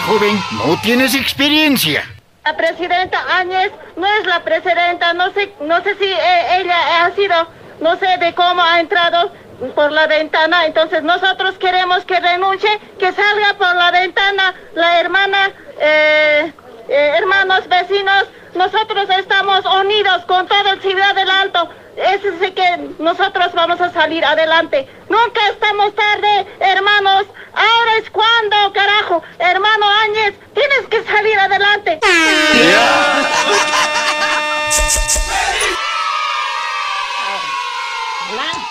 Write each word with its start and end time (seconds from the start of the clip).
Joven, 0.00 0.42
no 0.52 0.80
tienes 0.82 1.14
experiencia. 1.14 2.04
La 2.44 2.56
presidenta 2.56 3.18
Áñez 3.36 3.70
no 3.96 4.06
es 4.06 4.26
la 4.26 4.42
presidenta, 4.42 5.12
no 5.12 5.32
sé, 5.32 5.52
no 5.60 5.82
sé 5.82 5.94
si 5.96 6.04
eh, 6.04 6.60
ella 6.60 7.04
ha 7.04 7.10
sido, 7.12 7.34
no 7.80 7.96
sé 7.96 8.06
de 8.18 8.34
cómo 8.34 8.62
ha 8.62 8.80
entrado 8.80 9.32
por 9.74 9.92
la 9.92 10.06
ventana, 10.06 10.66
entonces 10.66 11.02
nosotros 11.02 11.56
queremos 11.58 12.04
que 12.04 12.18
renuncie, 12.18 12.70
que 12.98 13.12
salga 13.12 13.54
por 13.58 13.74
la 13.76 13.90
ventana 13.90 14.54
la 14.74 15.00
hermana, 15.00 15.50
eh, 15.78 16.52
eh, 16.88 17.14
hermanos 17.18 17.68
vecinos, 17.68 18.24
nosotros 18.54 19.08
estamos 19.18 19.64
unidos 19.64 20.24
con 20.26 20.46
todo 20.48 20.72
el 20.72 20.80
Ciudad 20.80 21.14
del 21.14 21.30
Alto, 21.30 21.68
es 21.96 22.24
así 22.24 22.50
que 22.52 22.88
nosotros 22.98 23.52
vamos 23.52 23.80
a 23.80 23.90
salir 23.92 24.24
adelante. 24.24 24.88
Nunca 25.08 25.40
estamos 25.50 25.94
tarde, 25.94 26.46
hermanos. 26.60 27.26
Ahora 27.54 27.96
es 27.98 28.10
cuando, 28.10 28.72
carajo. 28.72 29.22
Hermano 29.38 29.86
Áñez, 30.04 30.34
tienes 30.54 30.86
que 30.90 31.04
salir 31.04 31.38
adelante. 31.38 32.00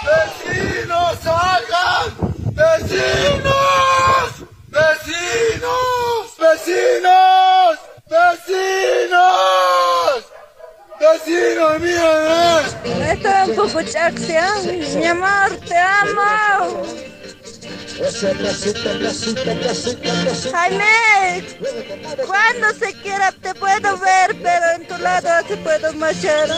¡Vecinos, 0.03 1.17
salgan! 1.23 2.07
¡Vecinos! 2.53 4.29
¡Vecinos! 4.67 6.37
¡Vecinos! 6.39 7.79
¡Vecinos! 8.09 9.31
¡Vecinos, 10.99 11.79
mira! 11.79 12.61
Estoy 13.11 13.49
un 13.49 13.55
poco. 13.55 13.79
Mi 14.97 15.05
amor, 15.07 15.49
te 15.67 15.77
amo. 15.77 16.83
Jaime, 20.51 21.43
cuando 22.25 22.73
se 22.73 22.93
quiera 23.01 23.31
te 23.31 23.53
puedo 23.55 23.97
ver, 23.97 24.35
pero 24.41 24.65
en 24.75 24.87
tu 24.87 24.97
lado 24.97 25.29
te 25.47 25.57
puedo 25.57 25.93
marchar. 25.93 26.49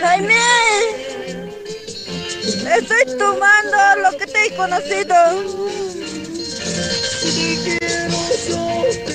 Jaime, 0.00 0.40
estoy 2.76 3.18
tomando 3.18 3.76
lo 4.02 4.16
que 4.18 4.26
te 4.26 4.46
he 4.46 4.56
conocido. 4.56 5.14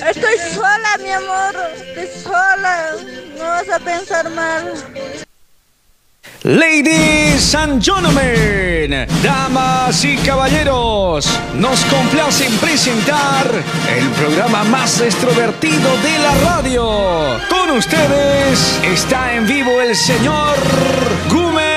Estoy 0.08 0.38
sola, 0.54 0.96
mi 1.00 1.10
amor. 1.10 1.54
Estoy 1.94 2.22
sola. 2.22 2.96
No 3.36 3.44
vas 3.44 3.68
a 3.68 3.78
pensar 3.78 4.30
mal. 4.30 5.27
Ladies 6.48 7.54
and 7.54 7.78
gentlemen, 7.78 9.06
damas 9.22 10.02
y 10.02 10.16
caballeros, 10.16 11.28
nos 11.56 11.84
complacen 11.84 12.50
presentar 12.56 13.46
el 13.94 14.08
programa 14.12 14.64
más 14.64 14.98
extrovertido 15.02 15.94
de 16.02 16.18
la 16.18 16.34
radio. 16.50 16.88
Con 17.50 17.76
ustedes 17.76 18.80
está 18.82 19.34
en 19.34 19.46
vivo 19.46 19.82
el 19.82 19.94
señor 19.94 20.56
Gumer 21.28 21.68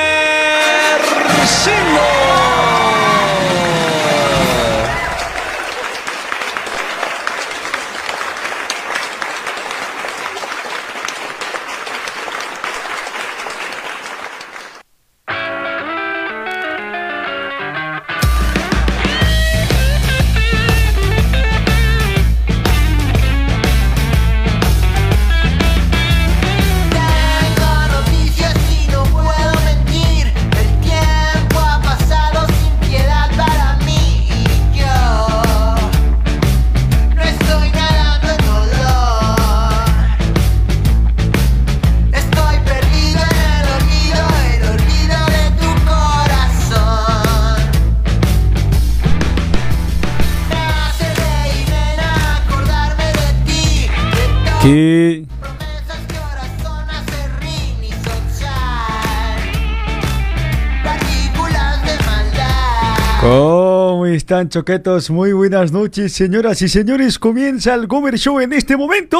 ¿Cómo 63.31 64.07
están, 64.07 64.49
choquetos? 64.49 65.09
Muy 65.09 65.31
buenas 65.31 65.71
noches, 65.71 66.11
señoras 66.11 66.61
y 66.63 66.67
señores. 66.67 67.17
Comienza 67.17 67.73
el 67.75 67.87
Gomer 67.87 68.17
Show 68.17 68.41
en 68.41 68.51
este 68.51 68.75
momento. 68.75 69.17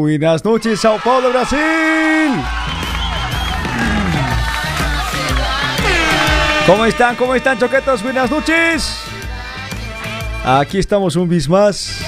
Buenas 0.00 0.44
noches, 0.44 0.80
Sao 0.80 0.98
Paulo, 1.02 1.30
Brasil. 1.30 1.58
¿Cómo 6.66 6.84
están? 6.84 7.16
¿Cómo 7.16 7.34
están, 7.34 7.58
choquetos? 7.58 8.02
Buenas 8.02 8.30
noches. 8.30 8.98
Aquí 10.44 10.76
estamos 10.76 11.16
un 11.16 11.26
bis 11.26 11.48
más. 11.48 12.00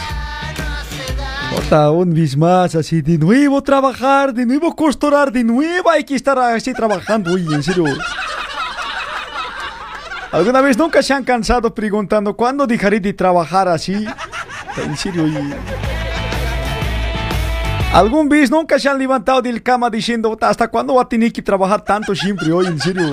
Otra, 1.56 1.90
un 1.90 2.12
bis 2.12 2.36
más, 2.36 2.74
así 2.74 3.00
de 3.00 3.16
nuevo 3.16 3.62
trabajar, 3.62 4.34
de 4.34 4.44
nuevo 4.44 4.76
costurar, 4.76 5.32
de 5.32 5.42
nuevo 5.42 5.88
hay 5.88 6.04
que 6.04 6.16
estar 6.16 6.38
así 6.38 6.74
trabajando. 6.74 7.32
Uy, 7.32 7.46
en 7.50 7.62
serio. 7.62 7.86
¿Alguna 10.34 10.60
vez 10.60 10.76
nunca 10.76 11.00
se 11.00 11.14
han 11.14 11.22
cansado 11.22 11.72
preguntando 11.72 12.34
cuándo 12.34 12.66
dejaré 12.66 12.98
de 12.98 13.12
trabajar 13.12 13.68
así? 13.68 14.04
En 14.84 14.96
serio. 14.96 15.26
¿Algún 17.92 18.28
vez 18.28 18.50
nunca 18.50 18.76
se 18.80 18.88
han 18.88 18.98
levantado 18.98 19.40
del 19.40 19.62
cama 19.62 19.88
diciendo 19.88 20.36
hasta 20.40 20.66
cuándo 20.66 20.96
va 20.96 21.02
a 21.02 21.08
tener 21.08 21.32
que 21.32 21.40
trabajar 21.40 21.82
tanto 21.82 22.16
siempre 22.16 22.50
hoy? 22.50 22.66
En 22.66 22.80
serio. 22.80 23.12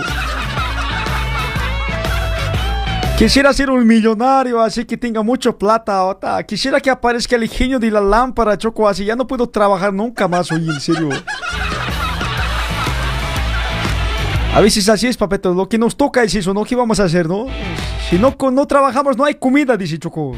Quisiera 3.19 3.53
ser 3.53 3.69
un 3.69 3.85
millonario, 3.85 4.59
así 4.59 4.83
que 4.85 4.97
tenga 4.97 5.21
mucho 5.21 5.55
plata. 5.55 6.03
ota. 6.05 6.43
Quisiera 6.43 6.79
que 6.79 6.89
aparezca 6.89 7.35
el 7.35 7.47
genio 7.47 7.77
de 7.77 7.91
la 7.91 8.01
lámpara, 8.01 8.57
Choco, 8.57 8.89
así 8.89 9.05
ya 9.05 9.15
no 9.15 9.27
puedo 9.27 9.47
trabajar 9.47 9.93
nunca 9.93 10.27
más 10.27 10.51
hoy, 10.51 10.67
en 10.67 10.81
serio. 10.81 11.09
A 14.53 14.59
veces 14.59 14.89
así 14.89 15.07
es, 15.07 15.15
papeto. 15.15 15.53
Lo 15.53 15.69
que 15.69 15.77
nos 15.77 15.95
toca 15.95 16.23
es 16.23 16.35
eso, 16.35 16.53
¿no? 16.53 16.65
¿Qué 16.65 16.75
vamos 16.75 16.99
a 16.99 17.05
hacer, 17.05 17.27
no? 17.27 17.47
Si 18.09 18.17
no, 18.17 18.35
no 18.51 18.67
trabajamos, 18.67 19.15
no 19.15 19.23
hay 19.23 19.35
comida, 19.35 19.77
dice 19.77 19.97
Choco. 19.97 20.33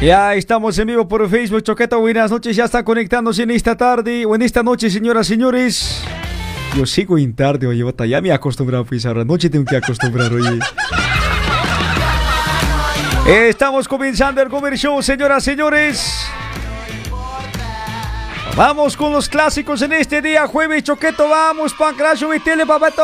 Ya 0.00 0.34
estamos 0.34 0.76
en 0.78 0.88
vivo 0.88 1.08
por 1.08 1.26
Facebook, 1.30 1.62
Choqueta. 1.62 1.96
Buenas 1.96 2.30
noches, 2.30 2.54
ya 2.56 2.64
está 2.64 2.84
conectándose 2.84 3.44
en 3.44 3.52
esta 3.52 3.76
tarde 3.76 4.26
o 4.26 4.34
en 4.34 4.42
esta 4.42 4.62
noche, 4.62 4.90
señoras 4.90 5.26
señores. 5.26 6.02
Yo 6.76 6.84
sigo 6.84 7.16
en 7.16 7.34
tarde, 7.34 7.66
oye, 7.66 7.82
bota, 7.82 8.04
ya 8.04 8.20
me 8.20 8.28
he 8.28 8.32
acostumbrado, 8.32 8.84
pues 8.84 9.06
ahora 9.06 9.24
noche 9.24 9.48
tengo 9.48 9.64
que 9.64 9.76
acostumbrar, 9.76 10.32
oye. 10.32 10.58
Estamos 13.26 13.88
comenzando 13.88 14.42
el 14.42 14.48
Comer 14.48 14.76
Show, 14.76 15.02
señoras 15.02 15.42
señores. 15.42 16.26
Vamos 18.56 18.96
con 18.96 19.12
los 19.12 19.28
clásicos 19.28 19.82
en 19.82 19.92
este 19.92 20.22
día, 20.22 20.46
jueves, 20.46 20.82
Choqueto, 20.82 21.28
vamos, 21.28 21.74
Pancracio 21.74 22.32
y 22.32 22.40
Tele, 22.40 22.64
papato. 22.64 23.02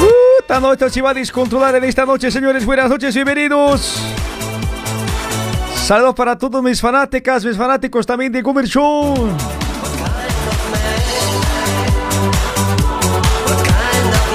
Uh, 0.00 0.40
Esta 0.40 0.58
noche 0.58 0.90
se 0.90 1.00
va 1.00 1.10
a 1.10 1.14
descontrolar 1.14 1.76
en 1.76 1.84
esta 1.84 2.04
noche, 2.04 2.32
señores. 2.32 2.66
Buenas 2.66 2.90
noches, 2.90 3.14
bienvenidos. 3.14 4.02
Saludos 5.76 6.16
para 6.16 6.36
todos 6.36 6.60
mis 6.64 6.80
fanáticas, 6.80 7.44
mis 7.44 7.56
fanáticos 7.56 8.04
también 8.04 8.32
de 8.32 8.42
Comer 8.42 8.66
Show. 8.66 9.28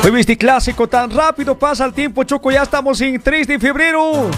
Hoy 0.03 0.19
este 0.19 0.37
clásico 0.37 0.85
tan 0.89 1.09
rápido 1.11 1.57
pasa 1.57 1.85
el 1.85 1.93
tiempo, 1.93 2.25
Choco. 2.25 2.51
Ya 2.51 2.63
estamos 2.63 2.99
en 2.99 3.21
3 3.21 3.47
de 3.47 3.59
febrero. 3.59 4.29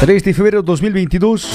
...3 0.00 0.22
de 0.22 0.32
febrero 0.32 0.62
2022... 0.62 1.48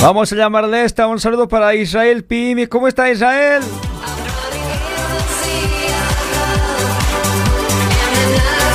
Vamos 0.00 0.30
a 0.32 0.36
llamarle 0.36 0.84
esta. 0.84 1.06
Un 1.06 1.20
saludo 1.20 1.48
para 1.48 1.74
Israel 1.74 2.24
Pimi. 2.24 2.66
¿Cómo 2.66 2.88
está 2.88 3.10
Israel? 3.10 3.62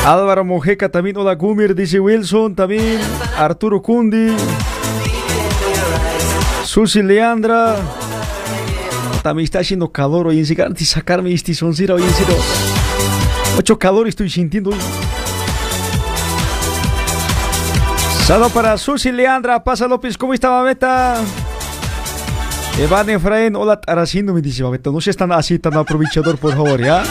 Álvaro 0.06 0.44
Mojeca 0.44 0.90
también. 0.90 1.18
Hola 1.18 1.36
Gumir, 1.36 1.75
dice 1.75 2.00
Wilson 2.00 2.56
también. 2.56 3.00
Arturo 3.38 3.81
Cundi. 3.81 4.36
Susi 6.63 7.01
Leandra. 7.01 7.75
También 9.24 9.44
está 9.44 9.60
haciendo 9.60 9.92
calor 9.92 10.28
hoy 10.28 10.40
en 10.40 10.74
de 10.74 10.86
sacarme 10.86 11.34
este 11.34 11.54
soncera 11.54 11.96
hoy 11.96 12.04
en. 12.04 12.36
Mucho 13.56 13.78
calor 13.78 14.07
estoy 14.07 14.30
sintiendo 14.30 14.69
hoy. 14.69 14.78
Para 18.54 18.78
Susi 18.78 19.12
Leandra, 19.12 19.63
Pasa 19.63 19.88
López, 19.88 20.16
¿cómo 20.16 20.36
está 20.36 20.50
Babeta? 20.50 21.16
Evan 22.78 23.10
Efraín, 23.10 23.56
hola 23.56 23.81
Aracino, 23.88 24.36
me 24.36 24.42
dice 24.42 24.62
Babeta, 24.62 24.92
no 24.92 25.01
seas 25.01 25.18
tan 25.18 25.31
así, 25.31 25.57
tan 25.57 25.74
aprovechador, 25.75 26.38
por 26.38 26.54
favor, 26.54 26.80
¿ya? 26.80 27.04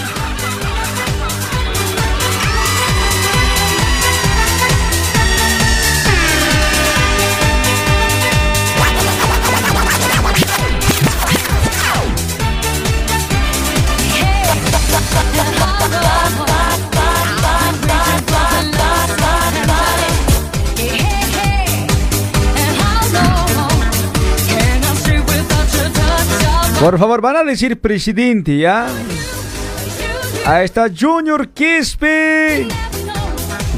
Por 26.81 26.97
favor, 26.97 27.21
van 27.21 27.37
a 27.37 27.43
decir 27.43 27.81
presidente, 27.81 28.57
¿ya? 28.57 28.87
Ahí 30.47 30.65
está 30.65 30.87
Junior 30.89 31.49
Quispe. 31.49 32.69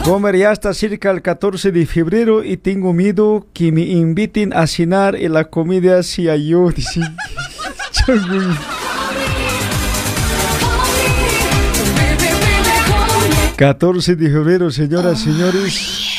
Gomer 0.05 0.37
ya 0.37 0.53
está 0.53 0.75
cerca 0.75 1.11
el 1.11 1.23
14 1.23 1.73
de 1.73 1.87
febrero 1.87 2.45
y 2.45 2.57
tengo 2.59 2.93
miedo 2.93 3.47
que 3.55 3.73
me 3.73 3.83
inviten 3.83 4.53
a 4.53 4.67
cenar 4.67 5.17
en 5.17 5.33
la 5.33 5.45
comida 5.45 6.03
si 6.03 6.25
yo. 6.25 6.71
Dice. 6.77 7.01
14 13.57 14.17
de 14.17 14.31
febrero, 14.31 14.71
señoras, 14.71 15.21
señores. 15.21 16.10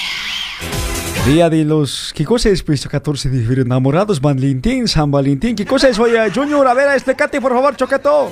Día 1.25 1.51
de 1.51 1.63
los... 1.63 2.11
¿Qué 2.15 2.25
cosa 2.25 2.49
es 2.49 2.63
pues 2.63 2.87
14 2.87 3.29
de 3.29 3.41
febrero? 3.41 3.61
Enamorados, 3.61 4.19
Valentín, 4.19 4.87
San 4.87 5.11
Valentín. 5.11 5.55
¿Qué 5.55 5.65
cosa 5.67 5.87
es 5.87 5.99
hoy? 5.99 6.13
Junior, 6.33 6.67
a 6.67 6.73
ver, 6.73 6.89
explícate 6.93 7.39
por 7.39 7.53
favor, 7.53 7.75
Choqueto. 7.75 8.31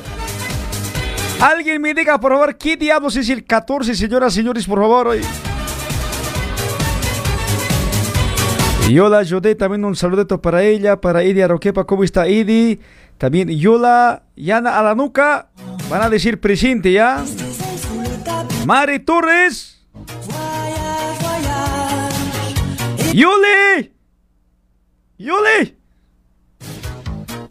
Alguien 1.40 1.82
me 1.84 1.94
diga, 1.94 2.20
por 2.20 2.32
favor, 2.32 2.58
¿qué 2.58 2.76
diablos 2.78 3.16
es 3.16 3.30
el 3.30 3.46
14, 3.46 3.94
señoras, 3.94 4.34
señores, 4.34 4.66
por 4.66 4.80
favor? 4.80 5.10
Hoy. 5.10 5.22
Y 8.90 8.98
hola, 8.98 9.24
Jodé, 9.24 9.54
también 9.54 9.86
un 9.86 9.96
saludito 9.96 10.42
para 10.42 10.64
ella, 10.64 11.00
para 11.00 11.24
Idi 11.24 11.42
Aroquepa. 11.42 11.84
¿Cómo 11.86 12.04
está 12.04 12.28
Idi? 12.28 12.80
También 13.20 13.50
Yola, 13.50 14.24
Yana 14.36 14.80
a 14.80 14.84
la 14.84 14.96
nuca. 14.96 15.50
Van 15.92 16.02
a 16.02 16.10
decir 16.10 16.40
presente, 16.40 16.92
¿ya? 16.92 17.24
Mari 18.66 18.98
Torres. 19.00 19.79
¡Yuli! 23.14 23.92
¡Yuli! 25.18 25.78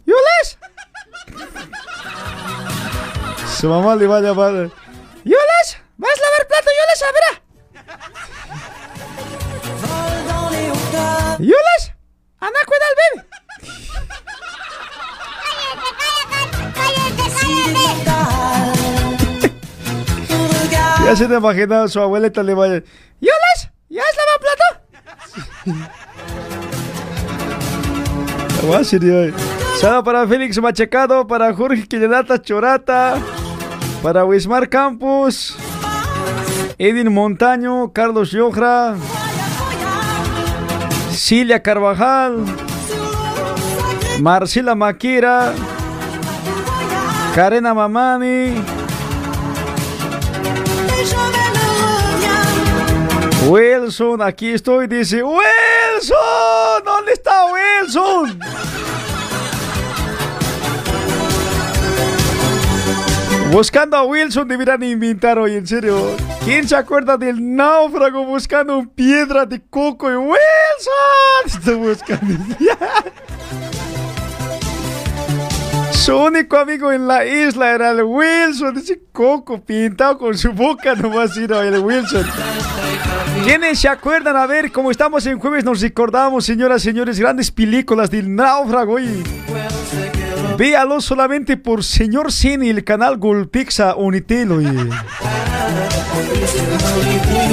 ¡Yulis! 0.05 0.57
Su 3.59 3.67
mamá 3.67 3.95
le 3.95 4.07
va 4.07 4.17
a 4.17 4.21
llamar. 4.21 4.71
¡Yulis! 5.25 5.77
¿Vas 5.97 6.11
a 6.17 6.21
lavar 6.21 6.47
plato, 6.47 6.69
Yulis? 6.79 7.03
A 7.03 7.11
ver. 7.11 7.23
¡Yulis! 11.39 11.93
¡Anda, 12.39 12.59
cuida 12.65 12.85
al 12.87 12.95
bebé! 12.95 13.27
Ya 21.03 21.15
se 21.15 21.27
te 21.27 21.35
imagina 21.35 21.87
su 21.87 21.99
abuelita 21.99 22.43
le 22.43 22.53
vaya. 22.53 22.83
¡Yulis! 23.19 23.69
¿Ya 23.89 24.03
has 24.03 24.15
lavado 24.15 24.39
plato? 24.39 24.78
Saludos 29.79 30.03
para 30.03 30.27
Félix 30.27 30.57
Machacado, 30.57 31.25
para 31.25 31.53
Jorge 31.53 31.87
Quillenata 31.87 32.37
Chorata, 32.39 33.17
para 34.03 34.25
Wismar 34.25 34.67
Campos, 34.67 35.55
Edin 36.77 37.11
Montaño, 37.11 37.91
Carlos 37.93 38.31
Yojra, 38.31 38.95
Cilia 41.11 41.61
Carvajal, 41.61 42.43
Marcela 44.21 44.75
Maquira, 44.75 45.53
Karena 47.33 47.73
Mamani, 47.73 48.55
Wilson, 53.47 54.21
aquí 54.21 54.49
estoy, 54.49 54.87
dice 54.87 55.23
Wilson, 55.23 56.17
¿dónde 56.83 57.13
está 57.13 57.45
Wilson? 57.45 58.39
Buscando 63.51 63.97
a 63.97 64.03
Wilson 64.03 64.47
deberían 64.47 64.83
inventar 64.83 65.39
hoy, 65.39 65.55
en 65.55 65.65
serio. 65.65 66.15
¿Quién 66.43 66.67
se 66.67 66.75
acuerda 66.75 67.17
del 67.17 67.55
náufrago 67.55 68.23
buscando 68.25 68.85
piedra 68.93 69.45
de 69.45 69.61
coco 69.69 70.11
y 70.11 70.15
Wilson? 70.15 70.37
Estoy 71.45 71.75
buscando. 71.75 72.35
Su 76.09 76.17
único 76.17 76.57
amigo 76.57 76.91
en 76.91 77.07
la 77.07 77.23
isla 77.23 77.69
era 77.69 77.91
el 77.91 78.01
Wilson, 78.01 78.75
ese 78.79 78.99
coco 79.11 79.63
pintado 79.63 80.17
con 80.17 80.35
su 80.35 80.51
boca 80.53 80.95
nomás 80.95 81.37
era 81.37 81.61
el 81.61 81.77
Wilson. 81.77 82.25
¿Quiénes 83.43 83.77
se 83.77 83.89
acuerdan? 83.89 84.35
A 84.35 84.47
ver, 84.47 84.71
como 84.71 84.89
estamos 84.89 85.23
en 85.27 85.37
jueves, 85.37 85.63
nos 85.63 85.79
recordamos, 85.81 86.45
señoras 86.45 86.81
y 86.81 86.85
señores, 86.85 87.19
grandes 87.19 87.51
películas 87.51 88.09
del 88.09 88.33
náufrago 88.35 88.97
y 88.99 89.21
véalo 90.57 90.99
solamente 90.99 91.57
por 91.57 91.83
Señor 91.83 92.31
Cine, 92.31 92.71
el 92.71 92.83
canal 92.83 93.17
Golpixa 93.17 93.93
Unitelo. 93.95 94.59
y- 94.61 94.89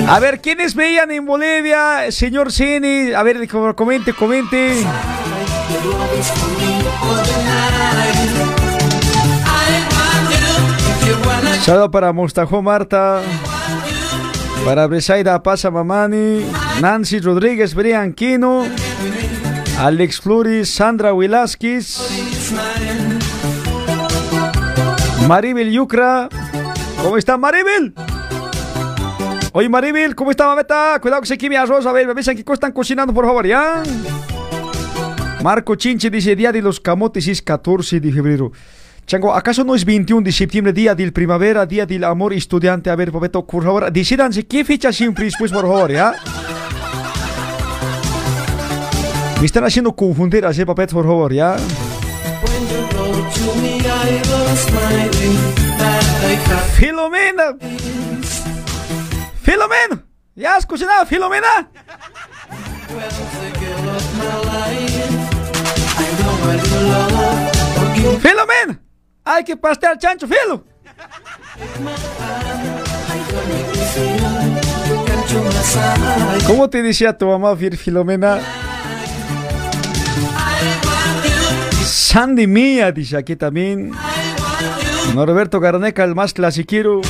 A 0.08 0.18
ver, 0.18 0.40
¿quiénes 0.40 0.74
veían 0.74 1.10
en 1.10 1.26
Bolivia, 1.26 2.10
señor 2.10 2.50
Cine? 2.50 3.14
A 3.14 3.22
ver, 3.22 3.46
comente, 3.74 4.14
comente. 4.14 4.82
Saludo 11.62 11.90
para 11.90 12.12
Mostajo 12.12 12.62
Marta, 12.62 13.22
para 14.64 14.86
Bresaida 14.86 15.42
Pasa 15.42 15.70
Mamani, 15.70 16.46
Nancy 16.80 17.18
Rodríguez 17.20 17.74
Brianquino, 17.74 18.64
Alex 19.78 20.20
Flores, 20.20 20.70
Sandra 20.70 21.12
Velázquez, 21.12 21.98
Maribel 25.26 25.72
Yucra. 25.72 26.28
¿Cómo 27.02 27.16
está 27.16 27.36
Maribel? 27.36 27.94
Oye 29.52 29.68
Maribel, 29.68 30.14
¿cómo 30.14 30.30
está 30.30 30.46
mameta? 30.46 30.98
Cuidado 31.00 31.22
que 31.22 31.28
se 31.28 31.38
queme 31.38 31.56
arroz, 31.56 31.86
a 31.86 31.92
ver, 31.92 32.04
me 32.06 32.12
avisan 32.12 32.36
cosa 32.42 32.54
están 32.54 32.72
cocinando, 32.72 33.12
por 33.14 33.24
favor, 33.24 33.46
¿ya? 33.46 33.82
Marco 35.42 35.76
Chinche 35.76 36.10
dice, 36.10 36.36
día 36.36 36.52
de 36.52 36.60
los 36.60 36.80
camotes 36.80 37.26
es 37.28 37.40
14 37.40 38.00
de 38.00 38.12
febrero. 38.12 38.52
Chango, 39.06 39.32
¿acaso 39.32 39.62
no 39.62 39.76
es 39.76 39.84
21 39.84 40.24
de 40.24 40.32
septiembre, 40.32 40.72
día 40.72 40.92
del 40.92 41.12
primavera, 41.12 41.64
día 41.64 41.86
del 41.86 42.02
amor 42.02 42.32
estudiante? 42.32 42.90
A 42.90 42.96
ver, 42.96 43.12
Papeto, 43.12 43.46
por 43.46 43.62
favor, 43.62 43.92
decidanse 43.92 44.44
qué 44.44 44.64
fecha 44.64 44.92
siempre 44.92 45.26
después, 45.26 45.52
por 45.52 45.62
favor, 45.62 45.92
¿ya? 45.92 46.12
Me 49.38 49.46
están 49.46 49.62
haciendo 49.62 49.94
confundir, 49.94 50.44
así, 50.44 50.64
Papeto, 50.64 50.96
por 50.96 51.04
favor, 51.04 51.32
¿ya? 51.32 51.56
Filomena. 56.74 57.56
Filomena. 59.42 60.04
¿Ya 60.34 60.56
has 60.56 60.66
cocinado, 60.66 61.06
Filomena? 61.06 61.70
Filomena. 68.20 68.85
Hay 69.28 69.42
que 69.42 69.56
pastear 69.56 69.98
chancho, 69.98 70.28
Filo. 70.28 70.64
¿Cómo 76.46 76.70
te 76.70 76.80
decía 76.80 77.18
tu 77.18 77.26
mamá, 77.26 77.56
Filomena? 77.56 78.38
Sandy 81.84 82.46
Mía, 82.46 82.92
dice 82.92 83.16
aquí 83.16 83.34
también. 83.34 83.90
Norberto 85.12 85.58
Garneca, 85.58 86.04
el 86.04 86.14
más 86.14 86.32
clasiquero. 86.32 87.00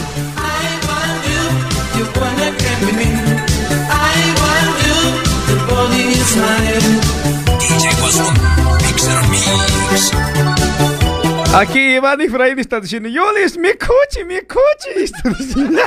Aquí 11.56 11.96
Iván 11.96 12.20
y 12.20 12.28
Freddy 12.28 12.60
están 12.60 12.82
diciendo, 12.82 13.08
Yolis, 13.08 13.56
mi 13.56 13.72
coche, 13.72 14.26
mi 14.26 14.42
coche. 14.42 15.06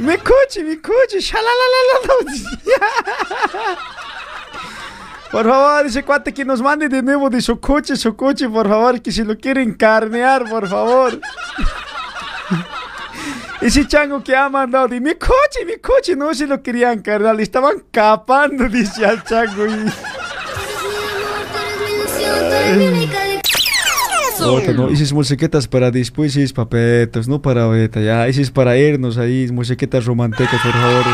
Mi 0.00 0.16
coche, 0.18 0.62
mi 0.64 0.76
coche. 0.76 1.18
Por 5.30 5.46
favor, 5.46 5.84
dice 5.84 6.02
cuate 6.02 6.34
que 6.34 6.44
nos 6.44 6.60
mande 6.62 6.88
de 6.88 7.02
nuevo 7.02 7.30
de 7.30 7.40
su 7.42 7.60
coche, 7.60 7.96
su 7.96 8.16
coche, 8.16 8.48
por 8.48 8.66
favor, 8.66 9.00
que 9.00 9.12
si 9.12 9.22
lo 9.22 9.36
quieren 9.38 9.74
carnear, 9.74 10.48
por 10.48 10.66
favor. 10.68 11.20
Ese 13.60 13.86
chango 13.86 14.24
que 14.24 14.34
ha 14.34 14.48
mandado 14.48 14.88
de 14.88 15.00
mi 15.00 15.14
coche, 15.14 15.66
mi 15.66 15.76
coche, 15.76 16.16
no 16.16 16.34
se 16.34 16.46
lo 16.46 16.62
querían 16.62 17.00
cargar, 17.02 17.36
le 17.36 17.42
estaban 17.42 17.84
capando, 17.92 18.68
dice 18.68 19.04
al 19.04 19.22
chango. 19.22 19.66
Y... 19.66 19.92
Otra, 24.42 24.72
no, 24.72 24.88
esas 24.88 25.12
musiquetas 25.12 25.68
para 25.68 25.90
después, 25.90 26.34
esas 26.36 26.52
papetas, 26.52 27.28
no 27.28 27.42
para 27.42 27.64
ahorita, 27.64 28.00
ya, 28.00 28.26
es 28.26 28.50
para 28.50 28.76
irnos 28.76 29.18
ahí, 29.18 29.48
musiquetas 29.52 30.06
románticas, 30.06 30.60
por 30.62 30.72
favor. 30.72 31.04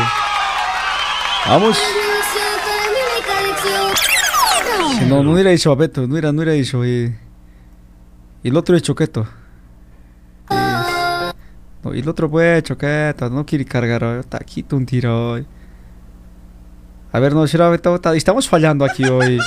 Vamos. 1.47 1.77
No, 5.07 5.23
no 5.23 5.37
era 5.37 5.51
eso, 5.51 5.75
Beto, 5.75 6.07
no 6.07 6.17
era, 6.17 6.31
no 6.31 6.41
era 6.41 6.53
eso. 6.53 6.85
Y, 6.85 7.13
y 8.43 8.47
el 8.47 8.57
otro 8.57 8.75
es 8.75 8.81
choqueto. 8.81 9.27
No, 11.83 11.93
y 11.93 11.99
el 11.99 12.09
otro 12.09 12.29
pues 12.29 12.63
choqueto, 12.63 13.29
no 13.29 13.45
quiere 13.45 13.65
cargar, 13.65 14.03
hoy, 14.03 14.19
está 14.19 14.37
aquí 14.37 14.65
un 14.71 14.85
tiro. 14.85 15.35
A 17.11 17.19
ver, 17.19 17.33
no, 17.33 17.45
estamos 17.45 18.49
fallando 18.49 18.85
aquí 18.85 19.05
hoy. 19.05 19.39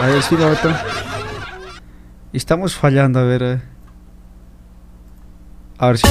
A 0.00 0.06
ver, 0.06 0.22
sí, 0.22 0.36
Beto. 0.36 0.70
Estamos 2.32 2.74
fallando, 2.74 3.18
a 3.18 3.22
ver. 3.22 3.42
eh. 3.42 3.62
A 5.78 5.86
ver 5.88 5.98
si. 5.98 6.06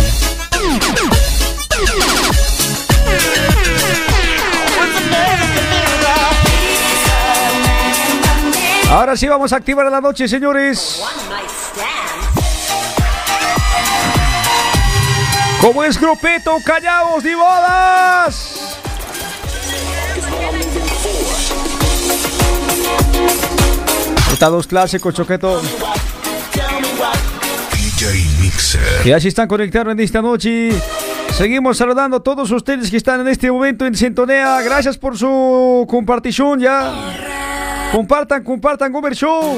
Ahora 8.89 9.15
sí 9.17 9.27
vamos 9.27 9.51
a 9.51 9.57
activar 9.57 9.85
la 9.91 9.99
noche, 9.99 10.27
señores. 10.27 11.03
Como 15.59 15.83
es 15.83 15.99
grupeto, 15.99 16.57
callaos 16.63 17.23
de 17.23 17.35
bodas. 17.35 18.54
Estados 24.35 24.67
clásicos, 24.67 25.13
choqueto. 25.13 25.61
Y 29.05 29.11
así 29.13 29.29
están 29.29 29.47
conectados 29.47 29.93
en 29.93 29.99
esta 30.01 30.21
noche. 30.21 30.71
Seguimos 31.31 31.77
saludando 31.77 32.17
a 32.17 32.19
todos 32.19 32.51
ustedes 32.51 32.91
que 32.91 32.97
están 32.97 33.21
en 33.21 33.29
este 33.29 33.49
momento 33.49 33.85
en 33.85 33.95
sintonía. 33.95 34.61
Gracias 34.61 34.97
por 34.97 35.17
su 35.17 35.85
compartición 35.87 36.59
ya. 36.59 37.89
Compartan, 37.93 38.43
compartan, 38.43 38.91
Gober 38.91 39.15
Show. 39.15 39.55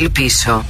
Raspando 0.00 0.06
el 0.06 0.10
piso. 0.10 0.64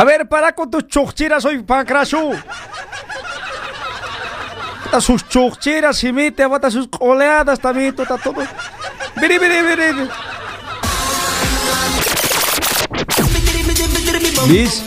A 0.00 0.04
ver, 0.04 0.26
para 0.26 0.54
con 0.54 0.70
tus 0.70 0.86
chorcheras 0.86 1.44
hoy, 1.44 1.62
Pancraso. 1.62 2.30
Bota 4.84 4.98
sus 4.98 5.28
chorcheras, 5.28 5.98
se 5.98 6.10
mete, 6.10 6.46
bota 6.46 6.70
sus 6.70 6.88
oleadas 7.00 7.60
también, 7.60 7.94
todo, 7.94 8.16
todo. 8.16 8.42
Vení, 9.16 9.36
vení, 9.36 9.60
vení. 9.60 10.08
¿Vis? 14.46 14.84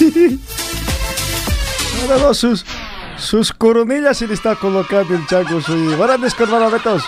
Ahora 2.02 2.16
no, 2.20 2.34
sus, 2.34 2.66
sus 3.16 3.52
coronillas 3.52 4.18
se 4.18 4.26
le 4.26 4.34
está 4.34 4.56
colocando 4.56 5.14
el 5.14 5.24
chango. 5.28 5.60
Soy. 5.60 5.94
Buenas 5.94 6.34
con 6.34 6.50
Betos. 6.72 7.04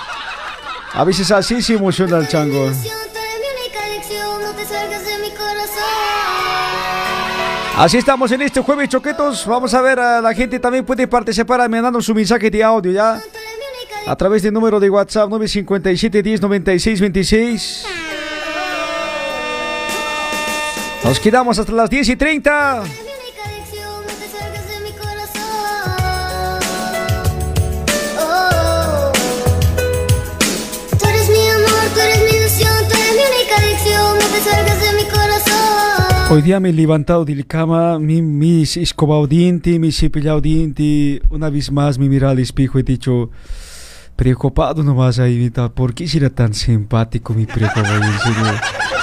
A 0.93 1.03
veces 1.03 1.33
así 1.33 1.61
se 1.63 1.75
emociona 1.75 2.19
el 2.19 2.29
chango. 2.29 2.71
Así 7.79 7.97
estamos 7.97 8.33
en 8.33 8.43
este 8.43 8.61
jueves 8.61 8.89
choquetos. 8.89 9.47
Vamos 9.47 9.73
a 9.73 9.81
ver, 9.81 10.01
a 10.01 10.21
la 10.21 10.35
gente 10.35 10.59
también 10.59 10.85
puede 10.85 11.07
participar 11.07 11.61
mandando 11.71 12.03
su 12.03 12.13
mensaje 12.13 12.51
de 12.51 12.65
audio 12.65 12.91
ya. 12.91 13.21
A 14.05 14.17
través 14.17 14.43
del 14.43 14.53
número 14.53 14.81
de 14.81 14.91
WhatsApp 14.91 15.31
957 15.31 16.21
10 16.21 16.43
96 16.43 17.01
26. 17.01 17.87
Nos 21.05 21.21
quedamos 21.21 21.57
hasta 21.57 21.73
las 21.73 21.89
10 21.89 22.09
y 22.09 22.17
30. 22.17 22.83
Hoy 36.31 36.43
día 36.43 36.61
me 36.61 36.69
he 36.69 36.73
levantado 36.75 37.25
de 37.25 37.35
la 37.35 37.45
cama, 37.45 37.99
me, 37.99 38.21
me 38.21 38.61
he 38.61 38.63
escobado 38.63 39.27
diente, 39.27 39.79
me 39.79 39.89
he 39.89 39.93
cepillado 39.93 40.43
diente. 40.43 41.23
Una 41.31 41.49
vez 41.49 41.73
más 41.73 41.99
me 41.99 42.07
mirado 42.07 42.33
al 42.33 42.39
espejo 42.39 42.79
y 42.79 42.83
he 42.83 42.85
dicho, 42.85 43.31
preocupado 44.15 44.83
nomás 44.83 45.19
ahí, 45.19 45.51
¿por 45.75 45.95
qué 45.95 46.07
será 46.07 46.29
tan 46.29 46.53
simpático 46.53 47.33
mi 47.33 47.47
preocupado? 47.47 47.95
En. 47.95 48.03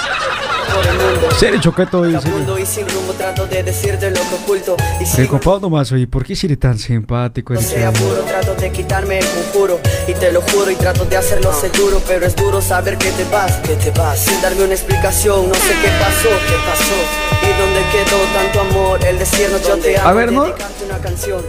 Serio, 1.38 1.60
Choqueto, 1.60 2.04
en 2.04 2.12
serio. 2.12 2.20
Vagabundo 2.38 2.58
y 2.58 2.64
sin 2.66 2.88
rumbo 2.88 3.12
trato 3.12 3.46
de 3.46 3.62
decirte 3.62 4.10
lo 4.10 4.16
que 4.20 4.34
oculto. 4.42 4.76
Y 4.96 4.98
Qué 5.00 5.06
si 5.06 5.26
copado 5.26 5.60
nomás, 5.60 5.92
oye, 5.92 6.06
¿por 6.06 6.24
qué 6.24 6.32
eres 6.42 6.58
tan 6.58 6.78
simpático? 6.78 7.52
no 7.52 7.58
Eres 7.60 7.70
sea 7.70 7.92
tan- 7.92 8.02
puro, 8.02 8.22
trato 8.22 8.54
de 8.54 8.70
quitarme 8.70 9.18
el 9.18 9.26
conjuro. 9.26 9.78
Y 10.08 10.14
te 10.14 10.32
lo 10.32 10.40
juro 10.40 10.70
y 10.70 10.76
trato 10.76 11.04
de 11.04 11.16
hacerlo 11.16 11.52
seguro. 11.52 12.00
Pero 12.08 12.26
es 12.26 12.34
duro 12.36 12.60
saber 12.62 12.96
que 12.96 13.10
te 13.10 13.24
vas, 13.24 13.52
que 13.56 13.74
te 13.74 13.90
vas. 13.90 14.18
Sin 14.18 14.40
darme 14.40 14.64
una 14.64 14.74
explicación, 14.74 15.48
no 15.48 15.54
sé 15.54 15.74
qué 15.82 15.88
pasó, 16.00 16.28
qué 16.48 16.56
pasó. 16.66 16.96
Y 17.42 17.60
dónde 17.60 17.80
quedó 17.92 18.18
tanto 18.34 18.60
amor, 18.60 19.04
el 19.04 19.18
decirnos 19.18 19.66
yo 19.66 19.76
te 19.76 19.98
amo. 19.98 20.08
A 20.08 20.12
ver, 20.14 20.32
¿no? 20.32 20.44
una 20.44 20.98
canción. 21.02 21.42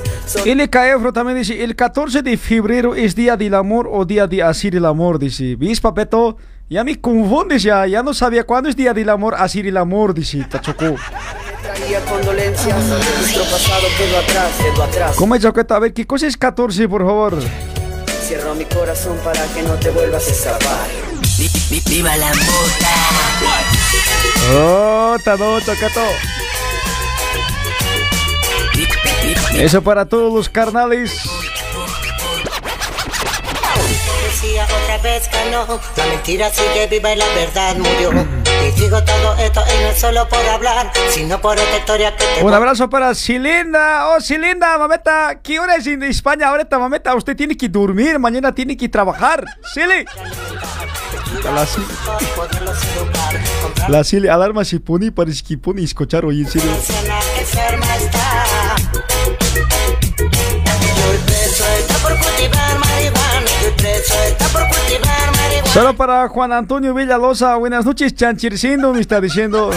También 1.13 1.37
dice, 1.37 1.63
el 1.63 1.75
14 1.75 2.21
de 2.21 2.37
febrero 2.37 2.93
es 2.95 3.15
día 3.15 3.37
del 3.37 3.53
amor 3.53 3.87
o 3.91 4.03
día 4.05 4.27
de 4.27 4.43
asir 4.43 4.75
el 4.75 4.85
amor, 4.85 5.17
dice. 5.19 5.55
¿Ves, 5.55 5.79
papeto? 5.79 6.37
Ya 6.69 6.83
me 6.83 6.99
confundes 6.99 7.63
ya, 7.63 7.87
ya 7.87 8.03
no 8.03 8.13
sabía 8.13 8.43
cuándo 8.43 8.67
es 8.69 8.75
día 8.75 8.93
del 8.93 9.07
amor, 9.09 9.35
asir 9.35 9.65
el 9.67 9.77
amor, 9.77 10.13
dice, 10.13 10.45
Tachocó. 10.49 10.95
traía 11.63 12.01
condolencias. 12.01 12.77
Nuestro 12.77 13.43
pasado 13.43 13.87
quedó 13.97 14.19
atrás, 14.19 14.51
quedó 14.61 14.83
atrás. 14.83 15.15
¿Cómo 15.15 15.35
es, 15.35 15.41
Choqueto? 15.41 15.75
A 15.75 15.79
ver, 15.79 15.93
¿qué 15.93 16.05
cosa 16.05 16.27
es 16.27 16.35
14, 16.35 16.89
por 16.89 17.05
favor? 17.05 17.41
Cierro 18.27 18.53
mi 18.55 18.65
corazón 18.65 19.17
para 19.23 19.41
que 19.53 19.63
no 19.63 19.75
te 19.75 19.91
vuelvas 19.91 20.27
a 20.27 20.31
escapar. 20.31 20.87
¡Viva 21.87 22.17
la 22.17 22.31
puta! 22.31 22.89
Oh, 24.53 25.15
no, 25.25 25.59
Choqueto. 25.61 26.01
Eso 29.53 29.81
para 29.81 30.05
todos 30.05 30.33
los 30.33 30.49
carnales. 30.49 31.13
Decía 34.97 34.99
otra 34.99 35.01
vez 35.11 35.27
que 35.27 35.51
no, 35.51 35.79
la 35.95 36.05
mentira 36.07 36.49
sigue 36.49 36.87
viva 36.87 37.13
y 37.13 37.17
la 37.17 37.25
verdad 37.27 37.75
murió. 37.75 38.11
Y 38.67 38.71
digo 38.79 39.03
todo 39.03 39.35
esto 39.35 39.61
y 39.67 39.81
no 39.83 39.87
es 39.89 39.99
solo 39.99 40.27
por 40.27 40.39
hablar, 40.47 40.91
sino 41.09 41.39
por 41.39 41.57
esta 41.57 41.77
historia 41.77 42.15
que 42.15 42.25
te 42.25 42.43
Un 42.43 42.53
abrazo 42.53 42.89
para 42.89 43.13
Silinda. 43.13 44.07
Oh, 44.07 44.19
Silinda, 44.19 44.77
mameta. 44.77 45.39
¿Qué 45.41 45.59
hora 45.59 45.75
es 45.75 45.87
en 45.87 46.03
España 46.03 46.47
ahorita, 46.49 46.79
mameta? 46.79 47.15
Usted 47.15 47.35
tiene 47.35 47.55
que 47.55 47.69
dormir, 47.69 48.17
mañana 48.19 48.53
tiene 48.53 48.75
que 48.75 48.89
trabajar. 48.89 49.45
Sili. 49.73 50.05
La, 51.43 51.65
Sil- 51.69 51.87
la 53.89 54.03
Sili, 54.03 54.27
alarma 54.27 54.65
se 54.65 54.79
pone 54.79 55.11
para 55.11 55.31
que 55.47 55.57
pone 55.57 55.83
escuchar 55.83 56.25
hoy, 56.25 56.41
en 56.41 56.49
serio. 56.49 56.71
por 62.01 62.17
cultivar 62.17 62.77
Solo 65.77 65.95
para 65.95 66.27
Juan 66.27 66.51
Antonio 66.53 66.91
Villalosa. 66.91 67.55
Buenas 67.55 67.85
noches, 67.85 68.15
Chanchircindo, 68.15 68.91
me 68.93 68.99
está 68.99 69.21
diciendo. 69.21 69.69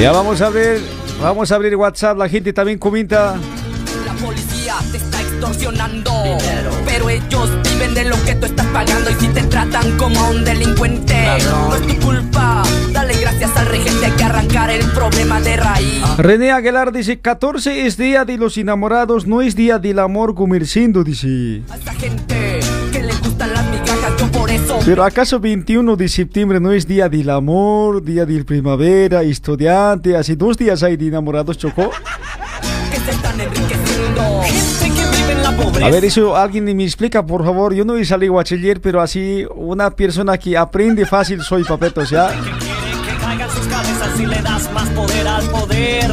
Ya 0.00 0.12
vamos 0.12 0.40
a 0.40 0.46
abrir, 0.46 0.80
vamos 1.20 1.50
a 1.50 1.54
abrir 1.56 1.74
WhatsApp. 1.74 2.16
La 2.16 2.28
gente 2.28 2.52
también 2.52 2.78
comenta. 2.78 3.34
La 4.06 4.12
policía 4.24 4.76
está 4.94 5.19
extorsionando. 5.40 6.12
Pero 6.84 7.08
ellos 7.08 7.50
viven 7.64 7.94
de 7.94 8.04
lo 8.04 8.22
que 8.24 8.34
tú 8.34 8.46
estás 8.46 8.66
pagando. 8.66 9.10
Y 9.10 9.14
si 9.14 9.28
te 9.28 9.42
tratan 9.44 9.96
como 9.96 10.20
a 10.20 10.30
un 10.30 10.44
delincuente, 10.44 11.14
no 11.44 11.74
es 11.74 11.86
tu 11.86 12.06
culpa. 12.06 12.62
Dale 12.92 13.14
gracias 13.18 13.56
al 13.56 13.66
regente, 13.66 14.06
hay 14.06 14.12
que 14.12 14.24
arrancar 14.24 14.70
el 14.70 14.84
problema 14.90 15.40
de 15.40 15.56
raíz. 15.56 16.02
René 16.18 16.52
Aguilar 16.52 16.92
dice: 16.92 17.20
14 17.20 17.86
es 17.86 17.96
día 17.96 18.24
de 18.24 18.36
los 18.36 18.58
enamorados, 18.58 19.26
no 19.26 19.40
es 19.40 19.56
día 19.56 19.78
del 19.78 19.98
amor 19.98 20.34
comerciando, 20.34 21.02
dice. 21.04 21.62
A 21.70 21.76
esa 21.76 21.94
gente 21.94 22.60
que 22.92 23.02
le 23.02 23.14
gustan 23.14 23.52
las 23.54 23.64
migajas, 23.66 24.12
yo 24.18 24.26
por 24.30 24.50
eso. 24.50 24.78
Pero 24.84 25.04
acaso 25.04 25.40
21 25.40 25.96
de 25.96 26.08
septiembre 26.08 26.60
no 26.60 26.72
es 26.72 26.86
día 26.86 27.08
del 27.08 27.30
amor, 27.30 28.02
día 28.02 28.26
de 28.26 28.44
primavera, 28.44 29.22
estudiante, 29.22 30.16
así 30.16 30.34
dos 30.34 30.58
días 30.58 30.82
hay 30.82 30.96
de 30.96 31.06
enamorados, 31.06 31.56
Chocó. 31.56 31.90
que 32.90 33.00
se 33.00 33.10
están 33.12 33.40
enriqueciendo. 33.40 34.42
Gente 34.42 34.89
A 35.82 35.90
ver, 35.90 36.04
eso 36.04 36.36
alguien 36.36 36.64
me 36.64 36.84
explica, 36.84 37.24
por 37.24 37.44
favor. 37.44 37.74
Yo 37.74 37.84
no 37.84 37.96
he 37.96 38.04
salido 38.04 38.34
bachiller, 38.34 38.80
pero 38.80 39.00
así 39.00 39.46
una 39.54 39.90
persona 39.90 40.38
que 40.38 40.56
aprende 40.56 41.06
fácil 41.06 41.42
soy, 41.42 41.64
papetos, 41.64 42.10
¿ya? 42.10 42.28
Que 42.28 42.79
cabezas 43.80 44.16
si 44.16 44.26
le 44.26 44.40
das 44.42 44.70
más 44.72 44.88
poder 44.90 45.26
al 45.26 45.44
poder. 45.48 46.10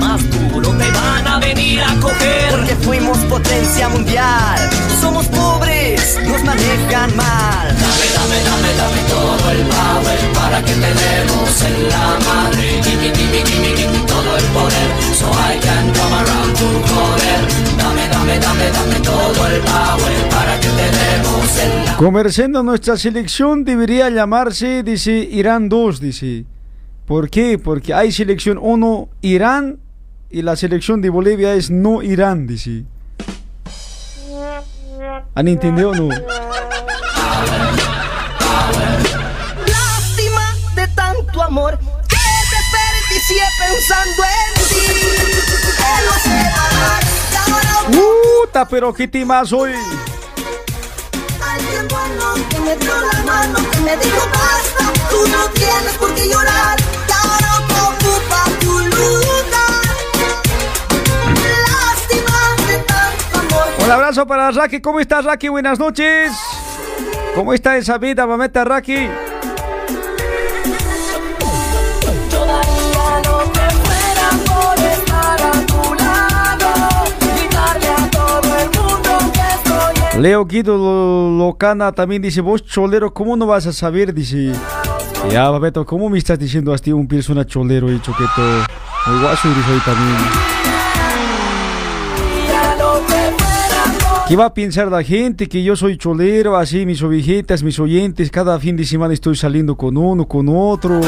Más 0.00 0.20
duro 0.30 0.70
te 0.70 0.90
van 0.90 1.26
a 1.26 1.38
venir 1.38 1.80
a 1.82 1.94
coger. 2.00 2.50
Porque 2.50 2.74
fuimos 2.76 3.18
potencia 3.34 3.88
mundial. 3.88 4.58
Somos 5.00 5.26
pobres, 5.26 6.18
nos 6.26 6.42
manejan 6.44 7.16
mal. 7.16 7.66
Dame, 7.84 8.06
dame, 8.16 8.38
dame, 8.48 8.70
dame 8.80 9.00
todo 9.08 9.50
el 9.50 9.62
power 9.76 10.20
para 10.34 10.58
que 10.62 10.72
te 10.72 10.90
demos 11.04 11.62
en 11.68 11.88
la 11.88 12.06
madre. 12.28 12.82
Gimme, 12.84 13.10
gimme, 13.16 13.40
gimme, 13.48 13.70
gimme 13.76 14.00
todo 14.06 14.36
el 14.36 14.44
poder. 14.56 14.88
So 15.20 15.26
I 15.30 15.58
can 15.60 15.92
come 15.98 16.14
around 16.22 16.52
to 16.60 16.68
joder. 16.90 17.40
Dame, 17.78 18.08
dame, 18.08 18.38
dame, 18.38 18.66
dame 18.76 19.00
todo 19.00 19.46
el 19.46 19.60
power 19.62 20.18
para 20.30 20.60
que 20.60 20.68
te 20.68 20.86
demos 21.00 21.58
en 21.64 21.84
la 21.86 21.96
Comerciando 21.96 22.62
nuestra 22.62 22.96
selección 22.98 23.64
debería 23.64 24.10
llamarse, 24.10 24.82
dice, 24.82 25.12
Irán 25.30 25.68
2, 25.68 26.00
dice. 26.00 26.55
¿Por 27.06 27.30
qué? 27.30 27.58
Porque 27.58 27.94
hay 27.94 28.10
selección 28.12 28.58
1, 28.60 29.08
Irán, 29.22 29.78
y 30.28 30.42
la 30.42 30.56
selección 30.56 31.00
de 31.00 31.08
Bolivia 31.10 31.54
es 31.54 31.70
no 31.70 32.02
Irán, 32.02 32.46
dice. 32.46 32.84
¿Han 35.34 35.48
entendido 35.48 35.90
o 35.90 35.94
no? 35.94 36.08
Lástima 39.66 40.54
de 40.74 40.88
tanto 40.88 41.42
amor 41.42 41.78
que 41.78 42.16
desperdicié 42.50 43.44
pensando 43.60 44.24
en 44.24 44.54
ti. 44.68 44.76
¡Puta, 47.92 48.66
pero 48.66 48.92
qué 48.92 49.06
temas 49.06 49.52
hoy! 49.52 49.72
Alguien 51.40 51.88
bueno 51.88 52.34
que 52.50 52.58
me 52.58 52.76
dio 52.76 52.94
la 53.00 53.22
mano, 53.22 53.58
que 53.70 53.78
me 53.80 53.96
dijo 53.96 54.28
basta, 54.32 54.92
tú 55.08 55.28
no 55.28 55.48
tienes 55.50 55.92
por 55.98 56.12
qué 56.14 56.28
llorar, 56.28 56.76
Un 63.84 63.90
abrazo 63.90 64.26
para 64.26 64.50
Raki. 64.50 64.80
¿Cómo 64.80 65.00
estás, 65.00 65.24
Raki? 65.24 65.48
Buenas 65.48 65.78
noches. 65.78 66.32
¿Cómo 67.34 67.52
está 67.52 67.76
esa 67.76 67.98
vida, 67.98 68.26
mameta 68.26 68.64
Raki? 68.64 69.08
Leo 80.18 80.46
Guido 80.46 80.76
Lo- 80.78 81.36
Locana 81.46 81.92
también 81.92 82.22
dice, 82.22 82.40
vos 82.40 82.64
cholero, 82.64 83.12
¿cómo 83.12 83.36
no 83.36 83.46
vas 83.46 83.66
a 83.66 83.72
saber? 83.72 84.14
Dice, 84.14 84.52
ya, 85.30 85.50
Babeto, 85.50 85.84
¿cómo 85.84 86.08
me 86.08 86.18
estás 86.18 86.38
diciendo 86.38 86.72
a 86.72 86.78
ti 86.78 86.92
un 86.92 87.06
persona 87.06 87.44
cholero 87.44 87.92
y 87.92 88.00
choqueto? 88.00 88.42
Muy 89.06 89.20
guaso 89.20 89.48
eres 89.48 89.68
hoy 89.68 89.80
también. 89.84 90.16
¿Qué 94.28 94.34
va 94.34 94.46
a 94.46 94.54
pensar 94.54 94.88
la 94.88 95.04
gente? 95.04 95.48
Que 95.48 95.62
yo 95.62 95.76
soy 95.76 95.96
cholero, 95.96 96.56
así 96.56 96.84
mis 96.84 97.00
ovejitas, 97.02 97.62
mis 97.62 97.78
oyentes, 97.78 98.30
cada 98.30 98.58
fin 98.58 98.76
de 98.76 98.84
semana 98.84 99.14
estoy 99.14 99.36
saliendo 99.36 99.76
con 99.76 99.96
uno, 99.96 100.26
con 100.26 100.48
otro. 100.48 101.00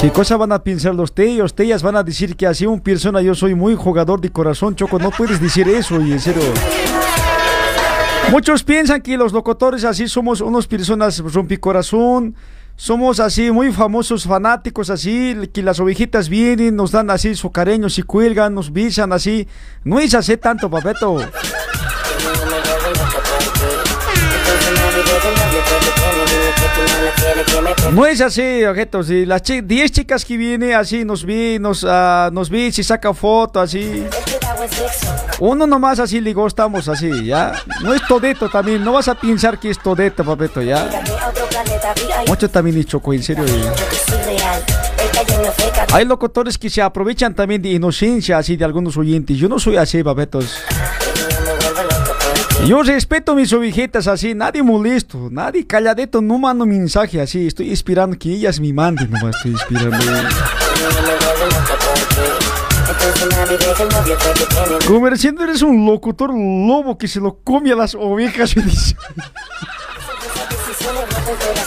¿Qué 0.00 0.10
cosa 0.10 0.36
van 0.36 0.52
a 0.52 0.62
pensar 0.62 0.94
los 0.94 1.14
tellos? 1.14 1.54
Tellas 1.54 1.82
van 1.82 1.96
a 1.96 2.02
decir 2.02 2.36
que 2.36 2.46
así 2.46 2.66
un 2.66 2.78
persona 2.80 3.22
yo 3.22 3.34
soy 3.34 3.54
muy 3.54 3.74
jugador 3.74 4.20
de 4.20 4.30
corazón, 4.30 4.76
Choco, 4.76 4.98
no 4.98 5.10
puedes 5.10 5.40
decir 5.40 5.68
eso, 5.68 6.00
y 6.00 6.12
en 6.12 6.20
serio. 6.20 6.42
Muchos 8.30 8.64
piensan 8.64 9.00
que 9.00 9.16
los 9.16 9.32
locutores 9.32 9.84
así 9.84 10.08
somos 10.08 10.40
unas 10.40 10.66
personas 10.66 11.18
rompicorazón, 11.18 12.34
somos 12.76 13.20
así 13.20 13.50
muy 13.50 13.72
famosos 13.72 14.24
fanáticos 14.24 14.90
así, 14.90 15.36
que 15.52 15.62
las 15.62 15.78
ovejitas 15.78 16.28
vienen, 16.28 16.74
nos 16.74 16.90
dan 16.90 17.10
así 17.10 17.34
su 17.34 17.52
cariño, 17.52 17.88
se 17.88 18.02
cuelgan, 18.02 18.54
nos 18.54 18.72
besan 18.72 19.12
así. 19.12 19.46
No 19.84 20.00
es 20.00 20.14
así 20.14 20.36
tanto, 20.36 20.68
papeto. 20.68 21.18
No 27.92 28.06
es 28.06 28.20
así, 28.20 28.64
objetos. 28.64 29.06
Si 29.06 29.24
las 29.26 29.42
10 29.42 29.90
chicas 29.92 30.24
que 30.24 30.36
vienen 30.36 30.74
así 30.74 31.04
nos 31.04 31.24
vi, 31.24 31.58
nos, 31.58 31.84
ah, 31.88 32.30
nos 32.32 32.50
vi, 32.50 32.72
si 32.72 32.82
saca 32.82 33.12
foto 33.14 33.60
así. 33.60 34.04
Uno 35.40 35.66
nomás 35.66 35.98
así 36.00 36.20
le 36.20 36.34
estamos 36.46 36.88
así, 36.88 37.26
ya. 37.26 37.52
No 37.82 37.94
es 37.94 38.06
todito 38.06 38.48
también, 38.48 38.84
no 38.84 38.92
vas 38.92 39.08
a 39.08 39.14
pensar 39.14 39.58
que 39.58 39.70
es 39.70 39.78
todito, 39.78 40.24
papeto, 40.24 40.62
ya. 40.62 40.88
Mucho 42.26 42.48
también 42.48 42.78
y 42.78 42.84
choco, 42.84 43.12
en 43.12 43.22
serio. 43.22 43.44
Hay 45.92 46.04
locutores 46.04 46.58
que 46.58 46.70
se 46.70 46.82
aprovechan 46.82 47.34
también 47.34 47.62
de 47.62 47.70
inocencia 47.70 48.38
así 48.38 48.56
de 48.56 48.64
algunos 48.64 48.96
oyentes. 48.96 49.36
Yo 49.36 49.48
no 49.48 49.58
soy 49.58 49.76
así, 49.76 50.02
papetos. 50.02 50.58
Yo 52.66 52.82
respeto 52.82 53.34
mis 53.34 53.52
ovejitas 53.52 54.06
así, 54.06 54.34
nadie 54.34 54.62
molesto, 54.62 55.28
nadie 55.30 55.66
calladito, 55.66 56.22
no 56.22 56.38
mando 56.38 56.64
mensaje 56.64 57.20
así, 57.20 57.46
estoy 57.46 57.70
esperando 57.72 58.18
que 58.18 58.30
ellas 58.30 58.58
me 58.58 58.72
manden, 58.72 59.10
nomás 59.10 59.36
estoy 59.36 59.54
esperando. 59.54 59.98
Comerciante 64.86 65.44
eres 65.44 65.62
un 65.62 65.84
locutor 65.84 66.30
lobo 66.30 66.96
que 66.96 67.08
se 67.08 67.20
lo 67.20 67.38
come 67.44 67.72
a 67.72 67.76
las 67.76 67.94
ovejas. 67.94 68.56
me 68.56 68.62
dice. 68.62 68.96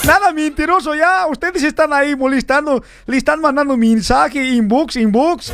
Nada 0.05 0.31
mentiroso 0.31 0.95
ya, 0.95 1.25
ustedes 1.27 1.63
están 1.63 1.91
ahí 1.91 2.15
molestando, 2.15 2.83
le 3.05 3.17
están 3.17 3.41
mandando 3.41 3.75
mensaje, 3.75 4.45
inbox, 4.45 4.95
inbox. 4.95 5.53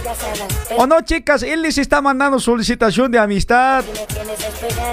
O 0.78 0.86
no, 0.86 1.02
chicas, 1.02 1.44
él 1.44 1.62
les 1.62 1.78
está 1.78 2.02
mandando 2.02 2.40
solicitación 2.40 3.12
de 3.12 3.20
amistad. 3.20 3.84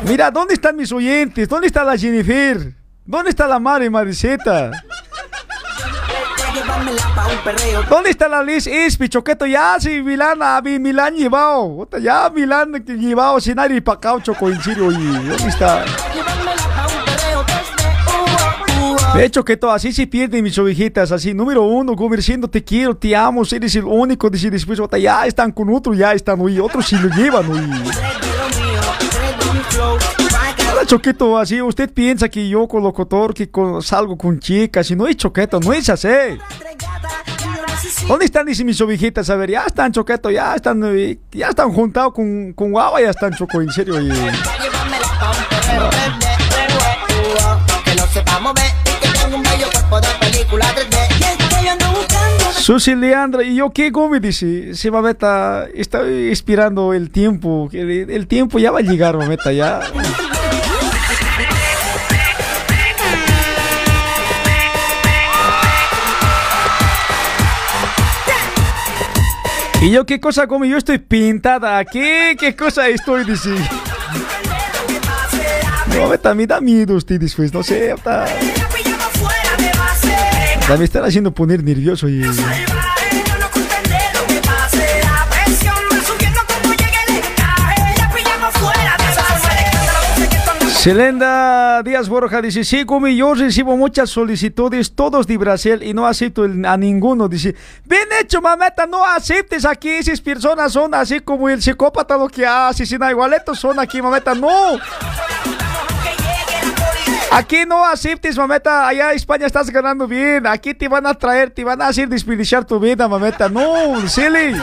Mira, 0.03 0.31
¿dónde 0.31 0.55
están 0.55 0.77
mis 0.77 0.93
oyentes? 0.93 1.49
¿Dónde 1.49 1.67
está 1.67 1.85
la 1.85 1.97
Jennifer? 1.97 2.75
¿Dónde 3.05 3.31
está 3.31 3.47
la 3.47 3.59
Mari 3.59 3.91
Mariceta? 3.91 4.71
¿Dónde 7.89 8.11
está 8.11 8.29
la 8.29 8.43
Liz 8.43 8.67
Ispi, 8.67 9.09
Choqueto? 9.09 9.47
Ya, 9.47 9.77
si 9.81 10.03
Milán, 10.03 10.43
a 10.43 10.61
mi 10.61 10.79
Milán 10.79 11.15
llevado. 11.15 11.89
Ya, 12.01 12.31
Milán 12.31 12.73
llevado, 12.85 13.41
sin 13.41 13.57
nadie 13.57 13.83
pa' 13.83 13.95
acá, 13.95 14.15
Choco, 14.23 14.49
en 14.49 14.63
serio, 14.63 14.91
y 14.93 15.29
¿dónde 15.29 15.49
está? 15.49 15.85
De 19.21 19.27
hecho, 19.27 19.45
que 19.45 19.59
todo 19.59 19.73
así 19.73 19.93
se 19.93 20.07
pierden 20.07 20.43
mis 20.43 20.57
ovejitas, 20.57 21.13
así, 21.13 21.35
número 21.35 21.63
uno, 21.65 21.95
comerciando, 21.95 22.49
te 22.49 22.65
quiero, 22.65 22.97
te 22.97 23.15
amo, 23.15 23.43
eres 23.53 23.77
el 23.77 23.85
único, 23.85 24.31
dice 24.31 24.49
después, 24.49 24.81
puta, 24.81 24.97
ya 24.97 25.27
están 25.27 25.53
con 25.53 25.69
otro, 25.69 25.93
ya 25.93 26.15
están, 26.15 26.41
oye, 26.41 26.59
otros 26.59 26.87
sí 26.87 26.97
lo 26.97 27.15
llevan, 27.15 27.51
oye. 27.51 27.69
Hola, 30.73 30.87
Choqueto, 30.87 31.37
así, 31.37 31.61
usted 31.61 31.93
piensa 31.93 32.31
que 32.31 32.49
yo 32.49 32.67
con 32.67 32.83
locutor, 32.83 33.35
que 33.35 33.47
salgo 33.83 34.17
con 34.17 34.41
chicas, 34.41 34.91
y 34.91 34.97
no 34.97 35.07
es 35.07 35.19
Choqueto, 35.19 35.61
no 35.61 35.75
es 35.75 35.91
así. 35.91 36.09
¿Dónde 38.09 38.25
están 38.25 38.47
dice 38.47 38.65
mis 38.65 38.81
ovejitas? 38.81 39.29
A 39.29 39.37
ver, 39.37 39.51
ya 39.51 39.67
están 39.67 39.93
Choqueto, 39.93 40.31
ya 40.31 40.55
están, 40.55 40.83
eh, 40.97 41.19
ya 41.31 41.49
están 41.49 41.71
juntados 41.75 42.15
con, 42.15 42.55
con 42.55 42.71
Guava, 42.71 43.03
ya 43.03 43.11
están 43.11 43.35
Choco, 43.35 43.61
en 43.61 43.71
serio. 43.71 43.97
Que 47.85 47.95
no 47.95 48.55
bello 49.61 49.71
cuerpo 49.73 50.01
de 50.01 50.09
película 50.21 50.67
3D. 50.75 51.63
Y 51.63 51.67
yo. 51.67 52.51
Susi 52.53 52.95
Leandra, 52.95 53.43
¿y 53.43 53.57
yo 53.57 53.71
qué 53.71 53.93
come? 53.93 54.21
Dice, 54.21 54.75
sí, 54.75 54.91
mameta, 54.91 55.67
estoy 55.75 56.31
esperando 56.31 56.95
el 56.95 57.11
tiempo, 57.11 57.69
el, 57.73 58.27
tiempo 58.27 58.59
ya 58.59 58.71
va 58.71 58.79
a 58.79 58.83
llegar, 58.83 59.17
mameta, 59.17 59.53
ya. 59.53 59.81
¿Y 69.83 69.91
yo 69.91 70.05
qué 70.05 70.21
cosa 70.21 70.47
come? 70.47 70.69
Yo 70.69 70.77
estoy 70.77 70.99
pintada 70.99 71.79
aquí, 71.79 72.03
¿qué 72.39 72.55
cosa 72.57 72.89
estoy 72.89 73.25
diciendo? 73.25 73.65
No, 75.97 76.35
me 76.35 76.47
da 76.47 76.61
miedo 76.61 76.95
usted 76.95 77.19
después, 77.19 77.53
no 77.53 77.63
sé, 77.63 77.95
mameta. 78.05 78.27
Ya 80.71 80.77
me 80.77 80.85
están 80.85 81.05
haciendo 81.05 81.33
poner 81.33 81.65
nervioso 81.65 82.09
y... 82.09 82.23
Selenda 90.81 91.83
Díaz 91.83 92.09
Borja 92.09 92.41
dice, 92.41 92.63
sí, 92.63 92.85
Gumi, 92.85 93.17
yo 93.17 93.35
recibo 93.35 93.77
muchas 93.77 94.11
solicitudes, 94.11 94.95
todos 94.95 95.27
de 95.27 95.37
Brasil, 95.37 95.83
y 95.83 95.93
no 95.93 96.07
acepto 96.07 96.45
el- 96.45 96.65
a 96.65 96.77
ninguno. 96.77 97.29
Dice, 97.29 97.57
bien 97.85 98.07
hecho, 98.21 98.41
mameta, 98.41 98.87
no 98.87 99.05
aceptes 99.05 99.65
aquí, 99.65 99.89
esas 99.91 100.21
personas 100.21 100.73
son 100.73 100.95
así 100.95 101.19
como 101.19 101.49
el 101.49 101.61
psicópata 101.61 102.17
lo 102.17 102.29
que 102.29 102.47
hace, 102.47 102.87
sin 102.87 103.03
igualetos 103.03 103.59
son 103.59 103.81
aquí, 103.81 104.01
mameta, 104.01 104.37
no. 104.37 104.79
Aquí 107.33 107.65
no 107.67 107.85
aceptes, 107.87 108.37
mameta, 108.37 108.89
allá 108.89 109.11
en 109.11 109.17
España 109.17 109.47
estás 109.47 109.71
ganando 109.71 110.07
bien, 110.07 110.47
aquí 110.47 110.75
te 110.75 110.89
van 110.89 111.07
a 111.07 111.15
traer, 111.15 111.51
te 111.51 111.63
van 111.63 111.81
a 111.81 111.89
hacer 111.89 112.09
desperdiciar 112.09 112.65
tu 112.65 112.81
vida, 112.81 113.07
mameta, 113.07 113.49
no, 113.49 114.07
silly. 114.09 114.61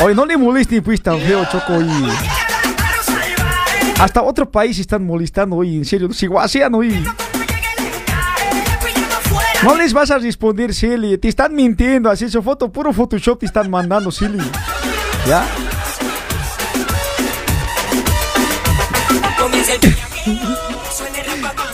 Oye, 0.00 0.14
no 0.14 0.24
le 0.24 0.36
molestes, 0.36 0.80
pues, 0.80 1.02
tan 1.02 1.18
feo, 1.20 1.44
Choco. 1.50 1.74
Hasta 4.00 4.22
otro 4.22 4.48
país 4.48 4.78
están 4.78 5.04
molestando 5.04 5.56
hoy, 5.56 5.76
en 5.76 5.84
serio. 5.84 6.12
Si 6.12 6.28
guasean 6.28 6.72
hoy. 6.72 7.04
No 9.64 9.74
les 9.74 9.92
vas 9.92 10.12
a 10.12 10.18
responder, 10.18 10.72
Silly. 10.72 11.18
Te 11.18 11.26
están 11.26 11.52
mintiendo. 11.52 12.08
Así 12.08 12.28
su 12.30 12.40
foto, 12.40 12.70
puro 12.70 12.92
Photoshop 12.92 13.40
te 13.40 13.46
están 13.46 13.68
mandando, 13.68 14.12
Silly. 14.12 14.38
¿Ya? 15.26 15.44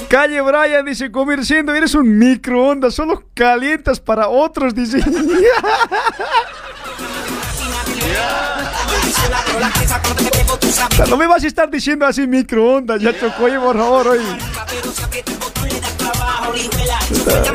Calle 0.09 0.41
Brian 0.43 0.85
dice, 0.85 1.11
comerciando, 1.11 1.75
eres 1.75 1.95
un 1.95 2.19
microondas, 2.19 2.95
solo 2.95 3.25
calientas 3.35 3.99
para 4.01 4.29
otros, 4.29 4.75
dice. 4.75 4.99
No 11.09 11.17
me 11.17 11.27
vas 11.27 11.43
a 11.43 11.47
estar 11.47 11.71
diciendo 11.71 12.07
así 12.07 12.27
microondas, 12.27 13.01
ya 13.01 13.19
chocó, 13.19 13.45
oye, 13.45 13.59
por 13.59 13.77
favor, 13.77 14.09
oye. 14.09 14.23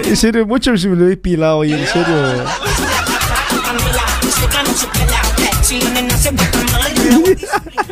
En 0.04 0.18
serio, 0.18 0.46
mucho 0.46 0.72
me 0.72 0.96
lo 0.96 1.10
he 1.10 1.18
pilado, 1.18 1.58
oye, 1.60 1.80
en 1.80 1.88
serio. 1.88 2.46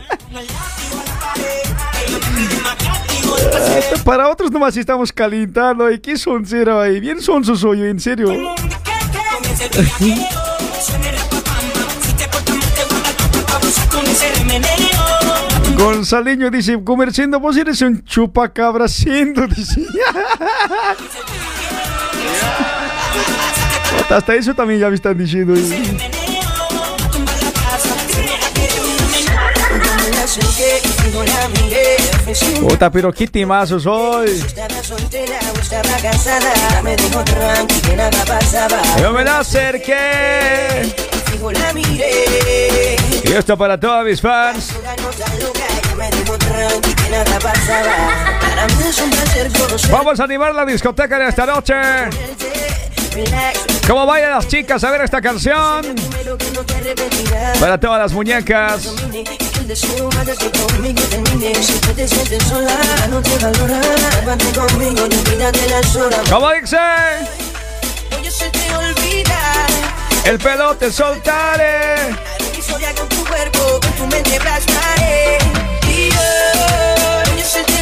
Para 4.04 4.30
otros 4.30 4.52
nomás 4.52 4.76
estamos 4.78 5.12
calentando, 5.12 5.92
¿y 5.92 6.00
qué 6.00 6.18
son 6.18 6.46
cero 6.46 6.80
ahí? 6.80 7.00
Bien 7.00 7.22
son 7.22 7.44
sus 7.44 7.64
hoyos, 7.64 7.88
en 7.88 8.00
serio. 8.00 8.32
Gonzaleño 15.78 16.50
dice, 16.50 16.82
comerciando, 16.84 17.40
vos 17.40 17.56
eres 17.58 17.82
un 17.82 18.04
chupacabra 18.04 18.88
siendo, 18.88 19.46
dice. 19.56 19.82
Hasta 24.10 24.36
eso 24.36 24.54
también 24.54 24.80
ya 24.80 24.90
me 24.90 24.96
están 24.96 25.18
diciendo. 25.18 25.54
Puta, 32.60 32.90
pero 32.90 33.14
qué 33.14 33.28
timazos 33.28 33.86
hoy. 33.86 34.44
Yo 39.02 39.14
me 39.14 39.24
la 39.24 39.40
acerqué. 39.40 40.94
Y 43.24 43.32
esto 43.32 43.58
para 43.58 43.80
todos 43.80 44.06
mis 44.06 44.22
fans. 44.22 44.74
Vamos 49.92 50.20
a 50.20 50.24
animar 50.24 50.56
la 50.56 50.66
discoteca 50.66 51.20
de 51.20 51.30
esta 51.30 51.46
noche. 51.46 51.74
¿Cómo 53.88 54.06
vayan 54.06 54.32
las 54.32 54.48
chicas 54.48 54.84
a 54.84 54.92
ver 54.92 55.02
esta 55.02 55.22
canción? 55.22 55.96
Para 57.60 57.80
todas 57.80 58.00
las 58.00 58.14
muñecas. 58.14 58.94
Puedes 59.68 59.82
que 60.38 60.50
conmigo. 60.50 61.02
Si 61.62 61.74
El 70.24 70.40
pelo 70.40 70.78
soltaré. 70.90 71.98
Con 72.96 73.10
tu 73.10 73.26
cuerpo, 73.26 73.80
con 73.82 73.92
tu 73.92 74.08
mente 74.08 74.40
plasmaré. 74.40 75.38
Oye, 77.34 77.44
se 77.44 77.64
te. 77.64 77.78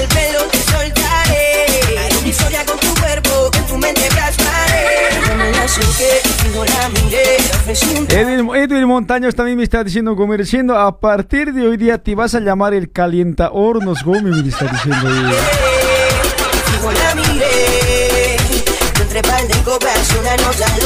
El 0.00 0.08
pelo 0.08 0.44
te 0.50 0.58
soltaré. 0.72 1.66
Haré 1.98 2.64
con 2.64 2.78
tu 2.78 2.94
cuerpo, 2.94 3.50
con 3.52 3.66
tu 3.66 3.76
mente 3.76 4.08
plasmaré. 4.08 5.04
Edwin, 8.08 8.50
Edwin 8.54 8.86
también 9.34 9.56
me 9.58 9.64
está 9.64 9.82
diciendo, 9.82 10.14
Gomi, 10.14 10.36
diciendo, 10.36 10.78
a 10.78 10.98
partir 11.00 11.52
de 11.52 11.66
hoy 11.66 11.76
día 11.76 11.98
te 11.98 12.14
vas 12.14 12.34
a 12.34 12.40
llamar 12.40 12.74
el 12.74 12.90
calienta 12.92 13.50
hornos, 13.50 14.04
Gomi, 14.04 14.30
me 14.42 14.48
está 14.48 14.66
diciendo. 14.66 15.08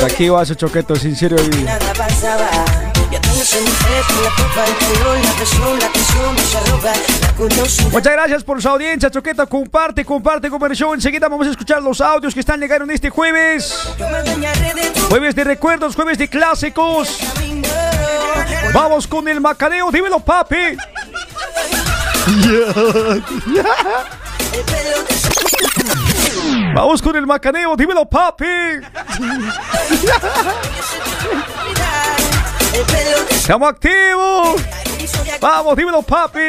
Aquí 0.05 0.29
vas 0.29 0.51
a 0.51 0.55
choqueto, 0.55 0.97
sincero. 0.97 1.37
y- 1.41 1.65
Nada 1.65 1.93
pasaba. 1.97 2.49
Muchas 7.39 8.13
gracias 8.13 8.43
por 8.43 8.61
su 8.61 8.69
audiencia, 8.69 9.11
Choqueta. 9.11 9.47
Comparte, 9.47 10.05
comparte, 10.05 10.51
conversión. 10.51 10.95
Enseguida 10.95 11.29
vamos 11.29 11.47
a 11.47 11.51
escuchar 11.51 11.81
los 11.81 12.01
audios 12.01 12.35
que 12.35 12.41
están 12.41 12.59
llegando 12.59 12.93
este 12.93 13.11
jueves. 13.11 13.95
Jueves 15.09 15.37
de 15.37 15.45
recuerdos, 15.45 15.95
jueves 15.95 16.19
de 16.19 16.29
clásicos. 16.29 17.21
Vamos 18.75 19.07
con 19.07 19.29
el 19.29 19.41
macaneo, 19.41 19.93
dímelo, 19.93 20.19
papi. 20.19 20.77
El 22.27 23.23
Vamos 26.75 27.01
con 27.01 27.15
el 27.17 27.27
macaneo, 27.27 27.77
dímelo, 27.77 28.05
papi. 28.05 28.47
Estamos 33.31 33.69
activos. 33.71 34.61
Vamos, 35.41 35.77
dímelo, 35.77 36.03
papi. 36.03 36.41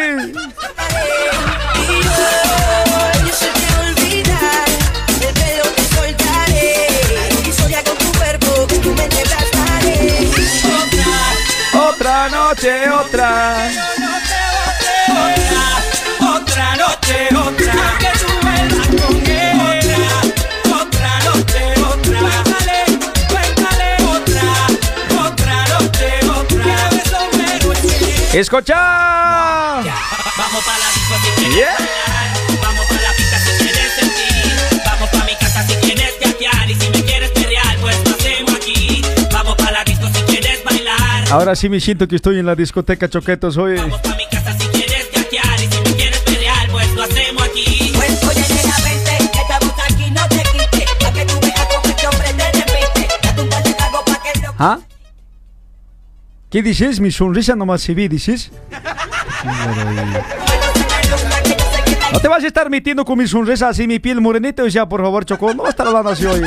Otra 11.74 12.30
noche, 12.30 12.90
otra. 12.90 13.56
Otra 16.20 16.76
noche, 16.76 17.28
otra 17.36 18.09
Escucha. 28.34 28.76
Vamos 30.38 30.64
pa' 30.64 30.78
la 30.78 30.88
disco 30.94 31.16
si 31.24 31.32
quieres 31.42 31.56
Yeah. 31.56 31.76
bailar. 31.78 32.62
Vamos 32.62 32.86
pa' 32.86 33.02
la 33.02 33.12
pista 33.14 33.40
si 33.40 33.52
quieres 33.64 33.92
sentir. 34.00 34.82
Vamos 34.86 35.10
pa' 35.10 35.24
mi 35.26 35.36
casa 35.36 35.64
si 35.68 35.74
quieres 35.76 36.14
viajar. 36.40 36.70
Y 36.70 36.76
si 36.76 36.90
me 36.92 37.04
quieres 37.04 37.32
pelear, 37.32 37.78
pues 37.82 37.98
lo 38.08 38.16
hacemos 38.16 38.54
aquí. 38.54 39.02
Vamos 39.32 39.56
pa' 39.56 39.72
la 39.72 39.84
disco 39.84 40.08
si 40.14 40.22
quieres 40.24 40.64
bailar. 40.64 41.26
Ahora 41.32 41.56
sí 41.56 41.70
me 41.70 41.80
siento 41.80 42.08
que 42.08 42.16
estoy 42.18 42.38
en 42.40 42.46
la 42.46 42.56
discoteca 42.56 43.10
Choquetos 43.10 43.58
hoy. 43.58 43.78
Vamos 43.78 44.00
pa' 44.02 44.16
mi 44.16 44.26
casa 44.28 44.54
si 44.58 44.68
quieres 44.68 45.08
viajar. 45.30 45.60
Y 45.60 45.68
si 45.68 45.82
me 45.82 45.96
quieres 45.96 46.20
pelear, 46.20 46.70
pues 46.70 46.88
lo 46.94 47.04
hacemos 47.04 47.44
aquí. 47.44 47.92
Pues 47.96 48.24
oye, 48.24 48.46
nena, 48.54 48.76
vente, 48.84 49.30
que 49.34 49.40
estamos 49.42 49.74
aquí, 49.90 50.12
no 50.12 50.28
te 50.30 50.44
quites. 50.52 50.90
Pa' 51.00 51.12
que 51.12 51.26
tú 51.26 51.40
veas 51.42 51.66
cómo 51.74 51.90
este 51.90 52.08
hombre 52.08 52.34
te 52.34 52.52
repite. 52.52 53.08
Date 53.24 53.42
un 53.42 53.50
par 53.50 53.64
de 53.64 53.74
tragos 53.74 54.02
pa' 54.06 54.22
que 54.22 54.40
lo 54.40 54.54
¿Ah? 54.60 54.78
¿Qué 56.50 56.64
dices? 56.64 57.00
Mi 57.00 57.12
sonrisa 57.12 57.56
nomás 57.56 57.82
se 57.82 57.94
ve, 57.94 58.10
dices. 58.10 58.50
No 62.12 62.20
te 62.20 62.28
vas 62.28 62.44
a 62.44 62.48
estar 62.48 62.72
metiendo 62.72 63.06
con 63.06 63.20
mi 63.20 63.28
sonrisa 63.28 63.70
así, 63.70 63.86
mi 63.88 64.00
piel 64.00 64.20
morenita. 64.20 64.64
O 64.64 64.70
sea, 64.70 64.90
por 64.90 65.02
favor, 65.02 65.26
Choco, 65.26 65.54
no 65.54 65.62
vas 65.62 65.68
a 65.68 65.70
estar 65.70 65.86
hablando 65.88 66.10
así 66.10 66.26
hoy. 66.26 66.42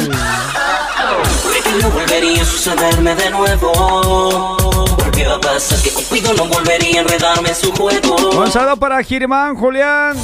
No 1.80 1.88
volvería 1.90 2.42
a 2.42 2.44
sucederme 2.44 3.14
de 3.14 3.30
nuevo. 3.30 4.56
Porque 4.98 5.24
va 5.24 5.36
a 5.36 5.40
pasar 5.40 5.80
que 5.80 5.90
Cupido 5.90 6.34
no 6.34 6.46
volvería 6.46 6.98
a 6.98 7.02
enredarme 7.02 7.50
en 7.50 7.54
su 7.54 7.70
juego. 7.72 8.30
Un 8.40 8.50
saludo 8.50 8.76
para 8.78 9.02
Germán, 9.04 9.54
Julián. 9.54 10.16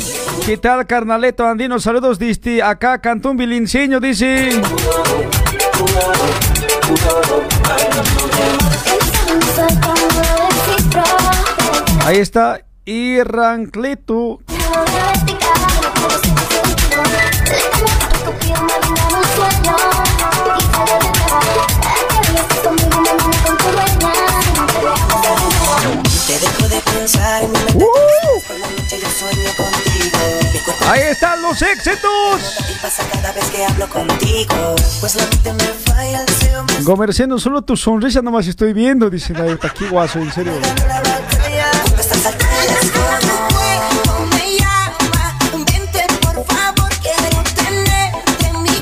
¿Qué 0.45 0.57
tal, 0.57 0.87
carnaleto 0.88 1.47
andino? 1.47 1.79
Saludos, 1.79 2.19
dice 2.19 2.64
acá, 2.64 3.01
Cantón 3.01 3.37
Bilinceño, 3.37 4.01
dice. 4.01 4.61
Sueño 29.19 29.51
contigo. 29.57 30.19
Mi 30.53 30.59
cuerpo 30.61 30.85
Ahí 30.87 31.03
están 31.11 31.43
los 31.43 31.61
éxitos. 31.61 32.41
la 33.23 33.33
Gomerciano, 36.83 37.39
solo 37.39 37.63
tu 37.63 37.77
sonrisa 37.77 38.23
nomás 38.23 38.47
estoy 38.47 38.73
viendo, 38.73 39.11
dice 39.11 39.35
ahí, 39.37 39.51
está 39.53 39.69
aquí 39.69 39.87
guaso, 39.89 40.21
en 40.21 40.33
serio. 40.33 40.53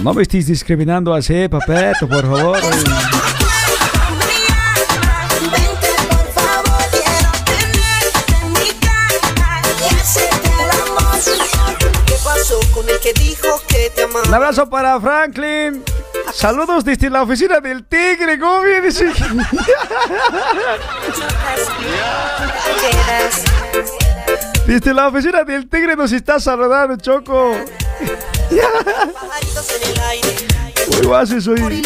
No 0.02 0.14
me 0.14 0.22
estés 0.22 0.46
discriminando 0.46 1.12
así, 1.12 1.48
papeto, 1.48 2.06
por 2.06 2.22
favor. 2.22 2.60
Un 14.26 14.34
abrazo 14.34 14.68
para 14.68 15.00
Franklin. 15.00 15.82
Saludos 16.32 16.84
desde 16.84 17.10
la 17.10 17.22
oficina 17.22 17.60
del 17.60 17.84
Tigre, 17.84 18.38
¿cómo 18.38 18.62
vienes? 18.62 19.02
Desde 24.66 24.94
la 24.94 25.08
oficina 25.08 25.44
del 25.44 25.68
Tigre 25.68 25.96
nos 25.96 26.12
está 26.12 26.38
saludando, 26.40 26.96
Choco. 26.96 27.56
Muy 30.92 31.06
guaso 31.06 31.40
soy. 31.40 31.60
se. 31.60 31.82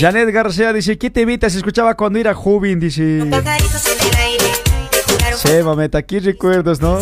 Janet 0.00 0.30
García 0.30 0.72
dice, 0.72 0.98
¿qué 0.98 1.10
temitas 1.10 1.54
escuchaba 1.54 1.94
cuando 1.94 2.18
era 2.18 2.34
joven? 2.34 2.80
Dice. 2.80 3.02
Sí, 5.36 5.62
mameta, 5.62 5.98
aquí 5.98 6.18
recuerdos, 6.20 6.80
¿no? 6.80 6.98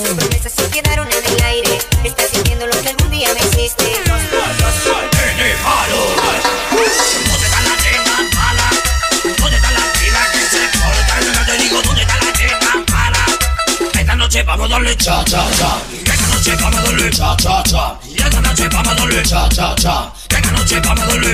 Darle 14.72 14.96
cha 14.96 15.22
cha 15.24 15.44
cha. 15.50 15.78
Esta 15.92 16.26
noche 16.28 16.56
vamos 16.60 16.80
a 16.80 16.82
darle 16.82 17.10
cha 17.10 17.36
cha 17.36 17.62
cha. 17.62 17.98
Esta 18.14 18.40
noche 18.40 18.68
vamos 18.72 18.88
a 18.88 18.94
darle 18.94 19.22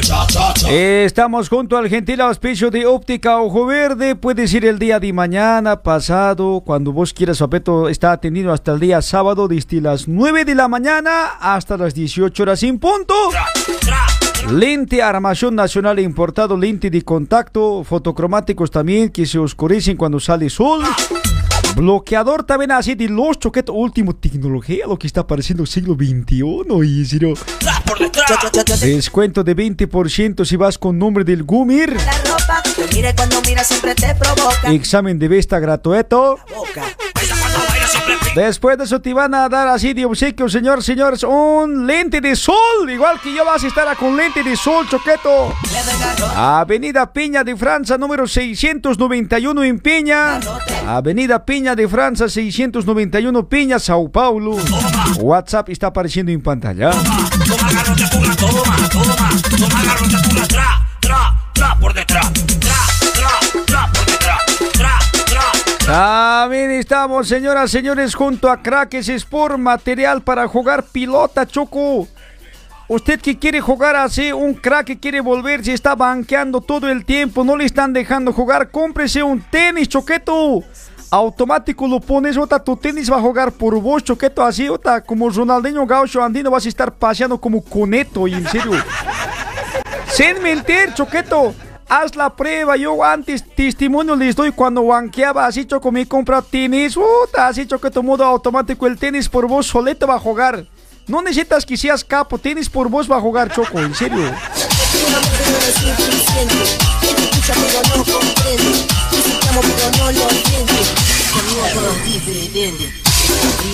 cha 0.01 0.27
cha 0.27 0.53
cha. 0.55 0.71
Estamos 0.71 1.49
junto 1.49 1.77
al 1.77 1.89
gentil 1.89 2.21
auspicio 2.21 2.71
de 2.71 2.85
Óptica 2.85 3.41
Ojo 3.41 3.67
Verde. 3.67 4.17
Puedes 4.17 4.53
ir 4.55 4.65
el 4.65 4.79
día 4.79 4.99
de 4.99 5.13
mañana, 5.13 5.83
pasado, 5.83 6.63
cuando 6.67 6.93
vos 6.93 7.13
quieras. 7.13 7.39
Papeto 7.39 7.89
está 7.89 8.11
atendido 8.11 8.53
hasta 8.53 8.73
el 8.73 8.81
día 8.81 9.01
sábado, 9.03 9.47
desde 9.47 9.81
las 9.81 10.09
9 10.09 10.45
de 10.45 10.55
la 10.57 10.67
mañana 10.67 11.27
hasta 11.41 11.77
las 11.77 11.95
18 11.95 12.43
horas 12.43 12.61
sin 12.61 12.81
punto. 12.81 13.15
Lente 14.51 15.01
armación 15.01 15.55
nacional 15.55 16.01
importado, 16.01 16.57
lente 16.57 16.91
de 16.91 17.03
contacto, 17.03 17.85
fotocromáticos 17.85 18.71
también 18.71 19.11
que 19.11 19.27
se 19.27 19.39
oscurecen 19.39 19.97
cuando 19.97 20.19
sale 20.19 20.51
sol. 20.51 20.83
Bloqueador 21.79 22.43
también 22.43 22.73
así 22.73 22.97
de 22.97 23.09
los 23.09 23.39
choquetos, 23.39 23.73
último 23.73 24.17
tecnología, 24.17 24.85
lo 24.89 24.99
que 24.99 25.07
está 25.07 25.25
pareciendo 25.25 25.65
siglo 25.65 25.95
XXI. 25.95 27.07
Serio, 27.07 27.35
Descuento 28.81 29.45
de 29.45 29.55
20% 29.55 30.45
si 30.45 30.57
vas 30.57 30.77
con 30.77 30.99
nombre 30.99 31.23
del 31.23 31.45
Gumir. 31.45 31.95
La 31.95 32.19
ropa, 32.31 32.63
mire 32.99 33.15
cuando 33.15 33.41
mira 33.43 33.63
siempre 33.63 33.95
te 33.95 34.13
provoca. 34.17 34.73
Examen 34.73 35.19
de 35.19 35.29
vista 35.29 35.61
gratuito. 35.61 36.39
Después 38.35 38.77
de 38.77 38.85
eso 38.85 39.01
te 39.01 39.15
van 39.15 39.35
a 39.35 39.49
dar 39.49 39.69
así 39.69 39.95
de 39.95 40.05
obsequio, 40.05 40.49
señor, 40.49 40.83
señores, 40.83 41.23
un 41.23 41.87
lente 41.87 42.21
de 42.21 42.35
sol. 42.35 42.57
Igual 42.89 43.21
que 43.21 43.33
yo 43.33 43.45
vas 43.45 43.63
a 43.63 43.67
estar 43.69 43.97
con 43.97 44.17
lente 44.17 44.43
de 44.43 44.57
sol, 44.57 44.87
choqueto. 44.89 45.55
Avenida 46.37 47.13
Piña 47.13 47.45
de 47.45 47.57
Francia, 47.57 47.97
número 47.97 48.27
691 48.27 49.65
en 49.65 49.79
Piña. 49.79 50.41
Avenida 50.87 51.45
Piña 51.45 51.77
de 51.77 51.89
Francia, 51.89 52.29
691 52.29 53.49
Piña, 53.49 53.79
Sao 53.79 54.11
Paulo. 54.11 54.57
WhatsApp 55.21 55.69
está 55.69 55.89
apareciendo 55.89 56.33
en 56.33 56.43
pantalla. 56.43 56.91
Toma 56.91 57.07
toma, 58.37 58.37
toma. 58.37 58.77
Toma 58.89 59.83
pura, 60.29 60.47
tra, 60.49 60.87
tra, 61.01 61.51
tra 61.55 61.79
por 61.81 61.95
detrás. 61.95 62.33
tra, 62.33 62.48
También 65.89 66.71
estamos, 66.73 67.27
señoras, 67.27 67.71
señores, 67.71 68.15
junto 68.15 68.51
a 68.51 68.61
Crackers 68.61 69.09
Sport, 69.09 69.57
material 69.57 70.21
para 70.21 70.47
jugar 70.47 70.83
pilota, 70.83 71.47
Choco. 71.47 72.07
Usted 72.89 73.19
que 73.19 73.39
quiere 73.39 73.63
jugar 73.63 73.97
así, 73.97 74.31
un 74.31 74.53
crack 74.53 74.89
que 74.89 74.99
quiere 74.99 75.23
volver, 75.23 75.65
si 75.65 75.73
está 75.73 75.95
banqueando 75.95 76.61
todo 76.61 76.91
el 76.91 77.07
tiempo, 77.07 77.43
no 77.43 77.57
le 77.57 77.65
están 77.65 77.95
dejando 77.95 78.35
jugar, 78.35 78.71
cómprese 78.71 79.23
un 79.23 79.41
tenis, 79.41 79.89
Choqueto. 79.89 80.63
Automático 81.11 81.89
lo 81.89 82.01
pones, 82.01 82.37
otra 82.37 82.63
tu 82.63 82.77
tenis 82.77 83.11
va 83.11 83.17
a 83.17 83.23
jugar 83.23 83.51
por 83.53 83.81
vos, 83.81 84.05
Choqueto, 84.05 84.43
así, 84.43 84.69
otra 84.69 85.01
como 85.01 85.31
Ronaldinho 85.31 85.87
Gaucho 85.87 86.23
Andino 86.23 86.51
vas 86.51 86.67
a 86.67 86.69
estar 86.69 86.93
paseando 86.93 87.41
como 87.41 87.65
coneto, 87.65 88.29
y 88.29 88.35
en 88.35 88.47
serio. 88.47 88.73
Sin 90.07 90.43
mentir, 90.43 90.93
Choqueto. 90.93 91.55
Haz 91.91 92.15
la 92.17 92.29
prueba, 92.29 92.77
yo 92.77 93.03
antes 93.03 93.43
testimonio 93.57 94.15
les 94.15 94.37
doy 94.37 94.53
cuando 94.53 94.85
banqueaba 94.85 95.47
así 95.47 95.65
choco 95.65 95.91
me 95.91 96.07
compra 96.07 96.43
tenis, 96.43 96.95
puta, 96.95 97.49
así 97.49 97.67
choqueto 97.67 98.03
modo 98.03 98.27
automático 98.27 98.87
el 98.87 98.99
tenis 98.99 99.27
por 99.27 99.49
vos 99.49 99.67
solito 99.67 100.07
va 100.07 100.17
a 100.17 100.21
jugar. 100.21 100.67
No 101.07 101.23
necesitas 101.23 101.65
que 101.65 101.79
seas 101.79 102.05
capo, 102.05 102.37
tenis 102.37 102.69
por 102.69 102.91
vos 102.91 103.11
va 103.11 103.17
a 103.17 103.21
jugar 103.23 103.51
choco, 103.51 103.79
en 103.79 103.95
serio. 103.95 104.31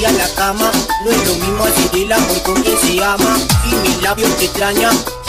Y 0.00 0.04
a 0.04 0.12
la 0.12 0.28
cama 0.36 0.70
no 1.04 1.10
es 1.10 1.26
lo 1.26 1.34
mismo 1.34 1.64
el 1.94 2.12
amor 2.12 2.42
con 2.44 2.62
quien 2.62 2.78
se 2.78 3.02
ama 3.02 3.36
y 3.66 3.74
mis 3.74 4.02
labios 4.02 4.36
te 4.36 4.44
extrañan. 4.44 5.23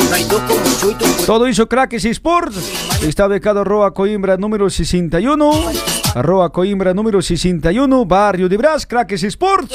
Todo 1.25 1.47
hizo 1.47 1.67
Crackers 1.67 2.05
Sports. 2.05 2.57
Está 3.03 3.27
becado 3.27 3.61
arroba 3.61 3.93
Coimbra 3.93 4.37
número 4.37 4.69
61. 4.69 5.71
Arroba 6.13 6.49
Coimbra 6.51 6.93
número 6.93 7.21
61. 7.21 8.05
Barrio 8.05 8.47
de 8.47 8.57
Bras, 8.57 8.85
Crackers 8.85 9.23
Sports. 9.23 9.73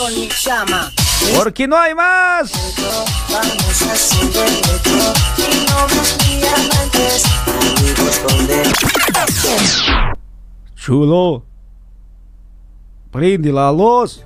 Porque 1.37 1.67
no 1.69 1.77
hay 1.77 1.95
más. 1.95 2.53
Chulo. 10.77 11.45
Prende 13.11 13.53
la 13.53 13.73
luz. 13.73 14.25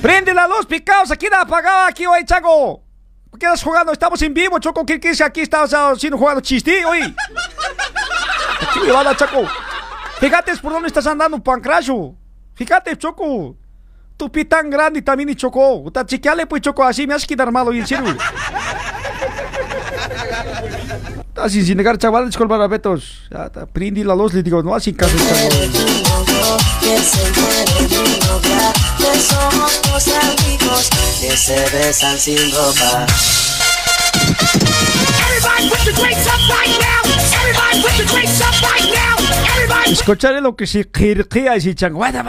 Prende 0.00 0.32
la 0.32 0.46
luz, 0.46 0.66
picaos. 0.66 1.10
Aquí 1.10 1.26
está 1.26 1.42
apagado 1.42 1.86
aquí 1.86 2.06
hoy, 2.06 2.24
Chago. 2.24 2.82
¿Por 3.30 3.38
qué 3.38 3.46
estás 3.46 3.62
jugando? 3.62 3.92
Estamos 3.92 4.20
en 4.22 4.32
vivo, 4.32 4.58
Choco. 4.58 4.84
¿Qué 4.86 4.98
qué 4.98 5.10
dice 5.10 5.24
aquí? 5.24 5.40
Estás 5.40 5.72
haciendo 5.72 6.16
jugando 6.16 6.40
chiste 6.40 6.84
hoy. 6.84 7.14
Va 8.94 9.16
Chaco. 9.16 9.42
Fíjate 10.20 10.56
por 10.56 10.72
dónde 10.72 10.88
estás 10.88 11.06
andando, 11.06 11.42
pancracho. 11.42 12.14
Fíjate, 12.54 12.96
Choco. 12.96 13.56
Tu 14.16 14.32
pi 14.32 14.44
tan 14.44 14.68
grande 14.68 15.00
también 15.02 15.28
y 15.28 15.36
Choco. 15.36 15.84
Está 15.86 16.04
chiqueale, 16.04 16.46
pues, 16.46 16.62
Choco. 16.62 16.82
Así 16.82 17.06
me 17.06 17.14
hace 17.14 17.26
quedar 17.26 17.52
malo, 17.52 17.72
y 17.72 17.80
en 17.80 17.86
serio. 17.86 18.16
Así 21.36 21.64
sin 21.64 21.76
negar, 21.76 21.96
chaval, 21.98 22.26
disculpa, 22.26 22.58
está, 22.64 23.66
prendí 23.66 24.02
la 24.02 24.16
luz, 24.16 24.34
le 24.34 24.42
digo, 24.42 24.60
no 24.60 24.74
así 24.74 24.92
caso, 24.92 25.16
chaval. 25.16 25.48
Amigos 30.68 30.90
que 31.20 31.36
se 31.36 31.70
besan 31.70 32.18
sin 32.18 32.52
ropa. 32.52 33.06
Escucharé 39.86 40.40
lo 40.40 40.54
que 40.54 40.66
se 40.66 40.88
quirquea 40.88 41.56
y 41.56 41.60
se 41.60 41.74
changuada. 41.74 42.24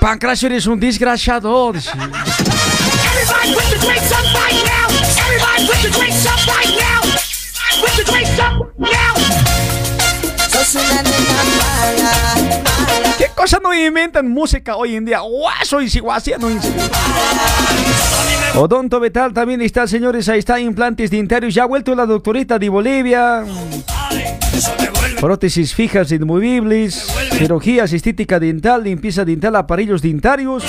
Pancracio, 0.00 0.46
eres 0.48 0.66
un 0.66 0.80
desgraciado. 0.80 1.72
Sos 10.52 10.74
una 10.74 11.02
nena 11.02 11.42
mala, 11.58 12.37
mala. 13.38 13.46
¿Qué 13.46 13.56
cosa 13.56 13.60
no 13.62 13.74
inventan 13.74 14.28
música 14.28 14.76
hoy 14.76 14.96
en 14.96 15.04
día? 15.04 15.20
Guaso 15.20 15.80
y 15.80 15.88
no 16.38 16.48
Odonto 18.60 18.98
Betal 18.98 19.32
también 19.32 19.62
está, 19.62 19.86
señores. 19.86 20.28
Ahí 20.28 20.40
está, 20.40 20.58
implantes 20.58 21.10
dentarios. 21.10 21.54
Ya 21.54 21.62
ha 21.62 21.66
vuelto 21.66 21.94
la 21.94 22.06
doctorita 22.06 22.58
de 22.58 22.68
Bolivia. 22.68 23.44
Prótesis 25.20 25.74
fijas 25.74 26.10
inmovibles. 26.12 27.06
Cirugías 27.32 27.92
estética 27.92 28.40
dental, 28.40 28.84
limpieza 28.84 29.24
dental, 29.24 29.56
aparellos 29.56 30.02
dentarios. 30.02 30.64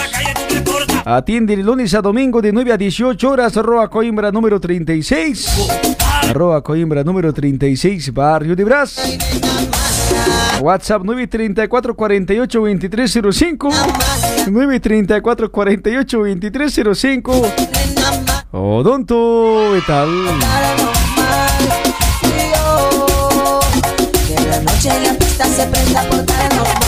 Atiende 1.06 1.56
de 1.56 1.64
lunes 1.64 1.94
a 1.94 2.02
domingo 2.02 2.42
de 2.42 2.52
9 2.52 2.74
a 2.74 2.78
18 2.78 3.30
horas. 3.30 3.58
Arroba 3.58 3.90
Coimbra 3.90 4.32
número 4.32 4.60
36. 4.60 5.70
Arroba 6.30 6.62
Coimbra 6.62 7.04
número 7.04 7.34
36, 7.34 8.14
Barrio 8.14 8.56
de 8.56 8.64
Brás. 8.64 9.18
WhatsApp 10.60 11.04
934 11.04 11.96
48 11.96 12.60
2305 12.60 13.70
934 14.50 15.52
48 15.52 16.18
2305 16.18 17.42
Odonto 18.52 19.72
¿qué 19.74 19.82
tal? 19.88 20.10
Que 24.28 24.36
en 24.36 24.50
la 24.50 24.60
noche 24.62 24.90
la 25.04 25.14
pista 25.14 25.46
se 25.46 25.66
prenda 25.68 26.02
por 26.10 26.26
contó. 26.26 26.80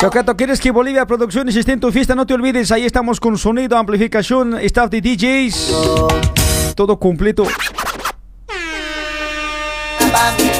Chocato, 0.00 0.36
¿quieres 0.36 0.60
que 0.60 0.70
Bolivia 0.70 1.06
Producciones 1.06 1.56
esté 1.56 1.72
en 1.72 1.80
tu 1.80 1.90
fiesta? 1.90 2.14
No 2.14 2.26
te 2.26 2.34
olvides, 2.34 2.70
ahí 2.70 2.84
estamos 2.84 3.18
con 3.18 3.38
sonido, 3.38 3.76
amplificación, 3.76 4.58
staff 4.60 4.90
de 4.90 5.00
DJs. 5.00 6.74
Todo 6.76 6.98
completo. 6.98 7.44
Dar. 10.24 10.54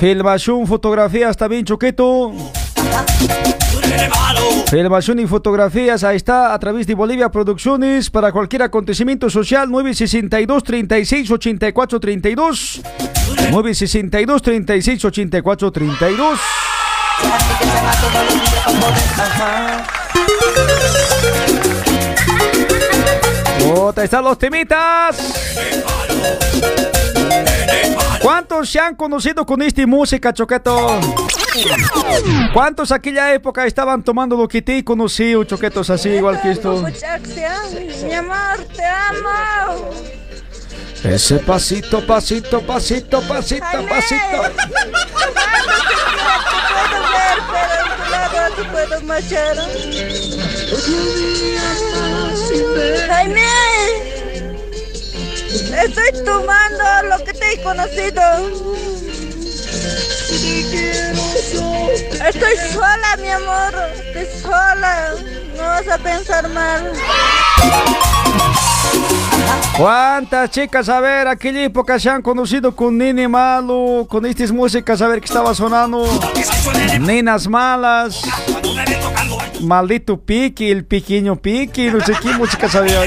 Filmación, 0.00 0.66
fotografías 0.66 1.36
también, 1.36 1.64
Choqueto. 1.64 2.32
Filmación 4.68 5.20
y 5.20 5.26
fotografías, 5.26 6.02
ahí 6.04 6.16
está, 6.16 6.52
a 6.52 6.58
través 6.58 6.86
de 6.86 6.94
Bolivia 6.94 7.30
Producciones, 7.30 8.10
para 8.10 8.32
cualquier 8.32 8.62
acontecimiento 8.62 9.30
social, 9.30 9.70
962 9.70 10.64
36 10.64 11.30
84 11.30 12.00
32 12.00 12.80
962 13.50 14.42
36 14.42 15.04
84 15.04 15.70
32 15.72 16.40
Otra 23.74 24.04
están 24.04 24.22
los 24.24 24.38
temitas. 24.38 25.16
¿Cuántos 28.20 28.68
se 28.70 28.78
han 28.80 28.94
conocido 28.94 29.44
con 29.46 29.62
esta 29.62 29.86
música, 29.86 30.32
Choqueto? 30.32 31.00
¿Cuántos 32.52 32.92
aquella 32.92 33.32
época 33.32 33.64
estaban 33.66 34.02
tomando 34.02 34.36
lo 34.36 34.46
que 34.48 34.60
te 34.62 34.78
he 34.78 34.84
conocido, 34.84 35.44
Choquetos, 35.44 35.90
así 35.90 36.08
igual 36.10 36.40
que 36.40 36.50
esto? 36.52 36.84
Mi 38.06 38.14
amor, 38.14 38.58
te 38.74 38.84
amo. 38.84 39.90
Ese 41.04 41.38
pasito, 41.38 42.04
pasito, 42.04 42.60
pasito, 42.62 43.20
pasito, 43.22 43.86
pasito. 43.88 44.24
Puedo 44.28 44.42
ver, 47.12 47.38
pero 47.52 47.74
en 47.82 47.88
tu 47.96 48.04
lado 48.10 48.36
no 48.48 48.54
te 48.56 48.64
puedo 48.70 48.96
marchar. 49.02 49.56
Jaime, 52.76 53.42
estoy 55.82 56.24
tomando 56.24 56.84
lo 57.08 57.24
que 57.24 57.32
te 57.32 57.52
he 57.52 57.62
conocido. 57.62 58.22
Estoy 62.26 62.56
sola, 62.72 63.16
mi 63.18 63.30
amor. 63.30 63.74
Estoy 64.14 64.40
sola. 64.42 65.14
No 65.56 65.62
vas 65.62 65.88
a 65.88 65.98
pensar 65.98 66.48
mal. 66.50 66.92
¿Cuántas 69.76 70.50
chicas, 70.50 70.88
a 70.88 71.00
ver, 71.00 71.28
aquella 71.28 71.62
época 71.62 71.98
se 71.98 72.08
han 72.08 72.22
conocido 72.22 72.74
con 72.74 72.96
Nene 72.96 73.28
Malo, 73.28 74.06
con 74.08 74.24
estas 74.24 74.50
músicas, 74.50 75.02
a 75.02 75.08
ver 75.08 75.20
qué 75.20 75.26
estaba 75.26 75.54
sonando? 75.54 76.06
Nenas 77.00 77.46
malas, 77.46 78.22
maldito 79.60 80.18
pique, 80.18 80.72
el 80.72 80.86
pequeño 80.86 81.36
pique, 81.36 81.90
no 81.90 82.00
sé 82.00 82.14
qué 82.22 82.32
música 82.32 82.70
sabía. 82.70 83.00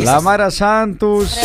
La 0.00 0.20
Mara 0.20 0.50
Santos, 0.50 1.38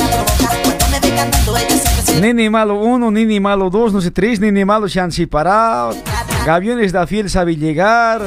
Nini 2.20 2.50
Malo 2.50 2.80
1, 2.80 3.12
Nini 3.12 3.40
Malo 3.40 3.70
2, 3.70 3.94
no 3.94 4.02
sé, 4.02 4.10
3, 4.10 4.40
Nini 4.40 4.66
Malo 4.66 4.90
se 4.90 5.00
han 5.00 5.12
separado. 5.12 5.96
Gaviones 6.46 6.92
da 6.92 7.06
Fiel 7.06 7.30
sabe 7.30 7.56
llegar. 7.56 8.22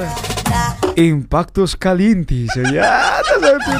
Impactos 0.96 1.76
calientes. 1.76 2.50
Ya, 2.72 3.20
sé, 3.40 3.56
pero- 3.66 3.78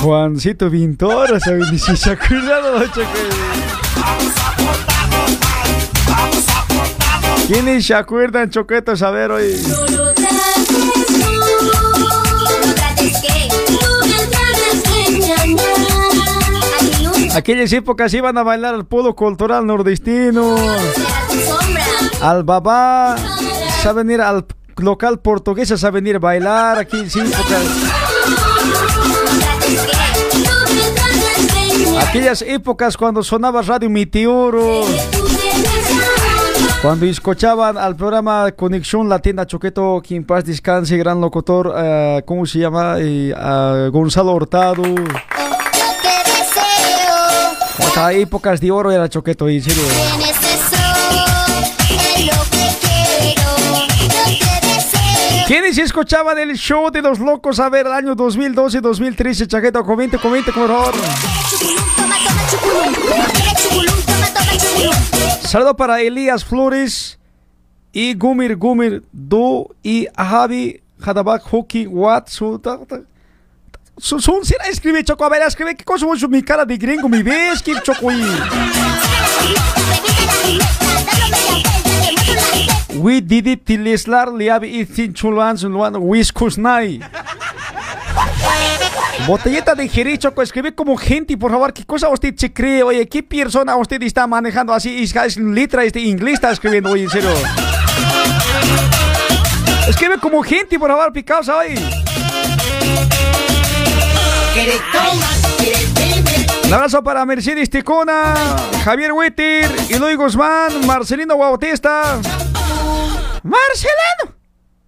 Juancito 0.00 0.68
Vintora, 0.70 1.40
se 1.40 1.54
no, 2.60 2.86
choque. 2.86 3.08
¿Quiénes 7.46 7.86
se 7.86 7.94
acuerdan, 7.94 8.48
Choquetos? 8.50 9.02
A 9.02 9.10
ver, 9.10 9.30
hoy. 9.30 9.54
Aquellas 17.34 17.72
épocas 17.72 18.14
iban 18.14 18.38
a 18.38 18.42
bailar 18.42 18.74
al 18.74 18.86
polo 18.86 19.14
cultural 19.16 19.66
nordestino, 19.66 20.54
al 22.20 22.44
babá, 22.44 23.16
saben 23.82 24.10
ir 24.10 24.20
al 24.20 24.46
local 24.76 25.20
portugués, 25.20 25.68
saben 25.68 26.06
ir 26.06 26.16
a 26.16 26.18
bailar 26.18 26.78
aquí, 26.78 27.08
sí. 27.08 27.20
Aquellas 32.08 32.42
épocas 32.42 32.96
cuando 32.96 33.22
sonaba 33.22 33.62
Radio 33.62 33.90
Meteoro, 33.90 34.82
cuando 36.82 37.06
escuchaban 37.06 37.78
al 37.78 37.96
programa 37.96 38.52
Conexión 38.52 39.08
Latina 39.08 39.46
Choqueto, 39.46 40.02
que 40.02 40.16
en 40.16 40.24
paz 40.24 40.44
descanse, 40.44 40.96
gran 40.96 41.20
locutor, 41.20 41.72
eh, 41.76 42.22
¿cómo 42.26 42.46
se 42.46 42.58
llama? 42.58 42.96
Eh, 42.98 43.32
Gonzalo 43.92 44.32
Hurtado. 44.32 44.82
Épocas 48.12 48.60
de 48.60 48.70
oro 48.70 48.90
era 48.90 49.08
Choqueto, 49.08 49.48
en 49.48 49.62
serio. 49.62 49.84
¿Quiénes 55.46 55.76
escuchaban 55.78 56.38
el 56.38 56.56
show 56.56 56.90
de 56.90 57.02
los 57.02 57.18
locos? 57.18 57.60
A 57.60 57.68
ver, 57.68 57.86
el 57.86 57.92
año 57.92 58.16
2012-2013, 58.16 59.46
Chaqueto, 59.46 59.84
comente, 59.84 60.18
comente, 60.18 60.52
por 60.52 60.68
favor. 60.68 60.94
Saludo 65.42 65.76
para 65.76 66.00
Elías 66.00 66.44
Flores 66.44 67.18
y 67.92 68.14
Gumir 68.14 68.56
Gumir 68.56 69.02
Do 69.12 69.68
y 69.82 70.08
Javi 70.16 70.80
Hadabak 71.00 71.42
Hoki 71.52 71.86
Wat 71.86 72.28
su 72.28 72.58
ta- 72.58 72.78
ta- 72.88 73.02
su 73.96 74.20
son 74.20 74.44
será 74.44 74.64
escribe 74.64 75.04
choco 75.04 75.24
a 75.24 75.28
ver 75.28 75.42
escribe 75.42 75.76
qué 75.76 75.84
cosa 75.84 76.06
mi 76.28 76.42
cara 76.42 76.64
de 76.64 76.76
gringo 76.76 77.08
mi 77.08 77.22
ves 77.22 77.62
que 77.62 77.80
choco 77.82 78.10
y 78.10 78.20
We 82.94 83.20
did 83.20 83.46
it 83.46 83.64
till 83.64 83.86
Islar 83.86 84.32
liabi 84.32 84.68
y 84.80 84.86
sin 84.86 85.12
chulans 85.14 85.62
luan 85.64 85.96
whiskus 85.96 86.58
nai 86.58 87.00
Botellita 89.26 89.74
de 89.74 89.88
Jerez, 89.88 90.18
Choco, 90.18 90.42
escribe 90.42 90.74
como 90.74 90.96
gente, 90.96 91.36
por 91.38 91.50
favor, 91.50 91.72
¿qué 91.72 91.84
cosa 91.84 92.08
usted 92.08 92.34
se 92.36 92.52
cree? 92.52 92.82
Oye, 92.82 93.08
¿qué 93.08 93.22
persona 93.22 93.74
usted 93.76 94.02
está 94.02 94.26
manejando 94.26 94.74
así? 94.74 95.02
Es, 95.02 95.36
letra 95.38 95.84
este 95.84 96.00
inglés 96.00 96.34
está 96.34 96.50
escribiendo, 96.50 96.90
oye, 96.90 97.04
en 97.04 97.10
serio. 97.10 97.30
Escribe 99.88 100.18
como 100.18 100.42
gente, 100.42 100.78
por 100.78 100.90
favor, 100.90 101.12
picaos 101.12 101.48
hoy. 101.48 101.74
Un 106.66 106.74
abrazo 106.74 107.02
para 107.02 107.24
Mercedes 107.24 107.70
Ticona, 107.70 108.34
Javier 108.84 109.12
Witter, 109.12 109.70
Eloy 109.88 110.16
Guzmán, 110.16 110.86
Marcelino 110.86 111.38
Bautista. 111.38 112.20
¡Marcelino! 113.44 114.34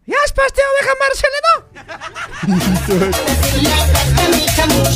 ¿Ya 0.06 0.16
has 0.24 0.32
pasteado 0.32 0.70
oveja, 0.72 0.94
Marcelino? 0.98 1.52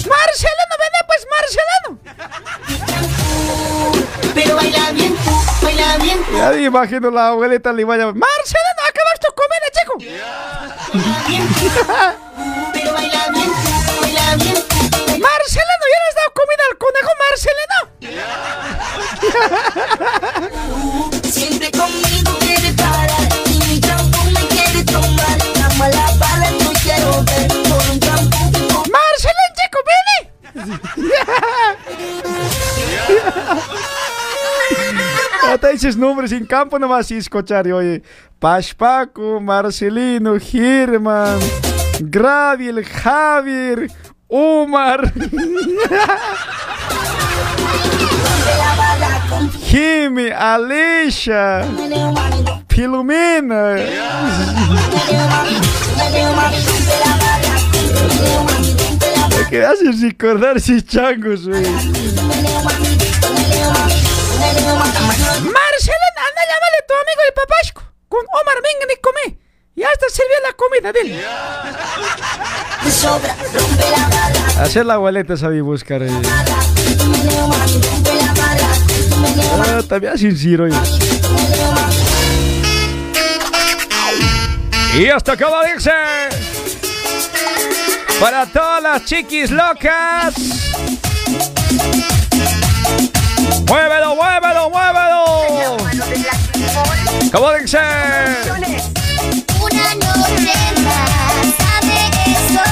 Marcelino, 0.09 0.75
vete 0.81 1.01
pues, 1.07 1.27
Marcelino. 1.31 1.89
Pero 4.35 4.57
baila 4.57 4.93
bien, 4.93 5.15
baila 5.61 5.97
bien. 5.99 6.25
Ya 6.35 6.51
me 6.53 6.63
imagino 6.63 7.11
la 7.11 7.29
abuelita 7.29 7.71
le 7.75 7.85
vaya. 7.85 8.07
Marcelino, 8.07 8.83
acabas 8.89 9.21
tu 9.21 9.29
comida, 9.37 9.69
chico. 9.77 9.95
Pero 12.73 12.93
baila 12.95 13.29
bien, 13.31 13.53
baila 14.01 14.37
bien. 14.37 14.55
Marcelino, 15.21 15.85
¿ya 15.93 15.99
le 16.01 16.07
has 16.09 16.15
dado 16.17 16.33
comida 16.33 16.65
al 16.71 16.77
conejo, 16.79 17.13
Marcelino? 17.29 17.79
Siempre 21.31 21.71
conmigo 21.73 22.30
viene. 33.09 33.31
Hasta 35.43 35.71
esos 35.71 35.97
nombres 35.97 36.33
en 36.33 36.45
campo 36.47 36.79
nomás 36.79 37.11
y 37.11 37.17
escuchar, 37.17 37.67
y 37.67 37.73
oye. 37.73 38.03
Pashpaco, 38.39 39.41
Marcelino, 39.41 40.39
Germán, 40.41 41.39
Graviel, 42.01 42.85
Javier, 42.85 43.91
Omar. 44.29 45.13
Jimmy, 49.63 50.31
Alexa, 50.31 51.65
Filomena. 52.69 53.77
¿Qué 59.51 59.65
haces 59.65 60.01
recordar 60.01 60.57
esos 60.57 60.85
changos, 60.87 61.47
güey? 61.49 61.63
Marcelena, 61.63 61.91
anda, 66.29 66.43
llámale 66.49 66.77
a 66.79 66.87
tu 66.87 66.95
amigo 66.95 67.21
el 67.27 67.33
papasco. 67.35 67.83
Con 68.09 68.21
Omar, 68.21 68.59
vengan 68.63 68.89
y 68.93 68.97
come. 69.01 69.39
Ya 69.77 69.89
está 69.93 70.07
servida 70.09 70.41
la 70.47 70.53
comida 70.53 70.93
de 70.93 71.01
él. 71.01 71.21
Hacer 74.61 74.87
la 74.87 74.95
abuelita 74.95 75.37
sabía 75.37 75.63
buscar. 75.63 76.03
eh. 76.03 76.11
Ah, 79.59 79.83
también 79.89 80.19
sincero. 80.19 80.65
oye. 80.65 80.77
Y 84.99 85.09
hasta 85.09 85.33
acá 85.33 85.49
lo 85.49 85.63
dice. 85.75 85.91
Para 88.21 88.45
todas 88.45 88.83
las 88.83 89.05
chiquis 89.07 89.51
locas. 89.51 90.35
Muévelo, 93.66 94.14
muévelo, 94.14 94.68
muévelo. 94.68 95.77
¿Cómo 97.33 97.53
dice? 97.55 97.79
Una 99.59 99.95
noche 99.95 100.53
más, 100.85 101.55
sabe 101.57 101.99
eso, 102.27 102.62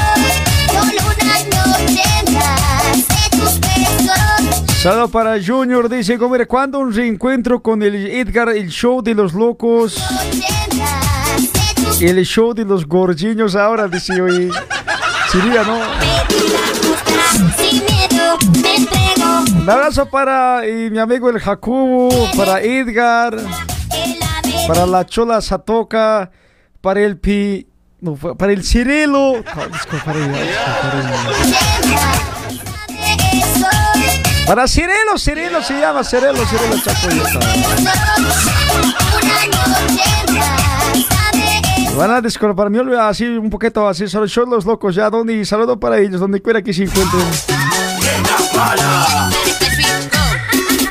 solo 0.68 1.02
una 1.16 1.38
noche 1.56 2.08
más 2.32 3.08
de 3.08 3.36
tus 3.38 3.60
besos. 3.60 4.82
Saludo 4.82 5.08
para 5.08 5.42
Junior, 5.42 5.88
dice, 5.88 6.18
¿cuándo 6.46 6.78
un 6.80 6.92
reencuentro 6.92 7.62
con 7.62 7.82
el 7.82 7.94
Edgar, 7.94 8.50
el 8.50 8.68
show 8.68 9.00
de 9.00 9.14
los 9.14 9.32
locos? 9.32 9.96
El 12.00 12.22
show 12.26 12.52
de 12.52 12.66
los 12.66 12.86
gordiños 12.86 13.56
ahora, 13.56 13.88
dice 13.88 14.20
hoy. 14.20 14.50
¿no? 15.34 15.78
Un 19.62 19.70
abrazo 19.70 20.06
para 20.08 20.62
mi 20.90 20.98
amigo 20.98 21.28
el 21.30 21.38
Jacobo, 21.38 22.08
para 22.36 22.60
Edgar, 22.62 23.36
para 24.66 24.86
la 24.86 25.04
Chola 25.04 25.40
Satoca, 25.42 26.30
para 26.80 27.00
el 27.00 27.18
Pi... 27.18 27.66
No, 28.00 28.14
fue- 28.16 28.36
para 28.36 28.52
el 28.52 28.62
Cirilo. 28.64 29.42
Para 34.46 34.66
Cirilo, 34.66 35.18
Cirilo 35.18 35.62
se 35.62 35.78
llama, 35.78 36.02
Cirilo, 36.04 36.46
Cirilo 36.46 36.78
Chaco. 36.82 37.08
Van 41.98 42.12
a 42.12 42.20
disculpar, 42.20 42.70
me 42.70 42.78
olvidé 42.78 43.00
así 43.00 43.24
un 43.24 43.50
poquito 43.50 43.88
así, 43.88 44.06
solo 44.06 44.26
los 44.46 44.64
locos 44.64 44.94
ya, 44.94 45.10
donde 45.10 45.34
y 45.34 45.44
saludo 45.44 45.80
para 45.80 45.98
ellos, 45.98 46.20
donde 46.20 46.40
quiera 46.40 46.62
que 46.62 46.72
se 46.72 46.84
encuentren. 46.84 47.24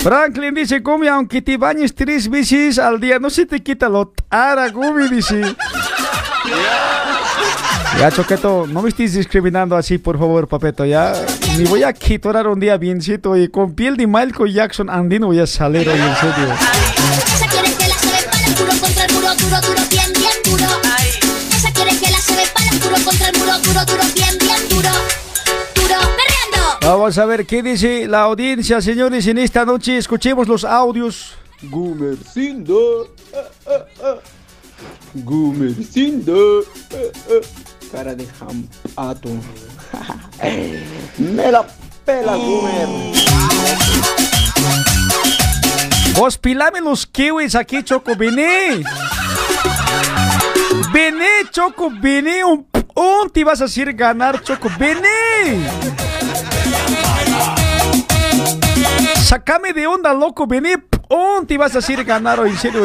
Franklin 0.02 0.54
dice, 0.54 0.80
Gumi, 0.80 1.08
aunque 1.08 1.42
te 1.42 1.56
bañes 1.56 1.96
tres 1.96 2.30
veces 2.30 2.78
al 2.78 3.00
día, 3.00 3.20
no 3.20 3.30
se 3.30 3.46
te 3.46 3.64
quita 3.64 3.88
lo 3.88 4.10
tara, 4.10 4.68
Gumi, 4.68 5.08
dice. 5.08 5.44
Ya, 7.98 8.12
Choqueto, 8.12 8.68
no 8.68 8.82
me 8.82 8.90
estés 8.90 9.14
discriminando 9.14 9.78
así, 9.78 10.00
por 10.00 10.20
favor, 10.20 10.46
papeto, 10.50 10.84
ya. 10.84 11.14
Me 11.58 11.64
voy 11.70 11.84
a 11.84 11.94
quitorar 11.94 12.48
un 12.48 12.60
día 12.60 12.76
biencito 12.76 13.38
y 13.38 13.48
con 13.48 13.76
piel 13.76 13.96
de 13.96 14.08
Michael 14.08 14.54
Jackson 14.54 14.90
andino 14.90 15.28
voy 15.28 15.40
a 15.40 15.48
salir 15.48 15.88
hoy, 15.88 16.02
en 16.02 16.16
serio. 16.18 16.54
Puro 22.88 23.04
contra 23.04 23.30
el 23.30 23.38
muro, 23.38 23.60
duro, 23.60 23.86
duro, 23.86 24.04
bien, 24.16 24.38
bien 24.40 24.70
duro. 24.70 24.90
Duro, 25.76 25.96
perreando. 26.16 26.80
Vamos 26.82 27.18
a 27.18 27.26
ver 27.26 27.46
qué 27.46 27.62
dice 27.62 28.08
la 28.08 28.22
audiencia, 28.24 28.82
señores, 28.82 29.28
en 29.28 29.38
esta 29.38 29.66
noche. 29.66 29.98
Escuchemos 29.98 30.48
los 30.48 30.64
audios. 30.64 31.34
Gumercindo. 31.64 33.14
ah, 33.36 33.40
ah, 33.68 33.86
ah. 34.04 34.16
Gumercindo. 35.14 36.64
ah, 36.92 36.96
ah. 37.30 37.48
Cara 37.92 38.16
de 38.16 38.26
jampato. 38.26 39.30
Me 41.18 41.52
la 41.52 41.68
pela, 42.06 42.36
Gumer. 42.36 42.88
Vos 46.16 46.38
pilame 46.38 46.82
los 46.82 47.06
kiwis 47.06 47.56
aquí, 47.56 47.84
Choco, 47.84 48.16
vení. 48.16 48.84
Vení, 50.94 51.50
Choco, 51.52 51.90
vení. 52.02 52.44
Un, 52.44 52.66
un 52.96 53.30
te 53.32 53.44
vas 53.44 53.62
a 53.62 53.66
hacer 53.66 53.94
ganar, 53.94 54.42
Choco, 54.42 54.70
vení. 54.80 55.66
Sácame 59.24 59.74
de 59.74 59.86
onda, 59.88 60.14
loco, 60.14 60.48
vení. 60.48 60.74
Un 61.10 61.46
te 61.46 61.58
vas 61.58 61.76
a 61.76 61.80
hacer 61.80 62.04
ganar, 62.04 62.40
en 62.46 62.58
serio. 62.58 62.84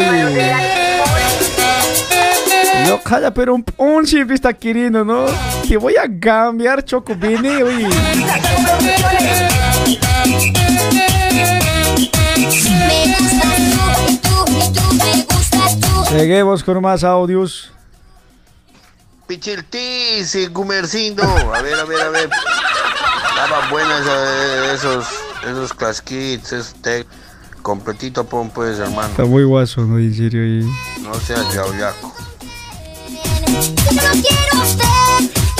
No, 2.89 3.01
calla, 3.01 3.33
pero 3.33 3.55
un, 3.55 3.65
un 3.77 4.07
siempre 4.07 4.35
está 4.35 4.53
queriendo, 4.53 5.05
¿no? 5.05 5.27
Te 5.69 5.77
voy 5.77 5.95
a 5.97 6.05
cambiar, 6.21 6.85
Choco, 6.85 7.15
vení, 7.17 7.63
oye. 7.63 7.89
Seguimos 16.09 16.63
con 16.63 16.83
más 16.83 17.05
audios. 17.05 17.73
Pichiltiz, 19.33 20.51
Gumercindo. 20.53 21.22
A 21.22 21.62
ver, 21.62 21.72
a 21.72 21.85
ver, 21.85 22.01
a 22.03 22.11
ver. 22.11 22.28
Estaban 23.30 23.70
buenas 23.70 24.07
eh, 24.07 24.74
esos, 24.74 25.07
esos 25.51 26.74
tech. 26.83 27.07
Completito 27.62 28.24
pon 28.24 28.51
pues, 28.51 28.78
hermano. 28.78 29.09
Está 29.09 29.24
muy 29.24 29.45
guaso, 29.45 29.87
¿no? 29.87 29.99
En 29.99 30.14
serio. 30.14 30.45
Y... 30.45 30.70
No 31.01 31.14
seas 31.14 31.51
yauyaco. 31.55 32.12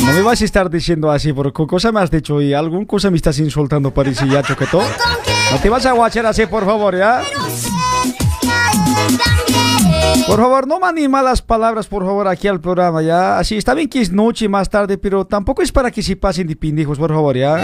No 0.04 0.12
me 0.12 0.20
vas 0.20 0.42
a 0.42 0.44
estar 0.44 0.68
diciendo 0.68 1.10
así, 1.10 1.32
porque 1.32 1.62
¿qué 1.62 1.66
cosa 1.66 1.92
me 1.92 2.00
has 2.00 2.10
dicho 2.10 2.42
y 2.42 2.52
algún 2.52 2.84
cosa 2.84 3.10
me 3.10 3.16
estás 3.16 3.38
insultando, 3.38 3.90
París 3.90 4.18
y 4.22 4.28
ya, 4.28 4.42
Choqueto. 4.42 4.82
No 5.50 5.58
te 5.62 5.70
vas 5.70 5.86
a 5.86 5.92
guachar 5.92 6.26
así, 6.26 6.44
por 6.44 6.66
favor, 6.66 6.94
¿ya? 6.94 7.22
Por 10.26 10.38
favor, 10.40 10.66
no 10.66 10.80
manden 10.80 11.11
malas 11.11 11.42
palabras, 11.42 11.86
por 11.86 12.05
favor, 12.05 12.28
aquí 12.28 12.48
al 12.48 12.61
programa, 12.61 13.03
¿ya? 13.03 13.38
Así, 13.38 13.57
está 13.57 13.74
bien 13.74 13.88
que 13.88 14.00
es 14.00 14.12
noche 14.12 14.48
más 14.48 14.70
tarde, 14.70 14.98
pero 14.98 15.26
tampoco 15.26 15.62
es 15.62 15.72
para 15.72 15.90
que 15.90 16.03
se 16.03 16.16
pasen 16.16 16.46
de 16.46 16.57
pendejos, 16.57 16.98
por 16.98 17.11
favor, 17.11 17.36
¿ya? 17.36 17.57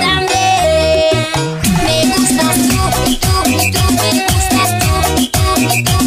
Me 5.59 5.98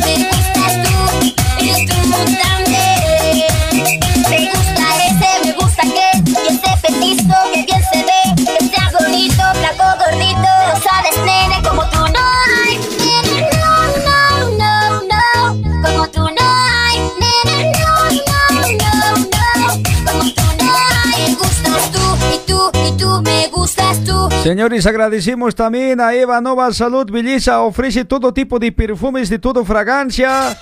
Señores, 24.44 24.88
agradecemos 24.88 25.54
también 25.54 26.02
a 26.02 26.16
Eva 26.16 26.42
Nova 26.42 26.74
Salud 26.74 27.10
Belleza. 27.12 27.62
Ofrece 27.62 28.06
todo 28.06 28.34
tipo 28.34 28.58
de 28.58 28.72
perfumes 28.72 29.30
de 29.30 29.38
toda 29.38 29.64
fragancia, 29.64 30.58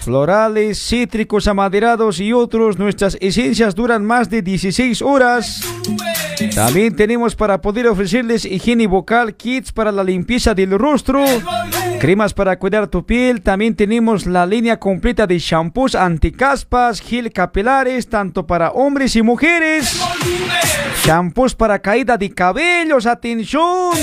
florales, 0.00 0.78
cítricos, 0.78 1.46
amaderados 1.46 2.20
y 2.20 2.32
otros. 2.32 2.78
Nuestras 2.78 3.18
esencias 3.20 3.74
duran 3.74 4.02
más 4.02 4.30
de 4.30 4.40
16 4.40 5.02
horas. 5.02 5.60
También 6.54 6.96
tenemos 6.96 7.36
para 7.36 7.60
poder 7.60 7.88
ofrecerles 7.88 8.46
higiene 8.46 8.86
vocal, 8.86 9.34
kits 9.34 9.72
para 9.72 9.92
la 9.92 10.04
limpieza 10.04 10.54
del 10.54 10.78
rostro, 10.78 11.22
cremas 11.98 12.32
para 12.32 12.58
cuidar 12.58 12.86
tu 12.86 13.04
piel. 13.04 13.42
También 13.42 13.74
tenemos 13.74 14.26
la 14.26 14.46
línea 14.46 14.78
completa 14.78 15.26
de 15.26 15.38
shampoos 15.38 15.94
anticaspas, 15.94 17.00
gel 17.00 17.32
capilares, 17.32 18.08
tanto 18.08 18.46
para 18.46 18.70
hombres 18.70 19.16
y 19.16 19.22
mujeres. 19.22 20.00
Shampoos 21.04 21.54
para 21.54 21.80
caída 21.80 22.16
de 22.16 22.30
cabellos, 22.30 23.06
atención. 23.06 23.96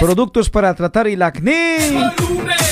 Productos 0.00 0.48
para 0.48 0.74
tratar 0.74 1.08
el 1.08 1.22
acné. 1.22 2.10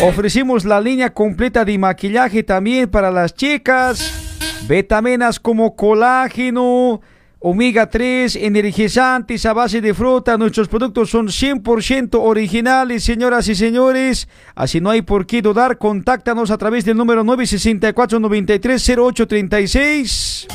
Ofrecemos 0.03 0.65
la 0.65 0.81
línea 0.81 1.11
completa 1.11 1.65
de 1.65 1.79
maquillaje 1.79 2.43
también 2.43 2.89
para 2.89 3.11
las 3.11 3.35
chicas. 3.35 4.31
Vitaminas 4.69 5.41
como 5.41 5.75
colágeno, 5.75 7.01
omega 7.43 7.89
3, 7.89 8.37
energizantes 8.37 9.45
a 9.47 9.53
base 9.53 9.81
de 9.81 9.95
fruta. 9.95 10.39
Nuestros 10.39 10.69
productos 10.69 11.11
son 11.11 11.27
100% 11.29 12.19
originales, 12.21 13.05
señoras 13.05 13.49
y 13.49 13.55
señores. 13.55 14.29
Así 14.55 14.81
no 14.81 14.91
hay 14.91 15.03
por 15.03 15.27
qué 15.27 15.43
dudar. 15.43 15.79
Contáctanos 15.79 16.51
a 16.51 16.59
través 16.59 16.85
del 16.85 16.97
número 16.97 17.25
964 17.25 18.21
93 18.21 18.89
0836. 18.89 20.47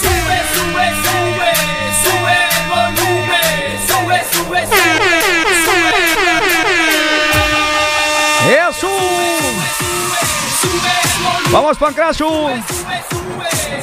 sube, 0.00 0.38
sube, 0.54 0.86
sube, 1.04 1.50
sube 2.02 2.36
el 2.50 2.64
volumen, 2.68 3.64
sube, 3.86 4.18
sube, 4.32 4.58
Eso. 4.62 5.35
Vamos, 11.56 11.78
Pancracio. 11.78 12.28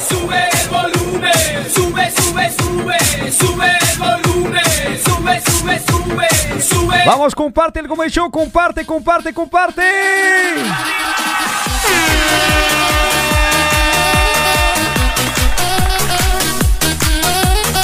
sube 0.08 0.48
el 0.52 0.68
volumen, 0.68 1.32
sube, 1.74 2.08
sube, 2.12 2.50
sube, 2.52 3.32
sube 3.32 3.66
el 3.66 3.98
volumen, 3.98 4.62
sube, 5.04 5.40
sube, 5.40 5.80
sube, 5.80 6.62
sube. 6.62 6.96
Vamos, 7.04 7.34
comparte 7.34 7.80
el 7.80 7.88
Gómez 7.88 8.12
Show, 8.12 8.30
comparte, 8.30 8.86
comparte, 8.86 9.34
comparte. 9.34 9.82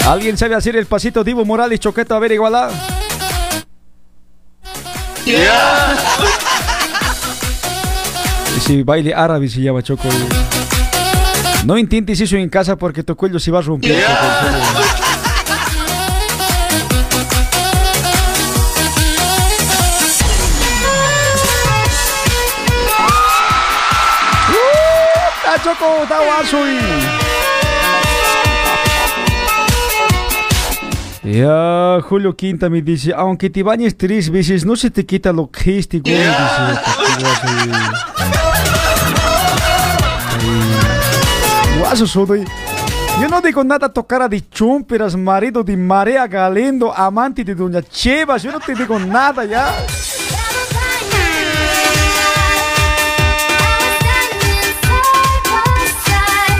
¿Alguien 0.07 0.39
sabe 0.39 0.55
hacer 0.55 0.77
el 0.77 0.87
pasito 0.87 1.25
Divo 1.25 1.45
Morales 1.45 1.81
Choqueta? 1.81 2.15
A 2.15 2.21
ver, 2.21 2.31
igualá. 2.31 2.71
Ese 8.61 8.85
baile 8.85 9.15
árabe 9.15 9.49
se 9.49 9.63
llama 9.63 9.83
Choco. 9.83 10.07
No 11.65 11.79
intentes 11.79 12.21
eso 12.21 12.37
en 12.37 12.51
casa 12.51 12.77
porque 12.77 13.03
tu 13.03 13.17
cuello 13.17 13.39
se 13.39 13.51
va 13.51 13.61
a 13.61 13.63
romper. 13.63 13.97
Choco, 13.97 14.27
en 14.27 14.47
serio. 14.51 15.01
¡Ah, 25.47 25.57
Choco! 25.65 26.71
Ya, 31.23 32.01
Julio 32.03 32.37
Quinta 32.37 32.69
me 32.69 32.83
dice, 32.83 33.13
aunque 33.17 33.49
te 33.49 33.63
bañes 33.63 33.97
tres 33.97 34.29
veces, 34.31 34.67
no 34.67 34.77
se 34.77 34.91
te 34.91 35.07
quita 35.07 35.33
lo 35.33 35.51
que 35.51 35.79
es, 35.79 35.89
dice. 35.89 36.33
Guaso 41.79 42.07
soy. 42.07 42.45
Yo 43.21 43.29
no 43.29 43.41
digo 43.41 43.63
nada 43.63 43.93
tocar 43.93 44.23
a 44.23 44.29
de 44.29 44.49
chumperas, 44.49 45.15
marido 45.15 45.63
de 45.63 45.77
Marea 45.77 46.27
Galendo, 46.27 46.95
amante 46.95 47.45
de 47.45 47.55
Doña 47.55 47.83
Chevas. 47.83 48.43
Yo 48.43 48.53
no 48.53 48.61
te 48.61 48.75
digo 48.75 48.99
nada 48.99 49.45
ya. 49.45 49.75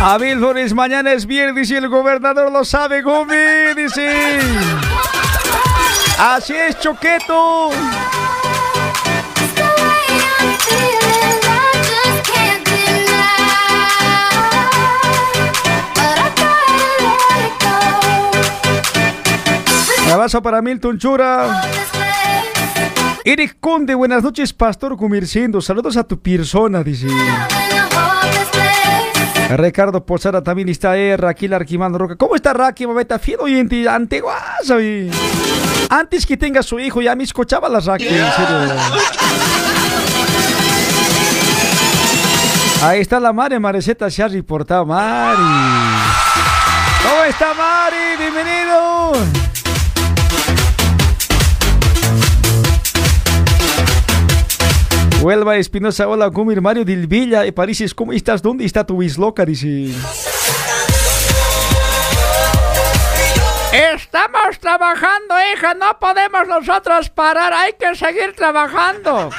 Abel 0.03 0.39
Flores, 0.39 0.73
mañana 0.73 1.13
es 1.13 1.27
viernes 1.27 1.71
y 1.71 1.77
el 1.77 1.89
gobernador 1.89 2.51
lo 2.51 2.65
sabe, 2.65 3.03
Gumi, 3.03 3.75
dice. 3.77 4.39
Así 6.19 6.55
es, 6.55 6.79
Choqueto. 6.79 7.71
Abrazo 20.11 20.43
para 20.43 20.61
Milton 20.63 20.99
Chura. 20.99 21.63
Eric 23.25 23.57
Conde, 23.61 23.95
buenas 23.95 24.23
noches, 24.23 24.53
Pastor 24.53 24.97
Comerciendo. 24.97 25.61
Saludos 25.61 25.97
a 25.97 26.05
tu 26.05 26.21
persona, 26.21 26.83
dice. 26.83 27.07
Ricardo 29.57 30.05
Posada 30.07 30.43
también 30.43 30.69
está 30.69 30.93
ahí, 30.93 31.17
Raquel 31.17 31.53
Arquimando 31.53 31.99
Roca. 31.99 32.17
¿Cómo 32.17 32.37
está 32.37 32.53
Raquel, 32.53 32.89
mameta? 32.89 33.19
Fiel 33.19 33.41
oyente, 33.41 33.89
antiguazo. 33.89 34.81
y- 34.81 35.11
Antes 35.91 36.25
que 36.25 36.37
tenga 36.37 36.63
su 36.63 36.79
hijo, 36.79 37.03
ya 37.03 37.17
me 37.17 37.25
escuchaba 37.25 37.69
la 37.69 37.81
Raquel, 37.81 38.09
en 38.15 38.33
serio. 38.33 38.75
Ahí 42.83 43.01
está 43.01 43.21
la 43.21 43.33
Mari, 43.33 43.59
Mareceta 43.59 44.09
se 44.09 44.23
ha 44.23 44.29
reportado, 44.29 44.87
Mari. 44.87 45.43
¿Cómo 47.03 47.25
está 47.29 47.53
Mari? 47.55 48.17
Bienvenido. 48.19 49.13
Huelva 55.21 55.59
Espinosa, 55.59 56.09
hola, 56.09 56.29
Gumir 56.29 56.63
Mario 56.63 56.83
del 56.83 57.07
Villa, 57.07 57.45
y 57.45 57.53
París, 57.53 57.95
¿cómo 57.95 58.15
estás? 58.15 58.41
¿Dónde 58.41 58.65
está 58.65 58.87
tu 58.87 58.97
bisloca? 58.97 59.45
Dice. 59.45 59.93
Estamos 63.71 64.59
trabajando, 64.59 65.35
hija, 65.53 65.75
no 65.75 65.99
podemos 65.99 66.49
nosotros 66.49 67.11
parar, 67.11 67.53
hay 67.53 67.75
que 67.75 67.95
seguir 67.95 68.35
trabajando. 68.35 69.31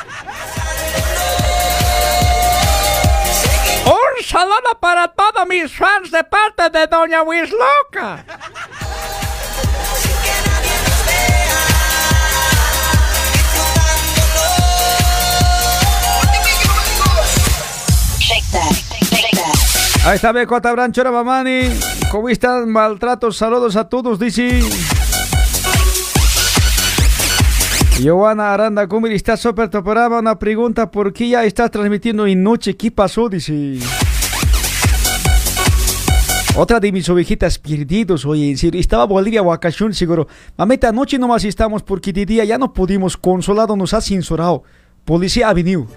Un 3.85 4.23
saludo 4.23 4.79
para 4.79 5.07
todos 5.07 5.47
mis 5.47 5.75
fans 5.75 6.11
de 6.11 6.23
parte 6.23 6.69
de 6.69 6.85
Doña 6.85 7.23
Wisloca. 7.23 8.23
Ahí 20.03 20.15
está 20.15 20.31
Becota 20.31 20.71
Branchora 20.71 21.11
Mamani. 21.11 21.69
¿Cómo 22.09 22.27
están? 22.29 22.69
Maltratos, 22.69 23.37
saludos 23.37 23.75
a 23.75 23.87
todos, 23.87 24.19
dice. 24.19 24.61
Joana 28.03 28.53
Aranda 28.53 28.85
Gumir 28.85 29.11
está 29.11 29.37
súper 29.37 29.69
programa. 29.69 30.19
Una 30.19 30.39
pregunta: 30.39 30.89
¿por 30.89 31.13
qué 31.13 31.29
ya 31.29 31.43
estás 31.43 31.69
transmitiendo 31.69 32.25
en 32.25 32.41
noche? 32.41 32.75
¿Qué 32.75 32.91
pasó? 32.91 33.29
Dice. 33.29 33.77
Otra 36.55 36.81
de 36.81 36.91
mis 36.91 37.07
ovejitas 37.07 37.57
perdidos, 37.59 38.25
oye, 38.25 38.49
en 38.49 38.57
serio. 38.57 38.81
Estaba 38.81 39.05
Bolivia 39.05 39.41
vacación, 39.41 39.93
seguro. 39.93 40.27
Mameta, 40.57 40.89
anoche 40.89 41.17
nomás 41.17 41.45
estamos 41.45 41.83
porque 41.83 42.11
de 42.11 42.25
día 42.25 42.43
ya 42.43 42.57
no 42.57 42.73
pudimos. 42.73 43.15
Consolado 43.15 43.75
nos 43.77 43.93
ha 43.93 44.01
censurado. 44.01 44.63
Policía 45.05 45.47
ha 45.49 45.53
venido. 45.53 45.87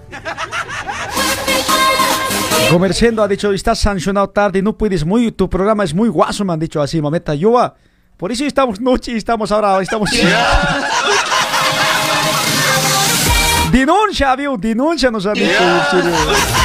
Comerciando 2.70 3.22
ha 3.22 3.28
dicho, 3.28 3.52
estás 3.52 3.78
sancionado 3.78 4.28
tarde, 4.30 4.60
no 4.62 4.76
puedes 4.76 5.04
muy, 5.04 5.30
tu 5.32 5.48
programa 5.48 5.84
es 5.84 5.94
muy 5.94 6.08
guaso, 6.08 6.44
me 6.44 6.52
han 6.52 6.58
dicho 6.58 6.82
así, 6.82 7.00
mameta. 7.00 7.34
Yo, 7.34 7.58
ah, 7.58 7.74
por 8.16 8.32
eso 8.32 8.44
estamos 8.44 8.80
noche 8.80 9.12
y 9.12 9.16
estamos 9.16 9.52
ahora, 9.52 9.80
estamos... 9.80 10.10
denuncia, 13.70 14.36
viu, 14.36 14.56
denuncia 14.56 15.10
nos 15.10 15.26
han 15.26 15.34
dicho. 15.34 16.63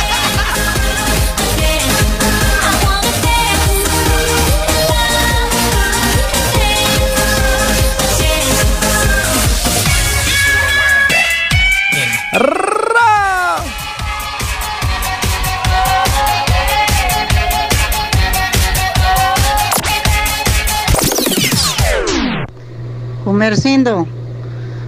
Comercindo, 23.39 24.05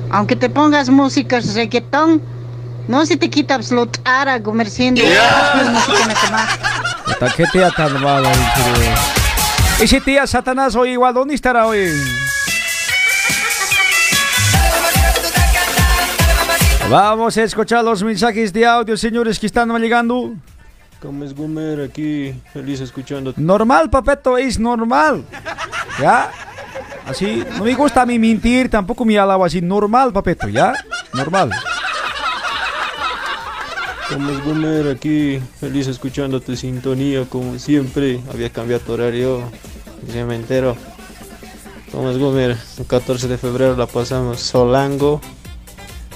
aunque 0.10 0.36
te 0.36 0.50
pongas 0.50 0.90
música 0.90 1.40
reggaetón, 1.40 2.22
no 2.90 3.06
se 3.06 3.16
te 3.16 3.30
quita 3.30 3.58
música 5.72 6.06
nada 6.06 6.32
más. 6.32 6.60
Puta, 7.06 7.34
¿Qué 7.34 7.46
tía 7.46 7.72
tan 7.72 7.94
mala? 8.02 8.30
Ese 9.80 10.02
tía 10.02 10.28
Satanás 10.28 10.76
hoy 10.76 10.90
igual, 10.90 11.14
¿dónde 11.14 11.34
estará 11.34 11.66
hoy? 11.66 11.94
Vamos 16.90 17.38
a 17.38 17.44
escuchar 17.44 17.86
los 17.86 18.04
mensajes 18.04 18.52
de 18.52 18.66
audio, 18.66 18.98
señores, 18.98 19.40
que 19.40 19.46
están 19.46 19.70
llegando. 19.80 20.34
¿Cómo 21.02 21.24
es 21.24 21.34
Gumer 21.34 21.80
aquí? 21.90 22.36
Feliz 22.52 22.82
escuchando. 22.82 23.34
Normal, 23.38 23.90
papeto, 23.90 24.38
es 24.38 24.60
normal. 24.60 25.24
¿Ya? 26.02 26.30
Así, 27.12 27.44
no 27.58 27.66
me 27.66 27.74
gusta 27.76 28.04
a 28.04 28.06
mí 28.06 28.18
mentir, 28.18 28.70
tampoco 28.70 29.04
me 29.04 29.20
alabo 29.20 29.44
así. 29.44 29.62
Normal, 29.62 30.14
papeto, 30.14 30.48
¿ya? 30.48 30.74
Normal. 31.14 31.52
¿Cómo 34.10 34.30
es 34.30 34.44
Gumer 34.44 34.88
aquí? 34.88 35.42
Feliz 35.60 35.88
escuchando 35.88 36.40
tu 36.40 36.56
sintonía 36.56 37.26
como 37.26 37.60
siempre. 37.60 38.22
Había 38.34 38.50
cambiado 38.50 38.82
tu 38.82 38.94
horario. 38.94 39.42
Ya 40.14 40.26
me 40.26 40.36
entero. 40.36 40.78
¿Cómo 41.92 42.10
es 42.10 42.18
Gumer? 42.18 42.58
El 42.78 42.86
14 42.86 43.28
de 43.28 43.38
febrero 43.38 43.76
la 43.76 43.88
pasamos 43.88 44.40
Solango. 44.40 45.20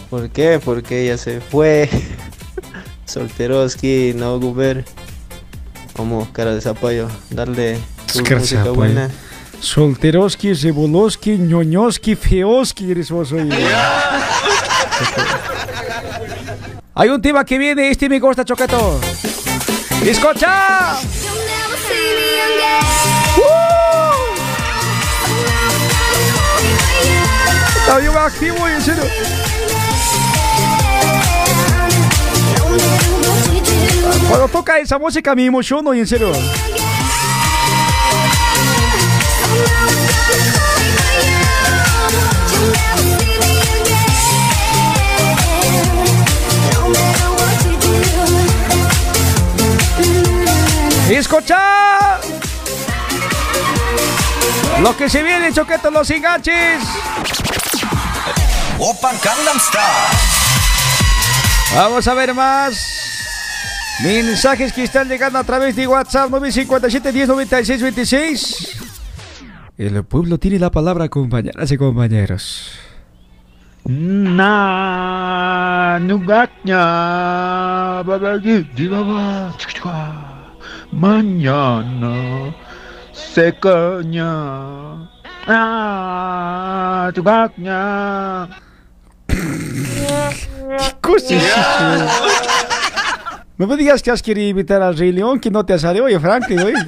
¿Por 0.10 0.30
qué? 0.30 0.62
Porque 0.64 1.04
ella 1.04 1.18
se 1.18 1.41
fue. 1.41 1.89
Solteroski, 3.06 4.14
no 4.16 4.39
Gumer. 4.39 4.86
Como 5.93 6.32
cara 6.32 6.56
de 6.56 6.62
zapallo. 6.62 7.10
Darle 7.30 7.80
tu 8.14 8.20
música 8.36 8.72
buena. 8.72 9.10
Solteroski, 9.66 10.53
Zeboloski, 10.55 11.38
ñoñoski, 11.38 12.16
feoski, 12.16 12.91
eres 12.91 13.09
vos 13.09 13.32
hoy. 13.32 13.49
Hay 16.93 17.09
un 17.09 17.22
tema 17.22 17.43
que 17.43 17.57
viene, 17.57 17.89
este 17.89 18.07
me 18.07 18.20
gusta, 18.20 18.45
Choqueto. 18.45 19.01
¡Escucha! 20.05 20.99
Está 27.80 27.97
bien 27.97 28.18
activo, 28.18 28.68
en 28.68 28.82
serio. 28.82 29.03
Cuando 34.30 34.47
toca 34.47 34.80
esa 34.80 34.99
música 34.99 35.34
me 35.34 35.45
emociono, 35.45 35.91
en 35.93 36.05
serio. 36.05 36.32
¡Escucha! 51.10 52.20
Lo 54.82 54.97
que 54.97 55.08
se 55.08 55.22
viene, 55.24 55.53
choquetos, 55.53 55.93
los 55.93 56.10
enganches. 56.10 56.82
Open 58.80 59.18
Gangnam 59.24 59.60
Style. 59.60 59.84
Vamos 61.76 62.08
a 62.08 62.14
ver 62.14 62.34
más. 62.34 63.06
Mensajes 64.03 64.74
que 64.74 64.84
están 64.84 65.08
llegando 65.08 65.39
a 65.39 65.43
través 65.43 65.76
de 65.76 65.88
WhatsApp 65.88 66.30
957 66.30 67.12
10 67.12 67.28
96 67.28 67.82
26. 67.82 68.82
El 69.78 70.03
pueblo 70.03 70.38
tiene 70.38 70.60
la 70.60 70.72
palabra, 70.72 71.08
compañeras 71.10 71.72
y 71.72 71.78
compañeros. 71.78 72.72
Na 73.86 74.66
mañana 80.96 82.56
sekanya 83.12 84.32
ah 85.48 87.12
tugaknya 87.14 87.84
¿Qué 89.28 90.96
cosa 91.02 91.36
es 91.36 91.43
eso? 91.43 92.08
No 93.58 93.68
me 93.68 93.78
digas 93.78 94.02
que 94.02 94.12
has 94.12 94.22
querido 94.22 94.50
invitar 94.50 94.82
al 94.82 94.98
Rey 94.98 95.12
León 95.12 95.39
que 95.39 95.50
no 95.50 95.66
te 95.66 95.74
ha 95.74 95.80
salido, 95.80 96.06
oye, 96.06 96.20
Franklin, 96.20 96.60
oye. 96.60 96.76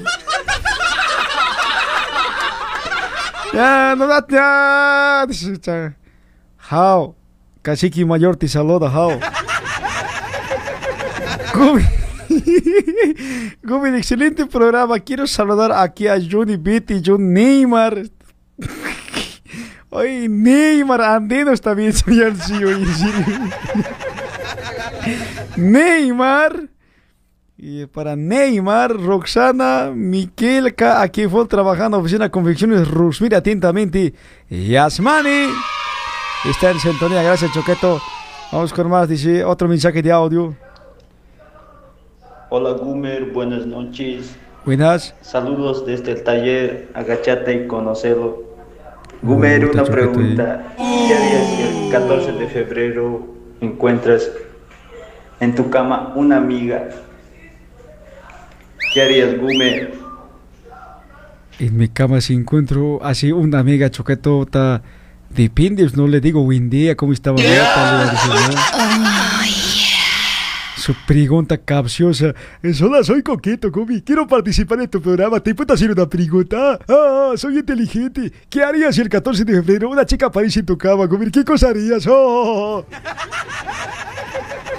Ya, 3.54 3.94
no 3.96 4.06
da, 4.06 4.24
ya. 4.28 5.26
How? 6.70 7.16
Cacique 7.62 8.04
mayor 8.04 8.36
te 8.36 8.46
saluda, 8.46 8.88
how? 8.88 9.18
Gumi, 13.62 13.96
excelente 13.96 14.46
programa. 14.46 14.98
Quiero 15.00 15.26
saludar 15.26 15.72
aquí 15.72 16.06
a 16.06 16.18
Johnny 16.18 16.56
Beat 16.56 16.90
y 16.90 17.02
John 17.04 17.32
Neymar. 17.32 18.02
Oye, 19.90 20.28
Neymar 20.28 21.00
señor. 21.92 22.36
Sí, 22.36 22.64
oye, 22.64 22.82
en 22.82 22.94
serio. 22.94 23.24
Neymar. 25.56 26.68
Y 27.60 27.86
para 27.86 28.14
Neymar, 28.14 28.92
Roxana, 28.92 29.90
Miquel, 29.92 30.74
K, 30.76 31.02
aquí 31.02 31.26
fue 31.26 31.44
trabajando 31.46 31.98
oficina 31.98 32.30
confecciones 32.30 32.86
Rus. 32.86 33.20
Mira 33.20 33.38
atentamente, 33.38 34.14
Yasmani. 34.48 35.48
Está 36.48 36.70
en 36.70 36.78
sintonía, 36.78 37.22
gracias 37.22 37.52
Choqueto. 37.52 38.00
Vamos 38.52 38.72
con 38.72 38.88
más, 38.88 39.08
dice 39.08 39.42
otro 39.44 39.66
mensaje 39.66 40.00
de 40.02 40.12
audio. 40.12 40.54
Hola 42.50 42.72
Gumer, 42.72 43.26
buenas 43.32 43.66
noches. 43.66 44.34
Buenas. 44.64 45.14
Saludos 45.22 45.84
desde 45.86 46.12
el 46.12 46.24
taller, 46.24 46.88
agachate 46.94 47.64
y 47.64 47.66
conocelo. 47.66 48.42
Gumer, 49.22 49.66
una 49.70 49.84
pregunta. 49.84 50.74
¿Qué 50.76 51.14
harías 51.14 51.46
si 51.48 51.62
el 51.86 51.92
14 51.92 52.32
de 52.32 52.46
febrero 52.48 53.26
encuentras 53.60 54.30
en 55.40 55.54
tu 55.54 55.68
cama 55.70 56.12
una 56.14 56.36
amiga? 56.38 56.88
¿Qué 58.94 59.02
harías, 59.02 59.36
Gumer? 59.38 59.92
En 61.58 61.76
mi 61.76 61.88
cama 61.88 62.20
si 62.20 62.34
encuentro 62.34 63.00
así 63.02 63.32
una 63.32 63.58
amiga 63.58 63.90
Choqueto, 63.90 64.46
ta- 64.46 64.80
depende, 65.30 65.86
no 65.96 66.06
le 66.06 66.20
digo 66.20 66.42
buen 66.44 66.70
día, 66.70 66.96
cómo 66.96 67.12
estaba. 67.12 67.36
guapa, 67.36 68.12
Su 70.78 70.94
pregunta 71.06 71.58
capciosa 71.58 72.34
hola, 72.82 73.02
soy 73.02 73.22
Coqueto, 73.22 73.70
Gumi, 73.70 74.00
quiero 74.00 74.26
participar 74.28 74.80
en 74.80 74.88
tu 74.88 75.02
programa, 75.02 75.40
¿te 75.40 75.52
puedo 75.54 75.74
hacer 75.74 75.90
una 75.90 76.08
pregunta? 76.08 76.78
Ah, 76.88 77.32
soy 77.36 77.58
inteligente, 77.58 78.32
¿qué 78.48 78.62
harías 78.62 78.94
si 78.94 79.00
el 79.00 79.08
14 79.08 79.44
de 79.44 79.54
febrero 79.54 79.90
una 79.90 80.06
chica 80.06 80.26
aparece 80.26 80.60
en 80.60 80.66
tu 80.66 80.78
cama, 80.78 81.06
Gumi? 81.06 81.30
¿Qué 81.32 81.44
cosa 81.44 81.70
harías? 81.70 82.06
Oh. 82.08 82.84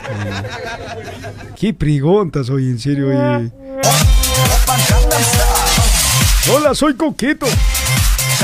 Eh, 0.10 0.32
¿Qué 1.58 1.74
preguntas 1.74 2.50
hoy, 2.50 2.70
en 2.70 2.80
serio? 2.80 3.08
oye? 3.10 3.52
Hola, 6.52 6.74
soy 6.74 6.96
Coqueto. 6.96 7.46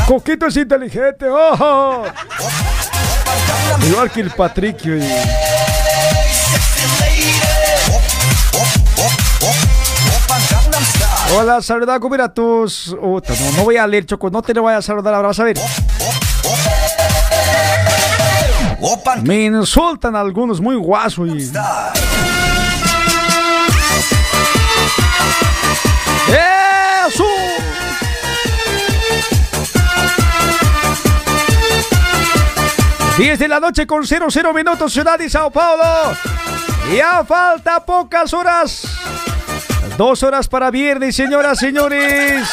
Coqueto 0.05 0.47
es 0.47 0.57
inteligente. 0.57 1.25
¡Oh! 1.29 2.03
Igual 3.87 4.11
que 4.11 4.21
el 4.21 4.29
Patricio. 4.31 4.93
oye. 4.95 5.44
Hola, 11.33 11.61
saluda, 11.61 11.99
mira 11.99 12.33
tus. 12.33 12.95
No, 13.01 13.21
no 13.57 13.63
voy 13.63 13.77
a 13.77 13.87
leer, 13.87 14.05
Choco, 14.05 14.29
no 14.29 14.41
te 14.41 14.53
lo 14.53 14.61
voy 14.63 14.73
a 14.73 14.81
saludar 14.81 15.13
ahora, 15.13 15.29
vas 15.29 15.39
a 15.39 15.43
ver. 15.43 15.57
Me 19.23 19.45
insultan 19.45 20.15
algunos 20.15 20.61
muy 20.61 20.75
guaso 20.75 21.25
y. 21.25 21.51
¡Eso! 27.07 27.25
Diez 33.17 33.39
de 33.39 33.47
la 33.47 33.59
noche 33.59 33.87
con 33.87 34.05
00 34.05 34.53
minutos, 34.53 34.93
Ciudad 34.93 35.17
de 35.17 35.29
Sao 35.29 35.49
Paulo. 35.49 35.83
Ya 36.93 37.25
falta 37.25 37.79
pocas 37.85 38.33
horas. 38.33 38.87
Dos 39.97 40.23
horas 40.23 40.47
para 40.47 40.69
viernes, 40.71 41.15
señoras, 41.15 41.57
señores. 41.57 42.47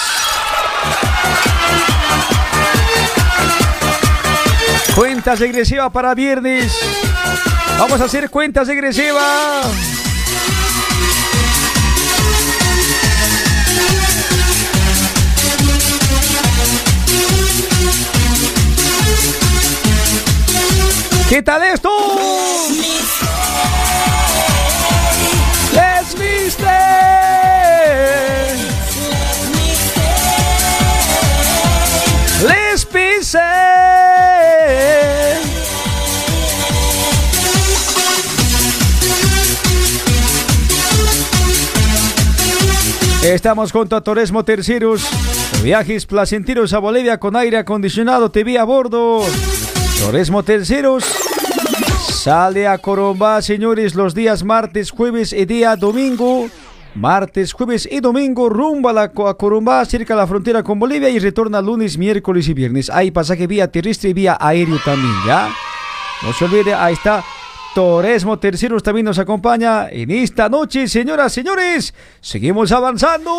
Cuentas 4.94 5.38
regresivas 5.38 5.90
para 5.90 6.14
viernes. 6.14 6.72
Vamos 7.78 8.00
a 8.00 8.04
hacer 8.04 8.30
cuentas 8.30 8.68
regresivas. 8.68 9.66
¿Qué 21.28 21.42
tal 21.42 21.62
esto? 21.62 21.88
Les 26.42 26.48
viste. 26.48 26.66
Les. 32.42 33.38
Estamos 43.22 43.70
junto 43.70 43.94
a 43.94 44.00
Torresmo 44.00 44.44
Terceros. 44.44 45.08
Viajes 45.62 46.06
placenteros 46.06 46.72
a 46.72 46.80
Bolivia 46.80 47.18
con 47.18 47.36
aire 47.36 47.58
acondicionado 47.58 48.32
TV 48.32 48.58
a 48.58 48.64
bordo. 48.64 49.24
Torresmo 50.00 50.42
Terceros. 50.42 51.21
Sale 52.22 52.68
a 52.68 52.78
Corumbá, 52.78 53.42
señores, 53.42 53.96
los 53.96 54.14
días 54.14 54.44
martes, 54.44 54.92
jueves 54.92 55.32
y 55.32 55.44
día 55.44 55.74
domingo. 55.74 56.48
Martes, 56.94 57.52
jueves 57.52 57.88
y 57.90 57.98
domingo 57.98 58.48
rumbo 58.48 58.90
a, 58.90 58.92
la, 58.92 59.08
Corumbá, 59.08 59.84
cerca 59.86 60.14
de 60.14 60.20
la 60.20 60.26
frontera 60.28 60.62
con 60.62 60.78
Bolivia 60.78 61.08
y 61.08 61.18
retorna 61.18 61.60
lunes, 61.60 61.98
miércoles 61.98 62.46
y 62.46 62.54
viernes. 62.54 62.90
Hay 62.90 63.10
pasaje 63.10 63.48
vía 63.48 63.72
terrestre 63.72 64.10
y 64.10 64.12
vía 64.12 64.38
aéreo 64.40 64.78
también, 64.84 65.12
¿ya? 65.26 65.50
No 66.22 66.32
se 66.32 66.44
olvide, 66.44 66.72
ahí 66.72 66.92
está. 66.92 67.24
Toresmo 67.74 68.38
Terceros 68.38 68.84
también 68.84 69.06
nos 69.06 69.18
acompaña 69.18 69.88
en 69.90 70.12
esta 70.12 70.48
noche, 70.48 70.86
señoras, 70.86 71.32
señores. 71.32 71.92
Seguimos 72.20 72.70
avanzando. 72.70 73.32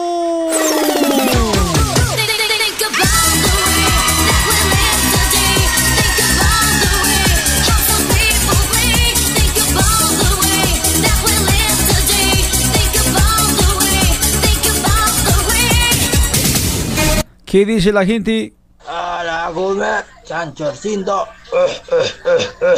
¿Qué 17.53 17.67
dice 17.67 17.93
la 17.93 18.03
gente? 18.03 18.51
Hola, 18.87 19.51
Gumer, 19.53 20.03
Chanchorcindo. 20.25 21.27
Eh, 21.53 21.81
eh, 21.91 21.95
eh, 22.25 22.73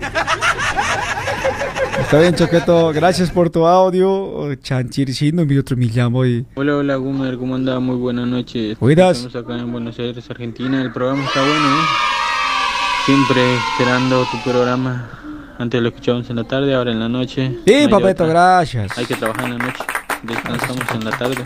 eh. 0.00 0.08
Está 2.00 2.18
bien, 2.18 2.34
Choqueto. 2.34 2.94
Gracias 2.94 3.30
por 3.30 3.50
tu 3.50 3.66
audio. 3.66 4.54
Chanchircino, 4.54 5.44
mi 5.44 5.58
otro 5.58 5.76
me 5.76 5.84
llamo 5.84 6.24
y... 6.24 6.46
Hola, 6.54 6.76
hola, 6.76 6.96
Gumer, 6.96 7.36
¿cómo 7.36 7.56
anda? 7.56 7.78
Muy 7.78 7.96
buenas 7.96 8.26
noches. 8.26 8.78
Buenas. 8.78 9.18
Estamos 9.18 9.36
acá 9.36 9.58
en 9.58 9.70
Buenos 9.70 9.98
Aires, 9.98 10.24
Argentina. 10.30 10.80
El 10.80 10.90
programa 10.90 11.22
está 11.26 11.40
bueno, 11.40 11.54
¿eh? 11.56 11.84
Siempre 13.04 13.56
esperando 13.56 14.24
tu 14.32 14.50
programa. 14.50 15.10
Antes 15.58 15.82
lo 15.82 15.88
escuchábamos 15.88 16.30
en 16.30 16.36
la 16.36 16.44
tarde, 16.44 16.74
ahora 16.74 16.90
en 16.90 17.00
la 17.00 17.10
noche. 17.10 17.54
Sí, 17.66 17.86
No 17.86 17.98
otra. 17.98 18.26
gracias. 18.26 18.96
Hay 18.96 19.04
que 19.04 19.14
trabajar 19.14 19.44
en 19.44 19.58
la 19.58 19.66
noche. 19.66 19.84
Descansamos 20.22 20.90
en 20.94 21.04
la 21.04 21.10
tarde. 21.10 21.44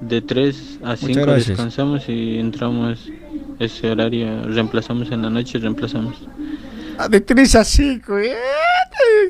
De 0.00 0.22
3 0.22 0.78
a 0.82 0.96
5 0.96 1.20
gracias. 1.20 1.48
descansamos 1.48 2.08
y 2.08 2.38
entramos 2.38 3.10
ese 3.58 3.90
horario. 3.90 4.44
Reemplazamos 4.44 5.10
en 5.10 5.22
la 5.22 5.30
noche, 5.30 5.58
reemplazamos. 5.58 6.16
Ah, 6.98 7.08
De 7.08 7.20
3 7.20 7.54
a 7.56 7.64
5, 7.64 8.18
¿eh? 8.18 8.34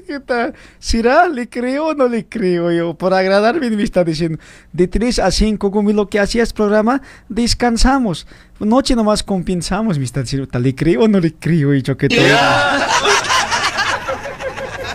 ¿Qué 0.07 0.21
tal? 0.21 0.55
¿Será? 0.79 1.29
¿Le 1.29 1.49
creo 1.49 1.89
o 1.89 1.95
no 1.95 2.09
le 2.09 2.27
creo 2.27 2.73
yo? 2.73 2.95
Por 2.95 3.15
agradarme 3.15 3.71
me 3.71 3.83
está 3.83 4.03
diciendo. 4.05 4.39
De 4.73 4.89
3 4.89 5.19
a 5.21 5.31
5, 5.31 5.71
como 5.71 5.93
lo 5.93 6.09
que 6.09 6.19
hacías 6.19 6.53
programa, 6.53 7.03
descansamos. 7.29 8.27
Noche 8.59 8.95
nomás 8.95 9.23
compensamos, 9.23 9.99
me 9.99 10.05
está 10.05 10.23
diciendo. 10.23 10.49
¿Le 10.59 10.75
creo 10.75 11.03
o 11.03 11.09
no 11.09 11.21
le 11.21 11.33
creo? 11.35 11.75
Y 11.75 11.83
choqueto. 11.83 12.17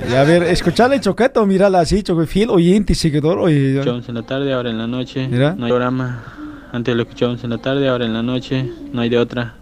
Y 0.09 0.13
a 0.13 0.23
ver, 0.23 0.43
escuchale 0.43 0.99
choqueto, 0.99 1.45
mírala 1.45 1.79
así, 1.79 2.03
choque, 2.03 2.27
fiel 2.27 2.49
oyente 2.49 2.93
y 2.93 2.95
seguidor. 2.95 3.39
Oye, 3.39 3.71
escuchábamos 3.73 4.09
en 4.09 4.15
la 4.15 4.23
tarde, 4.23 4.53
ahora 4.53 4.69
en 4.69 4.77
la 4.77 4.87
noche. 4.87 5.27
Mira. 5.27 5.55
No 5.55 5.65
hay 5.65 5.71
programa. 5.71 6.23
Antes 6.71 6.95
lo 6.95 7.03
escuchábamos 7.03 7.43
en 7.43 7.49
la 7.49 7.57
tarde, 7.57 7.87
ahora 7.87 8.05
en 8.05 8.13
la 8.13 8.23
noche. 8.23 8.69
No 8.93 9.01
hay 9.01 9.09
de 9.09 9.17
otra. 9.17 9.55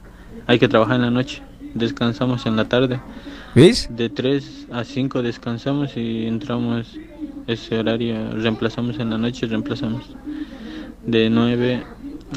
Hay 0.48 0.60
que 0.60 0.68
trabajar 0.68 0.98
en 0.98 1.04
la 1.04 1.12
noche. 1.12 1.42
Descansamos 1.74 2.46
en 2.46 2.56
la 2.56 2.66
tarde. 2.66 3.00
¿Ves? 3.56 3.88
De 3.92 4.10
3 4.10 4.68
a 4.72 4.84
5 4.84 5.22
descansamos 5.22 5.96
y 5.96 6.26
entramos 6.26 6.98
ese 7.46 7.78
horario, 7.78 8.32
reemplazamos 8.32 8.98
en 9.00 9.12
la 9.12 9.18
noche, 9.20 9.46
reemplazamos 9.46 10.04
de 11.06 11.30
9 11.30 11.84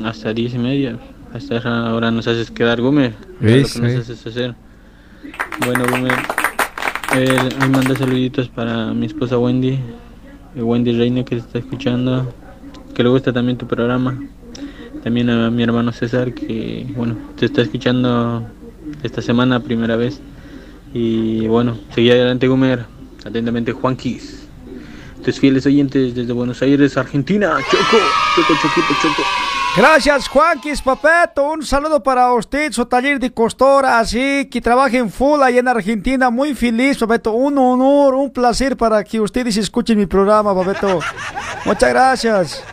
hasta 0.05 0.33
10 0.35 0.55
y 0.55 0.59
media. 0.59 0.99
Hasta 1.33 1.57
esa 1.57 1.95
hora 1.95 2.11
nos 2.11 2.29
haces 2.29 2.51
quedar, 2.51 2.81
Gumer. 2.81 3.15
Es 3.41 3.77
lo 3.77 3.83
que 3.83 3.95
nos 3.95 4.03
haces 4.03 4.27
hacer. 4.27 4.55
Bueno, 5.65 5.85
Gumer, 5.91 6.13
eh, 7.15 7.49
me 7.61 7.69
manda 7.69 7.95
saluditos 7.97 8.49
para 8.49 8.93
mi 8.93 9.07
esposa 9.07 9.39
Wendy, 9.39 9.79
eh, 10.57 10.63
Wendy 10.63 10.93
Reina 10.93 11.25
que 11.25 11.37
está 11.37 11.59
escuchando, 11.59 12.33
que 12.95 13.03
le 13.03 13.09
gusta 13.09 13.33
también 13.33 13.59
tu 13.59 13.67
programa. 13.67 14.19
También 15.03 15.31
a 15.31 15.51
mi 15.51 15.63
hermano 15.63 15.93
César 15.93 16.35
que, 16.35 16.87
bueno, 16.97 17.17
te 17.37 17.47
está 17.47 17.63
escuchando 17.63 18.45
esta 19.03 19.23
semana 19.23 19.61
primera 19.61 19.97
vez. 19.97 20.21
Y 20.93 21.47
bueno, 21.47 21.79
seguí 21.95 22.11
adelante, 22.11 22.49
Gumer. 22.49 22.87
Atentamente, 23.25 23.73
Juanquis. 23.73 24.47
Tus 25.25 25.39
fieles 25.39 25.67
oyentes 25.67 26.15
desde 26.15 26.33
Buenos 26.33 26.63
Aires, 26.63 26.97
Argentina. 26.97 27.57
Choco, 27.71 27.99
Choco, 28.35 28.55
Choquito, 28.63 28.95
Choco. 29.03 29.23
Gracias, 29.77 30.27
Juanquis, 30.29 30.81
papeto. 30.81 31.51
Un 31.51 31.63
saludo 31.63 32.03
para 32.03 32.33
usted, 32.33 32.73
su 32.73 32.87
taller 32.87 33.21
de 33.21 33.31
costura, 33.31 33.99
así 33.99 34.49
que 34.51 34.59
trabaja 34.63 34.97
en 34.97 35.11
full 35.11 35.43
allá 35.43 35.61
en 35.61 35.69
Argentina. 35.69 36.31
Muy 36.31 36.55
feliz, 36.55 36.97
papeto. 36.97 37.33
Un 37.33 37.59
honor, 37.59 38.15
un 38.15 38.33
placer 38.33 38.75
para 38.75 39.05
que 39.05 39.21
ustedes 39.21 39.55
escuchen 39.59 39.99
mi 39.99 40.07
programa, 40.07 40.55
papeto. 40.55 41.01
Muchas 41.67 41.91
gracias. 41.91 42.65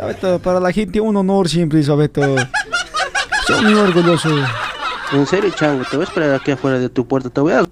Papeto, 0.00 0.40
para 0.40 0.58
la 0.58 0.72
gente 0.72 1.00
un 1.00 1.16
honor 1.16 1.48
siempre, 1.48 1.80
papeto. 1.84 2.34
Soy 3.46 3.64
muy 3.66 3.74
orgulloso. 3.74 4.30
En 5.12 5.26
serio, 5.28 5.50
chango, 5.50 5.84
te 5.84 5.96
voy 5.96 6.04
a 6.04 6.08
esperar 6.08 6.34
aquí 6.34 6.50
afuera 6.50 6.80
de 6.80 6.88
tu 6.88 7.06
puerta. 7.06 7.30
Te 7.30 7.40
voy 7.40 7.52
a. 7.52 7.64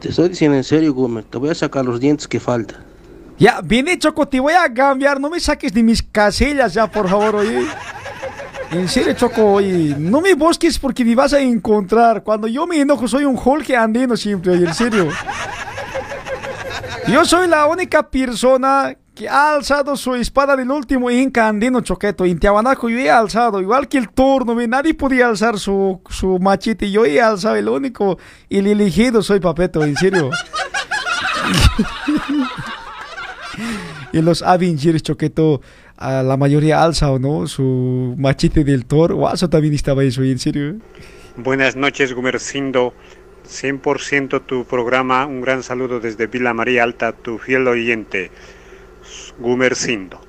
Te 0.00 0.08
estoy 0.08 0.30
diciendo 0.30 0.56
en 0.56 0.64
serio, 0.64 0.94
Gumer. 0.94 1.24
Te 1.24 1.36
voy 1.36 1.50
a 1.50 1.54
sacar 1.54 1.84
los 1.84 2.00
dientes 2.00 2.26
que 2.26 2.40
falta. 2.40 2.76
Ya, 3.38 3.60
viene 3.62 3.98
Choco, 3.98 4.26
te 4.26 4.40
voy 4.40 4.54
a 4.54 4.72
cambiar. 4.72 5.20
No 5.20 5.28
me 5.28 5.40
saques 5.40 5.72
de 5.72 5.82
mis 5.82 6.02
casillas 6.02 6.74
ya, 6.74 6.86
por 6.86 7.08
favor, 7.08 7.36
oye. 7.36 7.66
En 8.70 8.88
serio, 8.88 9.12
Choco, 9.14 9.54
oye. 9.54 9.94
No 9.98 10.20
me 10.20 10.34
busques 10.34 10.78
porque 10.78 11.04
me 11.04 11.14
vas 11.14 11.32
a 11.32 11.40
encontrar. 11.40 12.22
Cuando 12.22 12.46
yo 12.46 12.66
me 12.66 12.80
enojo, 12.80 13.08
soy 13.08 13.24
un 13.24 13.38
Hulk 13.42 13.70
andino 13.70 14.16
siempre, 14.16 14.52
oye, 14.52 14.66
en 14.66 14.74
serio. 14.74 15.08
Yo 17.08 17.24
soy 17.24 17.48
la 17.48 17.66
única 17.66 18.08
persona 18.08 18.96
que 19.14 19.28
ha 19.28 19.54
alzado 19.54 19.96
su 19.96 20.14
espada 20.14 20.56
del 20.56 20.70
último 20.70 21.10
Inca 21.10 21.48
andino 21.48 21.80
choqueto. 21.80 22.24
En 22.24 22.38
Tiahuanaco 22.38 22.88
yo 22.88 22.98
he 22.98 23.10
alzado, 23.10 23.60
igual 23.60 23.88
que 23.88 23.98
el 23.98 24.08
turno, 24.08 24.54
ve, 24.54 24.66
nadie 24.66 24.94
podía 24.94 25.28
alzar 25.28 25.58
su, 25.58 26.00
su 26.08 26.38
machete. 26.38 26.90
Yo 26.90 27.04
he 27.04 27.20
alzado 27.20 27.56
el 27.56 27.68
único 27.68 28.18
y 28.48 28.58
el 28.58 28.68
elegido 28.68 29.22
soy 29.22 29.40
Papeto, 29.40 29.84
en 29.84 29.96
serio. 29.96 30.30
y 34.14 34.22
los 34.22 34.42
Avengers 34.42 35.02
choqueto, 35.02 35.60
a 35.96 36.22
la 36.22 36.36
mayoría 36.36 36.84
alza 36.84 37.10
o 37.10 37.18
no 37.18 37.48
su 37.48 38.14
machete 38.16 38.62
del 38.62 38.86
Thor. 38.86 39.12
Guaso 39.14 39.50
también 39.50 39.74
estaba 39.74 40.04
eso, 40.04 40.22
en 40.22 40.38
serio. 40.38 40.76
Buenas 41.36 41.74
noches, 41.74 42.14
Gumercindo. 42.14 42.94
100% 43.48 44.46
tu 44.46 44.64
programa. 44.66 45.26
Un 45.26 45.40
gran 45.40 45.64
saludo 45.64 45.98
desde 45.98 46.28
Villa 46.28 46.54
María 46.54 46.84
Alta, 46.84 47.12
tu 47.12 47.38
fiel 47.38 47.66
oyente, 47.66 48.30
Gumercindo. 49.38 50.20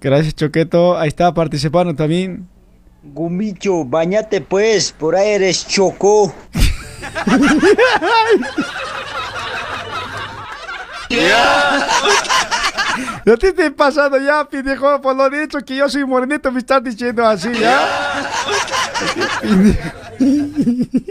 Gracias, 0.00 0.34
Choqueto. 0.34 0.98
Ahí 0.98 1.08
está 1.08 1.34
participando 1.34 1.94
también. 1.94 2.48
Gumicho, 3.02 3.84
bañate 3.84 4.40
pues, 4.40 4.92
por 4.92 5.14
ahí 5.14 5.32
eres 5.32 5.68
choco. 5.68 6.34
No 13.24 13.36
te 13.36 13.48
estés 13.48 13.70
pasando 13.72 14.18
ya, 14.18 14.44
pendejo, 14.44 15.00
por 15.00 15.14
lo 15.16 15.28
dicho 15.30 15.58
que 15.60 15.76
yo 15.76 15.88
soy 15.88 16.04
morenito, 16.04 16.50
me 16.50 16.58
estás 16.60 16.82
diciendo 16.82 17.24
así, 17.24 17.52
¿ya? 17.54 18.30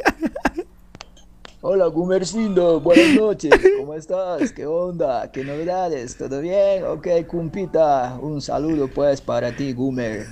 Hola 1.61 1.87
Gumercindo, 1.87 2.79
buenas 2.79 3.15
noches, 3.15 3.51
¿cómo 3.77 3.93
estás? 3.93 4.53
¿Qué 4.53 4.65
onda? 4.65 5.29
¿Qué 5.29 5.43
novedades? 5.43 6.15
¿Todo 6.15 6.39
bien? 6.39 6.85
Ok, 6.85 7.07
cumpita, 7.27 8.17
un 8.21 8.41
saludo 8.41 8.87
pues 8.87 9.19
para 9.19 9.53
ti 9.55 9.73
Gumer. 9.73 10.25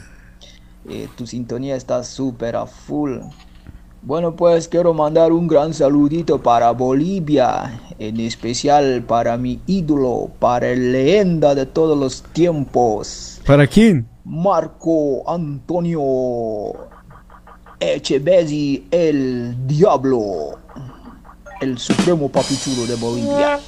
Eh, 0.90 1.10
tu 1.18 1.28
sintonía 1.28 1.76
está 1.76 2.02
súper 2.04 2.56
a 2.56 2.66
full. 2.66 3.20
Bueno 4.08 4.38
pues 4.38 4.70
quiero 4.70 4.94
mandar 4.94 5.34
un 5.34 5.50
gran 5.50 5.74
saludito 5.74 6.42
para 6.42 6.72
Bolivia, 6.72 7.78
en 8.00 8.22
especial 8.22 9.04
para 9.06 9.36
mi 9.36 9.60
ídolo, 9.68 10.30
para 10.40 10.70
el 10.70 10.94
leyenda 10.94 11.54
de 11.54 11.66
todos 11.66 11.98
los 11.98 12.24
tiempos, 12.32 13.42
¿Para 13.46 13.68
quién? 13.68 14.08
Marco 14.24 15.30
Antonio 15.30 15.98
Echevezi 17.82 18.88
el 18.92 19.68
Diablo, 19.68 20.58
el 21.60 21.78
supremo 21.78 22.30
papichulo 22.30 22.86
de 22.86 22.96
Bolivia. 22.96 23.60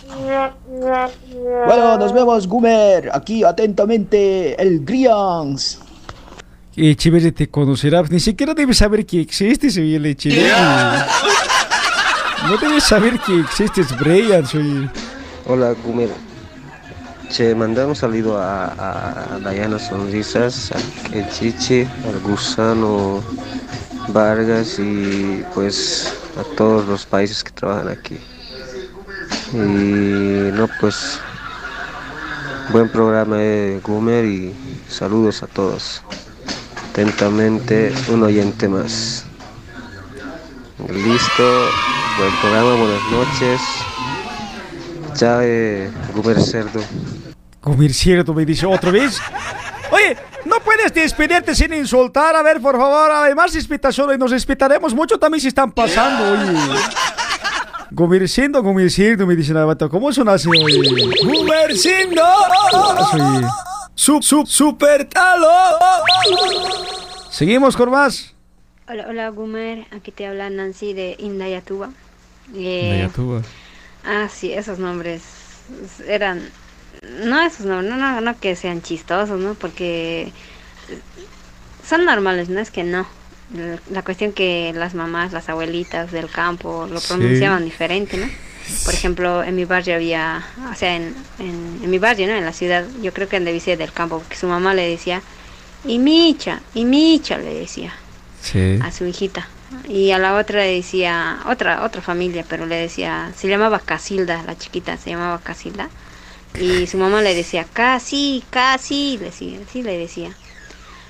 Bueno, 1.65 1.97
nos 1.97 2.13
vemos, 2.13 2.47
Gumer. 2.47 3.09
Aquí 3.11 3.43
atentamente, 3.43 4.61
el 4.61 4.85
Grians. 4.85 5.81
Y 6.75 6.95
chévere 6.95 7.31
te 7.31 7.49
conocerá. 7.49 8.03
Ni 8.09 8.19
siquiera 8.19 8.53
debes 8.53 8.77
saber 8.77 9.05
que 9.05 9.21
existes, 9.21 9.77
oye, 9.77 9.95
el 9.95 10.15
chileno. 10.15 10.55
No 12.47 12.57
debes 12.57 12.83
saber 12.85 13.19
que 13.19 13.39
existes, 13.39 13.87
Brian, 13.99 14.45
soy. 14.45 14.89
Hola, 15.45 15.73
Gumer. 15.83 16.09
Che, 17.29 17.53
mandar 17.53 17.85
un 17.85 17.95
saludo 17.95 18.39
a, 18.39 19.35
a 19.35 19.39
Dayana 19.39 19.77
Sonrisas, 19.77 20.71
a 20.71 21.15
El 21.15 21.29
Chiche, 21.29 21.87
al 22.07 22.19
Gusano 22.21 23.21
Vargas 24.07 24.79
y 24.79 25.43
pues 25.53 26.11
a 26.39 26.55
todos 26.55 26.87
los 26.87 27.05
países 27.05 27.43
que 27.43 27.51
trabajan 27.51 27.89
aquí. 27.89 28.17
Y 29.53 29.57
no, 29.57 30.67
pues 30.79 31.19
buen 32.71 32.89
programa 32.89 33.37
de 33.37 33.79
Gumer 33.83 34.25
y 34.25 34.55
saludos 34.87 35.43
a 35.43 35.47
todos. 35.47 36.01
Atentamente, 36.99 37.93
un 38.09 38.23
oyente 38.23 38.67
más. 38.67 39.23
Listo, 40.89 41.69
buen 42.17 42.35
programa, 42.41 42.75
buenas 42.75 43.01
noches. 43.09 43.61
Chao, 45.13 45.39
eh, 45.41 45.89
Gumer 46.13 46.41
Cerdo. 46.41 46.81
Comer 47.61 47.93
cierto, 47.93 48.33
me 48.33 48.45
dice 48.45 48.65
otra 48.65 48.91
vez. 48.91 49.17
Oye, 49.91 50.17
no 50.43 50.59
puedes 50.59 50.93
despedirte 50.93 51.55
sin 51.55 51.73
insultar. 51.73 52.35
A 52.35 52.43
ver, 52.43 52.59
por 52.59 52.75
favor, 52.75 53.09
además 53.11 53.53
respetación 53.53 54.13
y 54.13 54.17
nos 54.17 54.31
respetaremos 54.31 54.93
mucho 54.93 55.17
también 55.17 55.39
si 55.39 55.47
están 55.47 55.71
pasando, 55.71 56.33
oye. 56.33 56.59
Gomerciendo, 57.91 58.61
gomerciendo, 58.61 59.25
me 59.25 59.37
dice 59.37 59.53
la 59.53 59.63
bata. 59.63 59.87
¿Cómo 59.87 60.11
son 60.11 60.27
así, 60.27 60.49
oye? 60.49 60.81
¡Gomerciendo! 61.23 62.23
Sup, 63.99 64.23
sup, 64.23 64.47
super 64.47 65.03
talo. 65.09 65.51
Seguimos 67.29 67.75
con 67.75 67.91
más. 67.91 68.33
Hola, 68.87 69.05
hola 69.09 69.27
Gumer, 69.27 69.87
aquí 69.91 70.11
te 70.11 70.25
habla 70.25 70.49
Nancy 70.49 70.93
de 70.93 71.17
Indayatuba. 71.19 71.89
Eh, 72.55 72.91
Nayatuba. 72.93 73.41
Ah, 74.05 74.29
sí, 74.33 74.53
esos 74.53 74.79
nombres 74.79 75.21
eran... 76.07 76.49
No 77.25 77.41
esos 77.41 77.65
nombres, 77.65 77.89
no, 77.91 77.97
no, 77.97 78.21
no 78.21 78.39
que 78.39 78.55
sean 78.55 78.81
chistosos, 78.81 79.37
¿no? 79.37 79.53
Porque 79.55 80.31
son 81.85 82.05
normales, 82.05 82.47
no 82.47 82.61
es 82.61 82.71
que 82.71 82.85
no. 82.85 83.05
La- 83.91 84.01
cuestión 84.03 84.31
que 84.31 84.71
las 84.73 84.93
mamás, 84.95 85.33
las 85.33 85.49
abuelitas 85.49 86.13
del 86.13 86.29
campo 86.29 86.87
lo 86.89 87.01
Sí. 87.01 87.07
pronunciaban 87.09 87.65
diferente, 87.65 88.15
¿no? 88.15 88.27
Por 88.85 88.93
ejemplo, 88.93 89.43
en 89.43 89.55
mi 89.55 89.65
barrio 89.65 89.95
había, 89.95 90.45
o 90.71 90.75
sea, 90.75 90.95
en, 90.95 91.15
en, 91.39 91.79
en 91.83 91.89
mi 91.89 91.99
barrio, 91.99 92.27
¿no? 92.27 92.33
En 92.33 92.45
la 92.45 92.53
ciudad, 92.53 92.85
yo 93.01 93.13
creo 93.13 93.27
que 93.27 93.37
en 93.37 93.45
Device 93.45 93.77
del 93.77 93.91
campo, 93.91 94.19
porque 94.19 94.35
su 94.35 94.47
mamá 94.47 94.73
le 94.73 94.87
decía, 94.87 95.21
y 95.85 95.97
Micha, 95.99 96.61
y 96.73 96.85
Micha, 96.85 97.37
le 97.37 97.53
decía 97.53 97.93
Sí. 98.41 98.79
a 98.81 98.91
su 98.91 99.05
hijita. 99.05 99.47
Y 99.87 100.11
a 100.11 100.17
la 100.17 100.35
otra 100.35 100.61
le 100.61 100.75
decía, 100.75 101.39
otra, 101.47 101.83
otra 101.83 102.01
familia, 102.01 102.43
pero 102.47 102.65
le 102.65 102.75
decía, 102.75 103.31
se 103.37 103.47
llamaba 103.47 103.79
Casilda, 103.79 104.43
la 104.43 104.57
chiquita 104.57 104.97
se 104.97 105.11
llamaba 105.11 105.39
Casilda. 105.41 105.89
Y 106.59 106.87
su 106.87 106.97
mamá 106.97 107.21
le 107.21 107.35
decía, 107.35 107.65
casi, 107.71 108.43
casi, 108.49 109.17
le 109.19 109.25
decía, 109.25 109.59
sí 109.71 109.83
le 109.83 109.97
decía. 109.97 110.31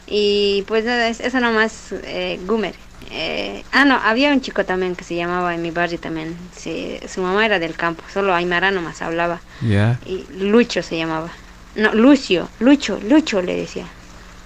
Y 0.07 0.63
pues 0.67 0.85
eso 1.19 1.39
nomás, 1.39 1.93
eh, 2.03 2.39
Gumer. 2.45 2.75
Eh, 3.11 3.63
ah, 3.71 3.85
no, 3.85 3.95
había 3.95 4.31
un 4.31 4.41
chico 4.41 4.65
también 4.65 4.95
que 4.95 5.03
se 5.03 5.15
llamaba 5.15 5.55
en 5.55 5.61
mi 5.61 5.71
barrio 5.71 5.99
también. 5.99 6.35
se- 6.55 7.01
su 7.07 7.21
mamá 7.21 7.45
era 7.45 7.57
del 7.59 7.75
campo, 7.75 8.03
solo 8.13 8.33
Aymara 8.35 8.71
nomás 8.71 9.01
hablaba. 9.01 9.39
Ya. 9.61 9.99
Y 10.05 10.25
Lucho 10.37 10.83
se 10.83 10.97
llamaba. 10.97 11.29
No, 11.75 11.93
Lucio, 11.93 12.49
Lucho, 12.59 12.99
Lucho 13.07 13.41
le 13.41 13.55
decía. 13.55 13.85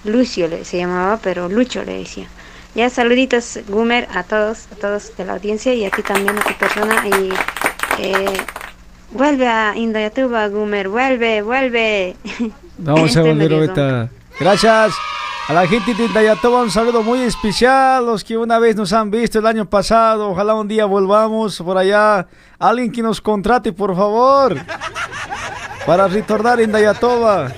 Lucio 0.04 0.48
le, 0.48 0.64
se 0.64 0.78
llamaba, 0.78 1.18
pero 1.22 1.48
Lucho 1.48 1.82
le 1.84 1.98
decía. 1.98 2.26
Ya 2.74 2.90
saluditos, 2.90 3.58
Gumer, 3.68 4.08
a 4.14 4.22
todos, 4.24 4.66
a 4.72 4.76
todos 4.76 5.16
de 5.16 5.24
la 5.24 5.34
audiencia 5.34 5.72
y 5.74 5.84
a 5.84 5.90
ti 5.90 6.02
también, 6.02 6.36
a 6.38 6.42
tu 6.42 6.54
persona. 6.54 7.04
Y 7.06 7.30
Eh, 8.02 8.26
vuelve 9.12 9.46
a 9.46 9.76
Indayatuba, 9.76 10.48
Gumer, 10.48 10.88
vuelve, 10.88 11.42
vuelve. 11.42 12.16
Vamos 12.78 13.16
a 13.16 13.22
volver 13.28 13.52
ahorita. 13.52 14.10
Gracias. 14.40 14.94
A 15.46 15.52
la 15.52 15.66
gente 15.66 15.92
de 15.92 16.06
Indayatoba 16.06 16.62
un 16.62 16.70
saludo 16.70 17.02
muy 17.02 17.20
especial, 17.20 18.06
los 18.06 18.24
que 18.24 18.38
una 18.38 18.58
vez 18.58 18.76
nos 18.76 18.94
han 18.94 19.10
visto 19.10 19.40
el 19.40 19.46
año 19.46 19.68
pasado, 19.68 20.30
ojalá 20.30 20.54
un 20.54 20.66
día 20.66 20.86
volvamos 20.86 21.58
por 21.58 21.76
allá. 21.76 22.26
Alguien 22.58 22.90
que 22.90 23.02
nos 23.02 23.20
contrate, 23.20 23.70
por 23.70 23.94
favor, 23.94 24.56
para 25.84 26.08
retornar 26.08 26.60
en 26.60 26.70
Indayatoba. 26.70 27.52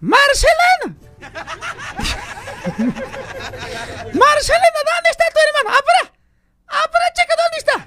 ¡Marcelena! 0.00 0.96
¡Marcelena, 4.14 4.80
¿dónde 4.86 5.10
está 5.10 5.24
tu 5.32 5.40
hermano? 5.40 5.76
¡Apura! 5.76 6.12
¡Apura, 6.68 7.12
chica, 7.14 7.34
dónde 7.42 7.58
está! 7.58 7.86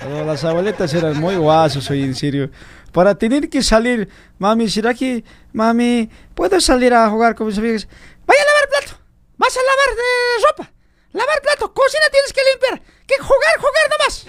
Pero 0.00 0.24
las 0.24 0.42
abuelitas 0.42 0.94
eran 0.94 1.20
muy 1.20 1.36
guasos 1.36 1.90
hoy, 1.90 2.02
en 2.02 2.14
serio. 2.14 2.50
Para 2.92 3.14
tener 3.14 3.48
que 3.48 3.62
salir, 3.62 4.08
mami, 4.38 4.68
¿será 4.68 4.92
que, 4.92 5.24
mami, 5.52 6.10
puedo 6.34 6.60
salir 6.60 6.92
a 6.92 7.08
jugar 7.08 7.34
con 7.34 7.46
mis 7.46 7.56
amigas? 7.56 7.88
Vaya 8.26 8.40
a 8.42 8.46
lavar 8.46 8.68
plato. 8.68 8.98
Vas 9.38 9.56
a 9.56 9.60
lavar 9.60 9.96
de 9.96 10.46
ropa. 10.46 10.72
Lavar 11.12 11.40
plato. 11.42 11.72
Cocina 11.74 12.04
tienes 12.10 12.32
que 12.32 12.40
limpiar. 12.52 12.82
Que 13.06 13.14
jugar, 13.18 13.56
jugar 13.58 13.86
nomás. 13.90 14.26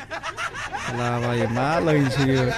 La 0.97 1.27
vaya 1.27 1.47
malo, 1.49 1.91
en 1.91 2.11
serio. 2.11 2.49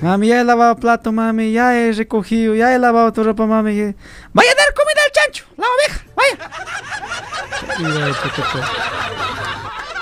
Mami, 0.00 0.28
ya 0.28 0.40
he 0.40 0.44
lavado 0.44 0.76
plato, 0.76 1.12
mami, 1.12 1.52
ya 1.52 1.76
he 1.78 1.92
recogido, 1.92 2.54
ya 2.54 2.74
he 2.74 2.78
lavado 2.78 3.12
tu 3.12 3.22
ropa, 3.22 3.46
mami. 3.46 3.76
ya- 3.76 3.94
Vaya 4.32 4.50
a 4.50 4.54
dar 4.54 4.74
comida 4.74 5.00
al 5.06 5.12
chancho, 5.12 5.44
la 5.56 5.66
oveja. 5.66 6.04
Vaya. 6.16 6.50
Choquete. 8.22 8.58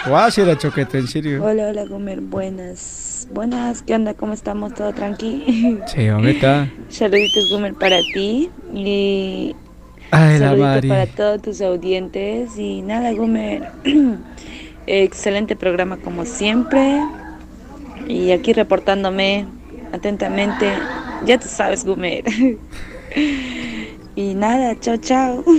Guas 0.07 0.39
era 0.39 0.57
choquete, 0.59 0.99
en 0.99 1.07
serio. 1.09 1.45
Hola, 1.45 1.69
hola, 1.69 1.85
Gomer, 1.85 2.21
buenas. 2.21 3.27
Buenas, 3.31 3.83
¿qué 3.83 3.95
onda? 3.95 4.15
¿Cómo 4.15 4.33
estamos? 4.33 4.75
¿Todo 4.75 4.93
tranqui? 4.93 5.79
Sí, 5.87 6.09
ahorita. 6.09 6.69
Saluditos, 6.89 7.51
Gomer, 7.51 7.75
para 7.75 7.99
ti. 8.15 8.51
Y 8.75 9.55
Ay, 10.15 10.39
la 10.39 10.55
Mari. 10.55 10.89
para 10.89 11.07
todos 11.07 11.41
tus 11.41 11.61
audientes. 11.63 12.59
Y 12.59 12.83
nada, 12.83 13.13
Gomer. 13.13 13.73
Excelente 14.87 15.57
programa 15.57 15.97
como 15.97 16.27
siempre. 16.27 17.01
Y 18.07 18.31
aquí 18.31 18.53
reportándome 18.53 19.47
atentamente. 19.91 20.71
Ya 21.25 21.39
tú 21.39 21.49
sabes, 21.49 21.85
Gomer. 21.87 22.25
y 24.15 24.35
nada, 24.35 24.79
chao, 24.79 24.97
chao. 24.99 25.45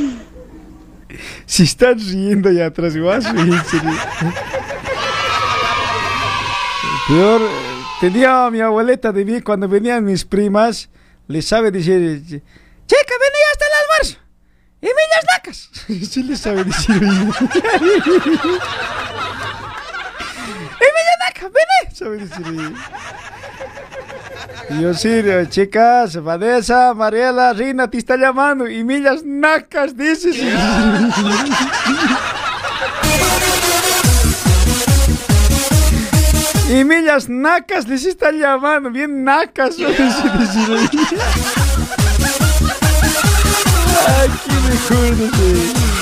Si 1.46 1.62
están 1.62 2.00
riendo 2.00 2.50
allá 2.50 2.66
atrás, 2.68 2.94
serio. 2.94 3.14
Peor, 7.08 7.42
tenía 8.02 8.48
a 8.48 8.50
mi 8.50 8.62
abuelita 8.62 9.12
de 9.12 9.24
mí 9.24 9.42
cuando 9.42 9.68
venían 9.68 10.04
mis 10.04 10.26
primas, 10.26 10.90
les 11.28 11.46
sabe 11.46 11.70
decir, 11.70 12.24
Chica, 12.24 12.42
ven 13.20 13.32
ya 13.32 13.52
hasta 13.52 13.66
el 13.66 13.72
almuerzo. 13.82 14.23
Y 14.84 14.86
millas 14.86 15.26
nacas. 15.34 15.70
sí 16.12 16.24
les 16.24 16.42
sabe 16.42 16.66
decir. 16.66 17.02
Y 17.02 17.06
millas 17.06 17.30
nacas, 21.26 21.52
ven. 21.54 21.96
Sabe 21.96 22.18
decir. 22.18 22.76
Y 24.72 24.82
yo, 24.82 24.94
sí, 24.94 25.24
chicas, 25.50 26.22
Vanessa, 26.22 26.94
Mariela, 26.94 27.54
Rina, 27.54 27.90
te 27.90 27.98
está 27.98 28.18
llamando. 28.18 28.68
Y 28.68 28.84
millas 28.84 29.24
nacas, 29.24 29.96
dices. 29.96 30.36
Y 36.70 36.84
millas 36.84 37.30
nacas 37.30 37.88
les 37.88 38.04
están 38.04 38.38
llamando, 38.38 38.90
bien 38.92 39.24
nacas. 39.24 39.78
sabe 39.78 40.90
decir. 44.08 44.16
Ay, 44.20 44.30
qué 44.48 44.70
recuerdos. 44.72 45.40
eh. 45.40 45.93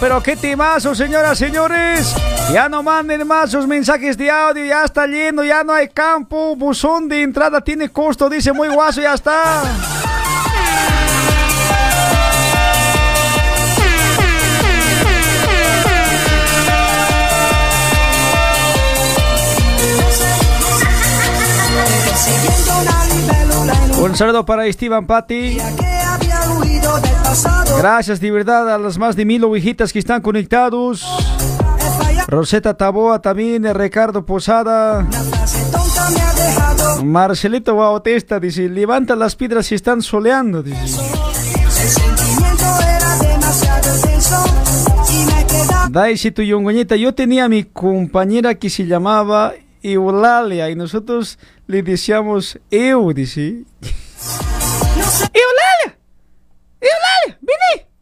Pero 0.00 0.22
qué 0.22 0.36
timazo, 0.36 0.94
señoras, 0.94 1.38
señores. 1.38 2.14
Ya 2.52 2.68
no 2.68 2.82
manden 2.82 3.26
más 3.26 3.50
sus 3.50 3.66
mensajes 3.66 4.16
de 4.18 4.30
audio, 4.30 4.64
ya 4.64 4.84
está 4.84 5.06
lleno, 5.06 5.44
ya 5.44 5.64
no 5.64 5.72
hay 5.72 5.88
campo. 5.88 6.56
Buzón 6.56 7.08
de 7.08 7.22
entrada 7.22 7.60
tiene 7.62 7.88
costo, 7.88 8.28
dice 8.28 8.52
muy 8.52 8.68
guaso, 8.68 9.00
ya 9.00 9.14
está. 9.14 9.62
Un 23.98 24.16
saludo 24.16 24.44
para 24.44 24.66
Esteban 24.66 25.06
Patti. 25.06 25.56
Gracias 27.78 28.20
de 28.20 28.30
verdad 28.30 28.72
a 28.74 28.78
las 28.78 28.98
más 28.98 29.16
de 29.16 29.24
mil 29.24 29.44
ovejitas 29.44 29.92
que 29.92 29.98
están 29.98 30.22
conectados. 30.22 31.04
Rosetta 32.26 32.74
Taboa 32.74 33.20
también, 33.20 33.64
eh, 33.66 33.74
Ricardo 33.74 34.24
Posada. 34.24 35.06
Marcelito 37.02 37.76
Bautista 37.76 38.40
dice, 38.40 38.68
levanta 38.68 39.14
las 39.14 39.36
piedras 39.36 39.66
si 39.66 39.74
están 39.74 40.02
soleando. 40.02 40.62
Dice. 40.62 41.02
Y 45.88 45.92
Daisy 45.92 46.30
tu 46.30 46.42
yongoñita, 46.42 46.96
yo 46.96 47.14
tenía 47.14 47.48
mi 47.48 47.64
compañera 47.64 48.54
que 48.54 48.70
se 48.70 48.86
llamaba 48.86 49.52
Eulalia 49.82 50.70
y 50.70 50.74
nosotros 50.74 51.38
le 51.66 51.82
decíamos 51.82 52.58
Eu, 52.70 53.12
dice. 53.12 53.64
¡Eulalia! 55.32 55.98
¡Eulalia! 56.84 57.38
¡Vení! 57.40 57.94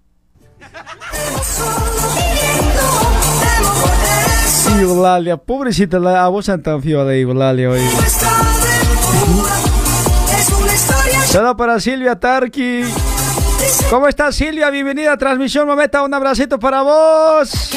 Eulalia, 4.80 5.36
pobrecita, 5.36 5.98
la 5.98 6.26
voz 6.28 6.46
tan 6.46 6.80
de 7.04 7.20
Eulalia 7.20 7.70
hoy. 7.70 7.80
Saludo 11.26 11.56
para 11.56 11.78
Silvia 11.78 12.16
Tarki. 12.16 12.82
¿Cómo 13.90 14.08
estás 14.08 14.34
Silvia? 14.34 14.70
Bienvenida 14.70 15.12
a 15.12 15.16
Transmisión 15.16 15.66
Momenta. 15.66 16.02
Un 16.02 16.12
abracito 16.12 16.58
para 16.58 16.82
vos. 16.82 17.70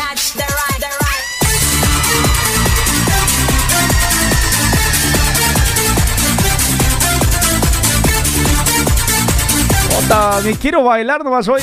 Me 10.43 10.53
quiero 10.53 10.83
bailar 10.83 11.23
nomás 11.23 11.47
hoy. 11.47 11.61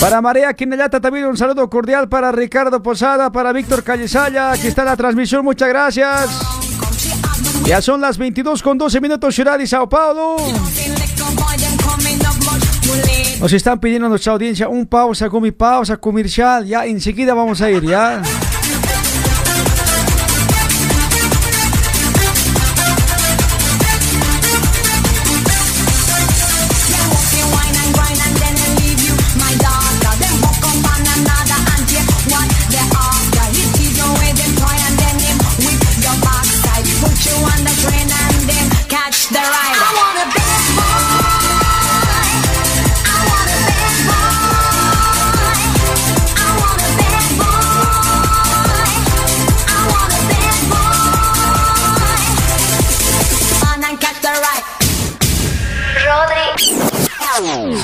Para 0.00 0.20
María 0.20 0.52
Quinellata 0.52 1.00
también 1.00 1.26
un 1.26 1.36
saludo 1.36 1.68
cordial 1.70 2.08
para 2.08 2.30
Ricardo 2.30 2.82
Posada, 2.82 3.32
para 3.32 3.52
Víctor 3.52 3.82
Callesaya, 3.82 4.52
aquí 4.52 4.66
está 4.66 4.84
la 4.84 4.96
transmisión, 4.96 5.44
muchas 5.44 5.68
gracias. 5.70 6.30
Ya 7.64 7.80
son 7.80 8.00
las 8.00 8.18
22 8.18 8.62
con 8.62 8.76
12 8.76 9.00
minutos 9.00 9.34
ciudad 9.34 9.58
y 9.58 9.66
Sao 9.66 9.88
Paulo. 9.88 10.36
Nos 13.40 13.52
están 13.52 13.80
pidiendo 13.80 14.06
a 14.06 14.10
nuestra 14.10 14.32
audiencia 14.32 14.68
un 14.68 14.86
pausa 14.86 15.30
con 15.30 15.42
mi 15.42 15.52
pausa 15.52 15.96
comercial. 15.96 16.66
Ya 16.66 16.84
enseguida 16.84 17.34
vamos 17.34 17.60
a 17.62 17.70
ir, 17.70 17.82
ya. 17.84 18.22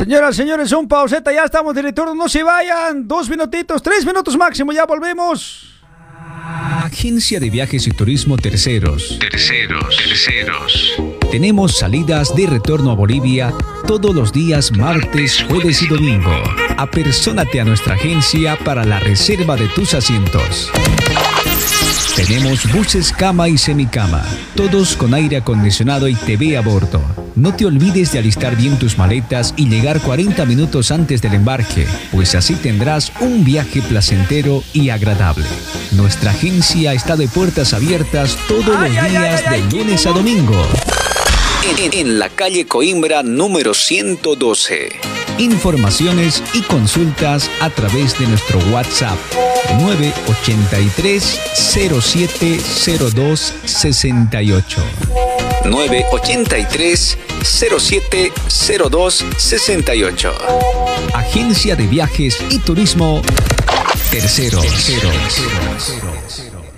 Señoras, 0.05 0.37
señores, 0.37 0.71
un 0.73 0.87
pauseta, 0.87 1.33
ya 1.33 1.45
estamos 1.45 1.75
de 1.75 1.81
retorno, 1.81 2.15
no 2.15 2.29
se 2.29 2.43
vayan, 2.43 3.09
dos 3.09 3.27
minutitos, 3.27 3.83
tres 3.83 4.05
minutos 4.05 4.37
máximo, 4.37 4.71
ya 4.71 4.85
volvemos. 4.85 5.81
Agencia 6.85 7.41
de 7.41 7.49
Viajes 7.49 7.87
y 7.87 7.91
Turismo 7.91 8.37
Terceros. 8.37 9.19
Terceros, 9.19 9.97
terceros. 9.97 10.93
Tenemos 11.31 11.79
salidas 11.79 12.37
de 12.37 12.47
retorno 12.47 12.91
a 12.91 12.95
Bolivia 12.95 13.55
todos 13.87 14.15
los 14.15 14.31
días 14.31 14.73
martes, 14.73 15.43
jueves 15.49 15.81
y 15.81 15.89
domingo. 15.89 16.35
Apersónate 16.77 17.63
a 17.63 17.65
nuestra 17.65 17.95
agencia 17.95 18.59
para 18.63 18.85
la 18.85 19.01
reserva 19.01 19.57
de 19.57 19.69
tus 19.69 19.95
asientos. 19.95 20.71
Tenemos 22.17 22.73
buses 22.73 23.13
cama 23.13 23.49
y 23.49 23.59
semicama, 23.59 24.25
todos 24.55 24.95
con 24.95 25.15
aire 25.15 25.39
acondicionado 25.39 26.07
y 26.07 26.15
TV 26.15 26.57
a 26.57 26.61
bordo. 26.61 27.03
No 27.35 27.57
te 27.57 27.67
olvides 27.67 28.13
de 28.13 28.21
alistar 28.21 28.55
bien 28.55 28.79
tus 28.79 28.97
maletas 28.97 29.53
y 29.57 29.69
llegar 29.69 30.01
40 30.01 30.45
minutos 30.47 30.93
antes 30.93 31.21
del 31.21 31.35
embarque, 31.35 31.89
pues 32.13 32.37
así 32.37 32.55
tendrás 32.55 33.11
un 33.21 33.45
viaje 33.45 33.83
placentero 33.83 34.63
y 34.73 34.91
agradable. 34.91 35.45
Nuestra 35.91 36.31
agencia 36.31 36.93
está 36.93 37.17
de 37.17 37.27
puertas 37.27 37.75
abiertas 37.75 38.39
todos 38.47 38.81
los 38.81 38.91
días 38.91 39.51
de 39.51 39.77
lunes 39.77 40.07
a 40.07 40.11
domingo. 40.11 40.63
En, 41.83 41.93
en 41.93 42.19
la 42.21 42.29
calle 42.29 42.65
Coimbra 42.67 43.25
número 43.25 43.75
112. 43.75 45.14
Informaciones 45.39 46.43
y 46.53 46.63
consultas 46.63 47.49
a 47.61 47.71
través 47.71 48.19
de 48.19 48.27
nuestro 48.27 48.59
WhatsApp 48.71 49.17
983 49.81 51.41
0702 51.55 53.55
68. 53.65 54.83
983 55.65 57.19
0702 57.43 59.25
68. 59.37 60.35
Agencia 61.15 61.77
de 61.77 61.87
Viajes 61.87 62.39
y 62.51 62.59
Turismo 62.59 63.23
Tercero. 64.11 64.61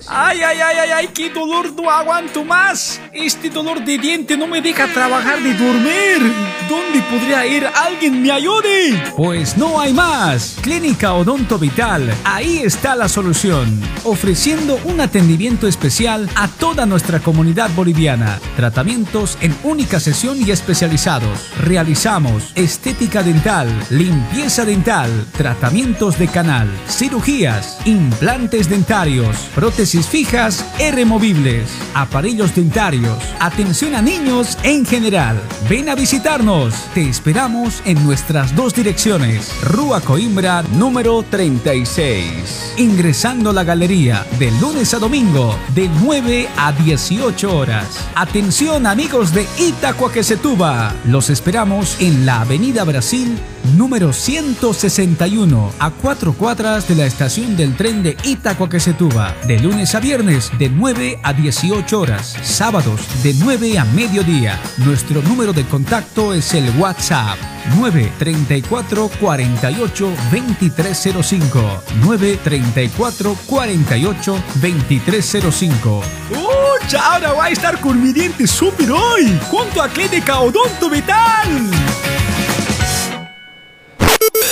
Ay, 0.08 0.40
ay, 0.40 0.58
ay, 0.60 0.76
ay, 0.82 0.90
ay, 0.90 1.08
qué 1.12 1.30
dolor, 1.30 1.72
no 1.74 1.90
aguanto 1.90 2.44
más. 2.44 3.00
Este 3.12 3.50
dolor 3.50 3.84
de 3.84 3.98
diente 3.98 4.36
no 4.36 4.46
me 4.46 4.62
deja 4.62 4.86
trabajar 4.86 5.40
ni 5.40 5.52
dormir. 5.52 6.32
¿Dónde 6.68 7.00
podría 7.10 7.44
ir? 7.44 7.66
¿Alguien 7.66 8.22
me 8.22 8.30
ayude? 8.30 9.02
Pues 9.16 9.56
no 9.56 9.80
hay 9.80 9.92
más. 9.92 10.56
Clínica 10.62 11.12
Odonto 11.14 11.58
Vital. 11.58 12.12
Ahí 12.24 12.58
está 12.58 12.94
la 12.94 13.08
solución. 13.08 13.80
Ofreciendo 14.04 14.78
un 14.84 15.00
atendimiento 15.00 15.66
especial 15.66 16.28
a 16.36 16.46
toda 16.48 16.86
nuestra 16.86 17.18
comunidad 17.18 17.70
boliviana. 17.74 18.38
Tratamientos 18.54 19.36
en 19.40 19.56
única 19.64 19.98
sesión 19.98 20.38
y 20.40 20.52
especializados. 20.52 21.50
Realizamos 21.60 22.52
estética 22.54 23.24
dental, 23.24 23.68
limpieza 23.90 24.64
dental, 24.64 25.10
tratamientos 25.36 26.18
de 26.18 26.28
canal, 26.28 26.68
cirugías, 26.88 27.78
implantes 27.84 28.68
dentarios, 28.68 29.36
prótesis 29.54 29.95
fijas 30.04 30.64
e 30.78 30.90
removibles, 30.90 31.70
aparellos 31.94 32.54
dentarios, 32.54 33.16
atención 33.40 33.94
a 33.94 34.02
niños 34.02 34.58
en 34.62 34.84
general. 34.84 35.40
Ven 35.70 35.88
a 35.88 35.94
visitarnos. 35.94 36.74
Te 36.92 37.08
esperamos 37.08 37.80
en 37.84 38.04
nuestras 38.04 38.54
dos 38.54 38.74
direcciones. 38.74 39.50
Rúa 39.62 40.00
Coimbra 40.00 40.62
número 40.74 41.22
36. 41.22 42.74
Ingresando 42.76 43.50
a 43.50 43.52
la 43.52 43.64
galería 43.64 44.26
de 44.38 44.50
lunes 44.60 44.92
a 44.92 44.98
domingo 44.98 45.56
de 45.74 45.88
9 46.02 46.48
a 46.56 46.72
18 46.72 47.56
horas. 47.56 47.86
Atención 48.14 48.86
amigos 48.86 49.32
de 49.32 49.46
Itacoaquecetuba. 49.58 50.92
Los 51.06 51.30
esperamos 51.30 51.96
en 52.00 52.26
la 52.26 52.42
Avenida 52.42 52.84
Brasil 52.84 53.38
número 53.76 54.12
161 54.12 55.72
a 55.78 55.90
cuatro 55.90 56.32
cuadras 56.32 56.88
de 56.88 56.94
la 56.94 57.06
estación 57.06 57.56
del 57.56 57.76
tren 57.76 58.02
de 58.02 58.16
Itacoaquecetuba. 58.24 59.34
De 59.46 59.58
lunes 59.58 59.94
a 59.94 60.00
viernes 60.00 60.50
de 60.58 60.68
9 60.68 61.20
a 61.22 61.32
18 61.32 62.00
horas. 62.00 62.36
Sábados 62.42 63.00
de 63.22 63.34
9 63.34 63.78
a 63.78 63.84
mediodía. 63.86 64.60
Nuestro 64.78 65.22
número 65.22 65.52
de 65.52 65.64
contacto 65.64 66.32
es 66.34 66.54
el 66.54 66.70
WhatsApp 66.78 67.38
934 67.78 69.10
48 69.20 70.12
2305 70.30 71.82
934 72.02 73.36
48 73.46 74.42
2305 74.60 76.02
¡Uy! 76.30 76.66
Ahora 76.94 77.32
va 77.32 77.46
a 77.46 77.50
estar 77.50 77.80
con 77.80 78.00
mi 78.00 78.12
diente 78.12 78.46
súper 78.46 78.92
hoy, 78.92 79.36
junto 79.50 79.82
a 79.82 79.88
Clínica 79.88 80.38
Odonto 80.38 80.88
Vital. 80.88 81.85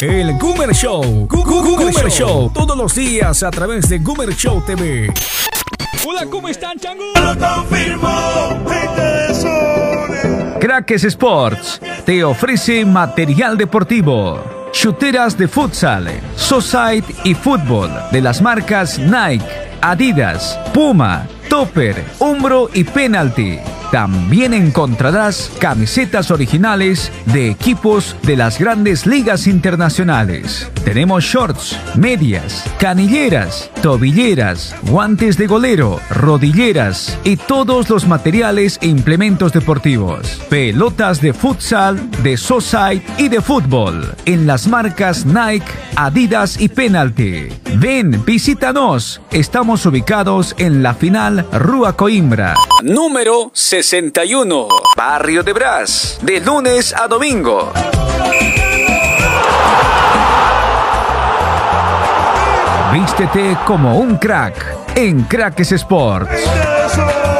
El 0.00 0.36
Goomer 0.38 0.74
Show. 0.74 1.26
Goomer 1.28 2.10
Show. 2.10 2.50
Todos 2.52 2.76
los 2.76 2.94
días 2.94 3.42
a 3.42 3.50
través 3.50 3.88
de 3.88 3.98
Goomer 3.98 4.34
Show 4.34 4.62
TV. 4.66 5.12
Hola, 6.06 6.26
¿cómo 6.30 6.48
están, 6.48 6.78
chango? 6.78 7.04
Crackers 10.60 11.04
Sports 11.04 11.80
te 12.04 12.24
ofrece 12.24 12.84
material 12.84 13.56
deportivo, 13.56 14.42
chuteras 14.72 15.38
de 15.38 15.46
futsal, 15.46 16.10
society 16.36 17.14
y 17.24 17.34
fútbol 17.34 17.90
de 18.10 18.20
las 18.20 18.42
marcas 18.42 18.98
Nike, 18.98 19.44
Adidas, 19.80 20.58
Puma, 20.72 21.26
Topper, 21.48 22.04
Umbro 22.18 22.68
y 22.72 22.84
Penalty. 22.84 23.58
También 23.94 24.54
encontrarás 24.54 25.52
camisetas 25.60 26.32
originales 26.32 27.12
de 27.26 27.48
equipos 27.48 28.16
de 28.24 28.36
las 28.36 28.58
grandes 28.58 29.06
ligas 29.06 29.46
internacionales. 29.46 30.68
Tenemos 30.84 31.22
shorts, 31.22 31.78
medias, 31.94 32.64
canilleras, 32.80 33.70
tobilleras, 33.82 34.74
guantes 34.82 35.38
de 35.38 35.46
golero, 35.46 36.00
rodilleras 36.10 37.16
y 37.22 37.36
todos 37.36 37.88
los 37.88 38.08
materiales 38.08 38.80
e 38.82 38.88
implementos 38.88 39.52
deportivos. 39.52 40.42
Pelotas 40.50 41.20
de 41.20 41.32
futsal, 41.32 42.10
de 42.24 42.36
society 42.36 43.06
y 43.16 43.28
de 43.28 43.40
fútbol 43.40 44.12
en 44.24 44.48
las 44.48 44.66
marcas 44.66 45.24
Nike, 45.24 45.70
Adidas 45.94 46.60
y 46.60 46.68
Penalty. 46.68 47.48
Ven, 47.76 48.24
visítanos. 48.24 49.20
Estamos 49.30 49.86
ubicados 49.86 50.56
en 50.58 50.82
la 50.82 50.94
final 50.94 51.46
Rúa 51.52 51.96
Coimbra. 51.96 52.54
Número 52.82 53.52
61. 53.84 54.68
Barrio 54.96 55.42
de 55.42 55.52
Brás. 55.52 56.18
De 56.22 56.40
lunes 56.40 56.94
a 56.94 57.06
domingo. 57.06 57.70
Vístete 62.92 63.58
como 63.66 63.98
un 63.98 64.16
crack 64.16 64.54
en 64.94 65.24
Crackers 65.24 65.72
Sports. 65.72 67.33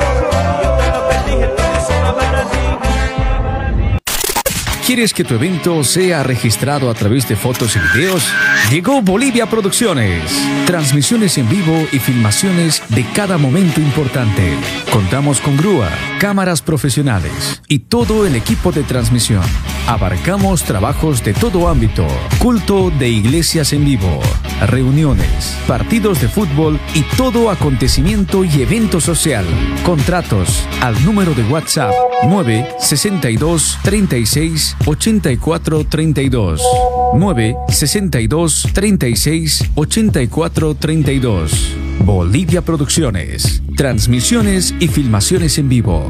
¿Quieres 4.87 5.15
que 5.15 5.25
tu 5.25 5.37
evento 5.37 5.83
sea 5.83 6.23
registrado 6.23 6.91
a 6.91 6.95
través 6.95 7.27
de 7.27 7.37
fotos 7.37 7.75
y 7.75 7.79
videos? 7.79 8.31
Llegó 8.71 9.01
Bolivia 9.01 9.47
Producciones. 9.47 10.23
Transmisiones 10.67 11.39
en 11.39 11.49
vivo 11.49 11.89
y 11.91 11.99
filmaciones 11.99 12.83
de 12.91 13.03
cada 13.15 13.39
momento 13.39 13.81
importante. 13.81 14.53
Contamos 14.93 15.41
con 15.41 15.57
grúa, 15.57 15.89
cámaras 16.21 16.61
profesionales 16.61 17.63
y 17.67 17.79
todo 17.79 18.27
el 18.27 18.35
equipo 18.37 18.73
de 18.73 18.83
transmisión. 18.83 19.43
Abarcamos 19.87 20.65
trabajos 20.65 21.23
de 21.23 21.35
todo 21.35 21.69
ámbito. 21.69 22.07
Culto 22.39 22.91
de 22.91 23.11
iglesias 23.11 23.75
en 23.75 23.85
vivo, 23.85 24.21
reuniones, 24.67 25.59
partidos 25.69 26.23
de 26.23 26.29
fútbol 26.29 26.81
y 26.95 27.03
todo 27.19 27.51
acontecimiento 27.51 28.45
y 28.45 28.63
evento 28.63 28.99
social. 28.99 29.45
Contratos 29.85 30.67
al 30.81 31.05
número 31.05 31.35
de 31.35 31.43
WhatsApp 31.45 31.93
962 32.27 33.79
36 33.83 34.77
84 34.87 35.85
32 35.85 36.63
962 37.15 38.69
36 38.73 39.71
84 39.75 40.75
32 40.77 41.77
Bolivia 42.01 42.63
Producciones. 42.63 43.63
Transmisiones 43.77 44.75
y 44.81 44.89
filmaciones 44.89 45.59
en 45.59 45.69
vivo. 45.69 46.09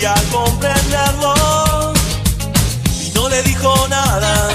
podía 0.00 0.14
comprenderlo 0.32 1.92
y 3.02 3.10
no 3.10 3.28
le 3.28 3.42
dijo 3.42 3.86
nada. 3.88 4.48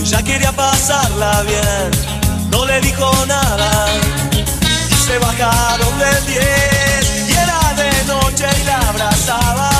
Ella 0.00 0.22
quería 0.22 0.52
pasarla 0.52 1.42
bien, 1.42 2.50
no 2.50 2.64
le 2.66 2.80
dijo 2.80 3.10
nada. 3.26 3.86
Y 4.32 4.94
se 4.94 5.18
bajaron 5.18 5.98
del 5.98 6.26
10 6.26 7.28
y 7.28 7.32
era 7.32 7.74
de 7.74 8.04
noche 8.06 8.46
y 8.60 8.64
la 8.64 8.78
abrazaba 8.88 9.70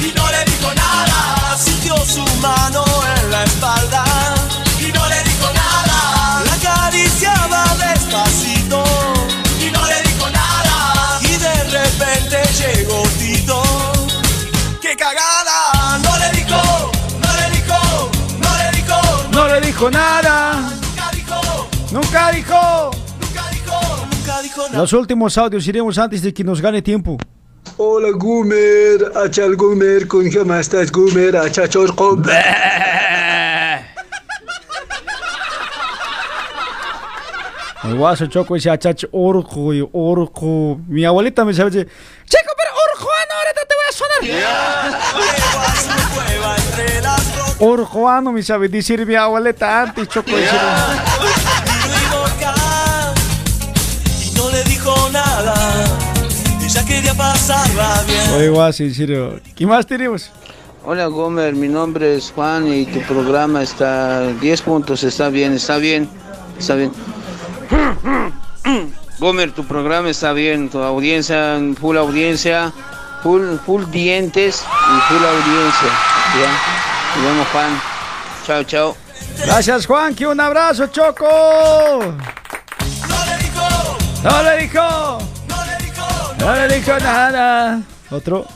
y 0.00 0.12
no 0.14 0.30
le 0.30 0.44
dijo 0.44 0.72
nada. 0.74 1.58
Sintió 1.58 1.96
su 2.06 2.24
mano 2.40 2.84
en 3.16 3.30
la 3.32 3.44
espalda. 3.44 4.04
Dijo 19.84 19.90
nada. 19.90 20.70
Nunca 21.92 22.32
dijo. 22.32 22.90
nunca 23.20 23.50
dijo 24.42 24.62
nada. 24.68 24.78
Los 24.78 24.92
últimos 24.92 25.38
audios 25.38 25.66
iremos 25.66 25.98
antes 25.98 26.22
de 26.22 26.32
que 26.32 26.44
nos 26.44 26.60
gane 26.60 26.80
tiempo. 26.82 27.18
Hola 27.76 28.10
Gumer, 28.12 29.10
Achal 29.16 29.56
Gumer, 29.56 30.06
¿con 30.06 30.30
qué 30.30 30.44
estás 30.60 30.92
Gumer? 30.92 31.36
Achachor 31.36 31.92
El 37.84 37.96
guaso 37.96 38.26
choco 38.28 38.54
dice 38.54 38.70
achach 38.70 39.04
orco 39.12 39.74
y 39.74 39.86
orco. 39.92 40.80
Mi 40.88 41.04
abuelita 41.04 41.44
me 41.44 41.52
sabe 41.52 41.70
decir, 41.70 41.86
Chico, 42.24 42.52
pero 42.56 42.70
Orjuano, 42.94 43.34
ahorita 43.40 43.60
te 43.68 43.74
voy 43.74 43.84
a 43.88 43.92
sonar. 43.92 44.20
orjoano 47.58 48.32
me 48.32 48.42
sabe 48.42 48.68
decir 48.68 49.06
mi 49.06 49.14
abuelita 49.14 49.82
antes 49.82 50.08
choco. 50.08 50.30
Y 50.30 50.34
no 54.36 54.50
le 54.50 54.64
dijo 54.64 55.08
nada, 55.12 55.54
ella 56.62 56.84
quería 56.84 57.14
pasarla 57.14 58.02
bien. 58.06 58.30
Oye 58.36 58.48
guaso, 58.48 58.82
en 58.82 58.94
serio. 58.94 59.40
¿Qué 59.54 59.66
más 59.66 59.86
tenemos? 59.86 60.30
Hola 60.86 61.06
Gomer, 61.06 61.54
mi 61.54 61.68
nombre 61.68 62.16
es 62.16 62.30
Juan 62.34 62.70
y 62.70 62.84
tu 62.84 63.00
programa 63.02 63.62
está 63.62 64.26
10 64.26 64.62
puntos, 64.62 65.02
está 65.02 65.30
bien, 65.30 65.54
está 65.54 65.78
bien, 65.78 66.10
está 66.58 66.74
bien. 66.74 66.92
Gomer, 69.18 69.52
tu 69.52 69.64
programa 69.64 70.10
está 70.10 70.34
bien, 70.34 70.68
tu 70.68 70.80
audiencia, 70.80 71.58
full 71.80 71.96
audiencia, 71.96 72.70
full, 73.22 73.56
dientes 73.90 74.62
y 74.62 75.00
full 75.08 75.24
audiencia. 75.24 75.88
Nos 77.14 77.24
vemos 77.24 77.46
Juan. 77.48 77.80
Chao, 78.46 78.64
chao. 78.64 78.96
Gracias 79.44 79.86
Juan, 79.86 80.14
que 80.14 80.26
un 80.26 80.40
abrazo 80.40 80.86
choco. 80.88 81.28
No 84.22 84.42
le 84.42 84.56
dijo. 84.58 85.18
No 86.38 86.54
le 86.54 86.68
dijo 86.74 86.98
nada. 86.98 87.80
Otro. 88.10 88.46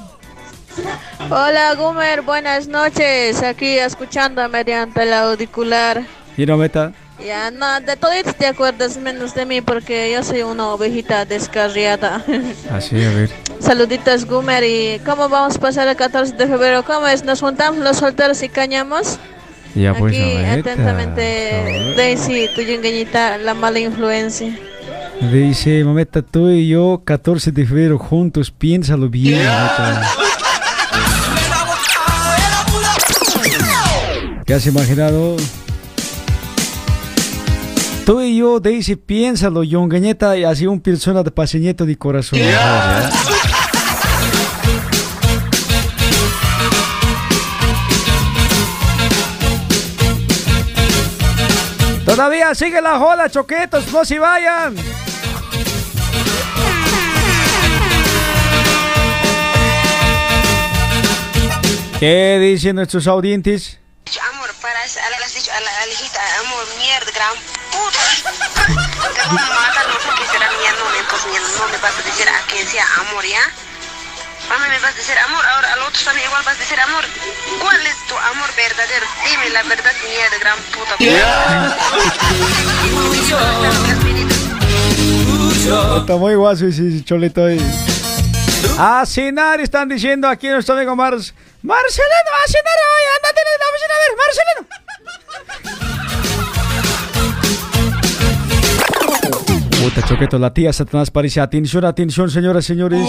Hola 1.31 1.75
Gumer, 1.75 2.23
buenas 2.23 2.69
noches. 2.69 3.43
Aquí 3.43 3.79
escuchando 3.79 4.49
mediante 4.49 5.03
el 5.03 5.13
auricular. 5.13 6.05
Y 6.37 6.47
no 6.47 6.57
meta. 6.57 6.93
Ya, 7.25 7.51
no, 7.51 7.81
de 7.81 7.97
toditos 7.97 8.37
te 8.37 8.47
acuerdas 8.47 8.97
menos 8.97 9.35
de 9.35 9.45
mí 9.45 9.61
porque 9.61 10.13
yo 10.13 10.23
soy 10.23 10.43
una 10.43 10.69
ovejita 10.69 11.25
descarriada. 11.25 12.25
Así, 12.71 13.03
a 13.05 13.11
ver. 13.11 13.31
Saluditos 13.59 14.25
Gumer 14.25 14.63
y 14.63 15.01
¿cómo 15.05 15.29
vamos 15.29 15.57
a 15.57 15.61
pasar 15.61 15.89
el 15.89 15.97
14 15.97 16.35
de 16.37 16.47
febrero? 16.47 16.85
¿Cómo 16.85 17.09
es? 17.09 17.25
¿Nos 17.25 17.41
juntamos 17.41 17.81
los 17.81 17.97
solteros 17.97 18.43
y 18.43 18.49
cañamos? 18.49 19.19
Ya 19.75 19.95
pues, 19.95 20.15
Aquí 20.15 20.23
meta. 20.23 20.73
atentamente 20.73 21.95
Daisy, 21.97 22.49
tu 22.55 22.63
yungueñita, 22.63 23.37
la 23.39 23.55
mala 23.55 23.81
influencia. 23.81 24.57
Dice, 25.33 25.83
mameta, 25.85 26.23
tú 26.23 26.49
y 26.49 26.69
yo, 26.69 27.03
14 27.05 27.51
de 27.51 27.67
febrero 27.67 27.99
juntos, 27.99 28.53
piénsalo 28.53 29.09
bien, 29.09 29.45
mameta. 29.45 30.09
¿Qué 34.47 34.55
has 34.55 34.67
imaginado? 34.67 35.37
Tú 38.09 38.23
y 38.23 38.39
yo, 38.39 38.59
Daisy, 38.59 38.97
piénsalo, 38.97 39.63
Yongañeta, 39.63 40.35
y 40.35 40.43
así 40.43 40.67
un 40.67 40.81
persona 40.81 41.23
de 41.23 41.31
paseñeto 41.31 41.85
de 41.85 41.95
corazón. 41.99 42.39
Todavía 52.07 52.55
sigue 52.55 52.81
la 52.81 52.99
joda, 52.99 53.29
choquetos, 53.29 53.93
no 53.93 54.03
se 54.07 54.19
vayan. 54.19 54.75
¿Qué 62.01 62.39
dicen 62.41 62.77
nuestros 62.77 63.07
audientes? 63.07 63.79
Te 69.29 69.35
voy 69.35 69.43
a 69.43 69.51
matar, 69.51 69.87
no 69.89 70.01
será 70.33 70.49
nombre, 70.49 71.05
pues 71.11 71.27
mi 71.27 71.33
no 71.37 71.69
me 71.69 71.77
vas 71.79 71.93
a 71.99 72.03
decir 72.03 72.27
a 72.27 72.41
quien 72.47 72.67
sea 72.67 72.87
amor, 73.01 73.23
¿ya? 73.27 73.43
A 74.49 74.59
mí 74.59 74.65
me 74.71 74.79
vas 74.79 74.95
a 74.95 74.97
decir 74.97 75.19
amor, 75.19 75.45
ahora 75.45 75.75
al 75.75 75.81
otro 75.81 76.01
también 76.03 76.29
igual 76.29 76.43
vas 76.47 76.57
a 76.57 76.59
decir 76.59 76.81
amor. 76.81 77.05
¿Cuál 77.61 77.87
es 77.87 77.97
tu 78.07 78.17
amor 78.17 78.49
verdadero? 78.57 79.07
Dime 79.27 79.51
la 79.51 79.63
verdad, 79.65 79.93
mierda, 80.09 80.39
gran 80.39 80.59
puta. 80.73 80.97
Está 86.01 86.17
muy 86.17 86.35
guaso 86.35 86.67
ese 86.67 87.05
cholito 87.05 87.45
ahí. 87.45 87.61
A 88.79 89.05
cenar 89.05 89.61
están 89.61 89.91
diciendo 89.91 90.27
aquí 90.27 90.49
nuestro 90.49 90.75
amigo 90.75 90.97
Mars. 90.97 91.35
Marcelino, 91.61 92.31
a 92.33 92.49
cenar 92.49 92.79
hoy, 92.95 93.05
andate 93.17 93.41
en 93.43 93.47
la 93.61 93.67
oficina 93.69 93.95
a 93.95 93.99
ver, 93.99 94.13
Marcelino. 94.17 94.88
Puta 99.83 100.03
choqueto, 100.03 100.39
la 100.39 100.53
tía 100.53 100.73
Satanás 100.73 101.11
parece. 101.11 101.41
Atención, 101.41 101.85
atención, 101.85 102.31
señoras 102.31 102.65
y 102.65 102.69
señores. 102.69 103.09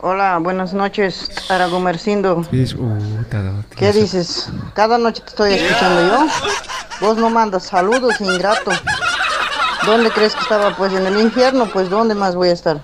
Hola, 0.00 0.38
buenas 0.38 0.72
noches, 0.74 1.28
Aragomercindo. 1.50 2.44
Es, 2.52 2.74
uh, 2.74 2.96
¿Qué 3.76 3.92
dices? 3.92 4.50
Cada 4.74 4.96
noche 4.96 5.22
te 5.22 5.28
estoy 5.30 5.54
escuchando 5.54 6.00
yo. 6.08 6.26
Vos 7.00 7.16
no 7.18 7.30
mandas 7.30 7.64
saludos, 7.64 8.20
ingrato. 8.20 8.70
¿Dónde 9.84 10.10
crees 10.10 10.34
que 10.36 10.42
estaba? 10.42 10.76
Pues 10.76 10.92
en 10.92 11.04
el 11.06 11.18
infierno, 11.20 11.66
pues 11.72 11.90
¿dónde 11.90 12.14
más 12.14 12.36
voy 12.36 12.50
a 12.50 12.52
estar? 12.52 12.80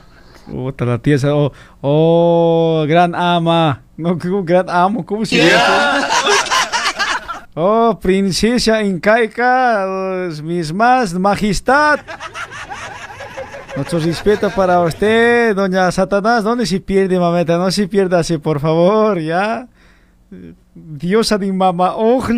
Puta, 0.50 0.84
la 0.84 0.98
tía. 0.98 1.18
sa- 1.18 1.34
Oh, 1.34 1.52
oh, 1.82 2.84
gran 2.88 3.14
ama. 3.14 3.82
No, 3.96 4.18
¿qué- 4.18 4.28
gran 4.42 4.68
amo, 4.68 5.06
¿cómo 5.06 5.24
se 5.24 5.36
llama? 5.36 5.93
Oh, 7.56 7.96
princesa 8.00 8.82
incaica, 8.82 9.86
los 9.86 10.42
mismas, 10.42 11.14
majestad. 11.14 12.00
Nuestro 13.76 14.00
respeto 14.00 14.50
para 14.50 14.80
usted, 14.80 15.54
doña 15.54 15.90
Satanás. 15.92 16.42
¿Dónde 16.42 16.66
se 16.66 16.80
pierde, 16.80 17.18
mameta? 17.18 17.56
No 17.56 17.70
se 17.70 17.86
pierda 17.86 18.18
así, 18.18 18.38
por 18.38 18.58
favor, 18.58 19.20
¿ya? 19.20 19.68
Diosa 20.74 21.38
de 21.38 21.52
mamá, 21.52 21.94
ojos. 21.94 22.34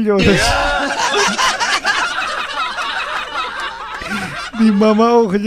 Mi 4.59 4.70
mamá, 4.70 5.12
ojos. 5.12 5.39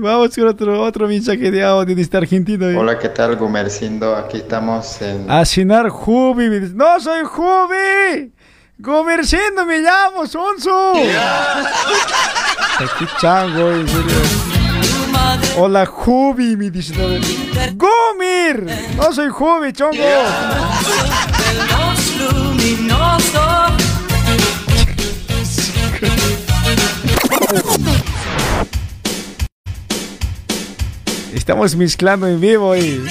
Vamos 0.00 0.34
con 0.34 0.48
otro, 0.48 0.82
otro 0.82 1.08
mensaje 1.08 1.50
de 1.50 1.64
audio 1.64 1.96
de 1.96 2.02
este 2.02 2.16
argentino. 2.16 2.66
ahí. 2.66 2.76
Hola, 2.76 2.98
¿qué 2.98 3.08
tal, 3.08 3.36
Gumercindo? 3.36 4.14
Aquí 4.14 4.38
estamos 4.38 5.00
en... 5.00 5.30
A 5.30 5.44
cenar 5.44 5.88
Jubi. 5.88 6.48
No 6.74 7.00
soy 7.00 7.24
Jubi. 7.24 8.32
Gomerciendo 8.78 9.64
me 9.64 9.78
llamo, 9.78 10.26
Sonso. 10.26 10.92
Qué 12.98 13.06
chango, 13.20 13.70
en 13.70 13.88
serio. 13.88 14.14
Hola, 15.56 15.86
Jubi, 15.86 16.56
me 16.56 16.70
dice. 16.70 16.94
no, 16.96 17.04
Gomir. 17.76 18.66
No 18.96 19.12
soy 19.12 19.28
Jubi, 19.28 19.72
chongo. 19.72 19.96
Estamos 31.34 31.74
mezclando 31.76 32.28
en 32.28 32.40
vivo 32.40 32.76
y... 32.76 33.02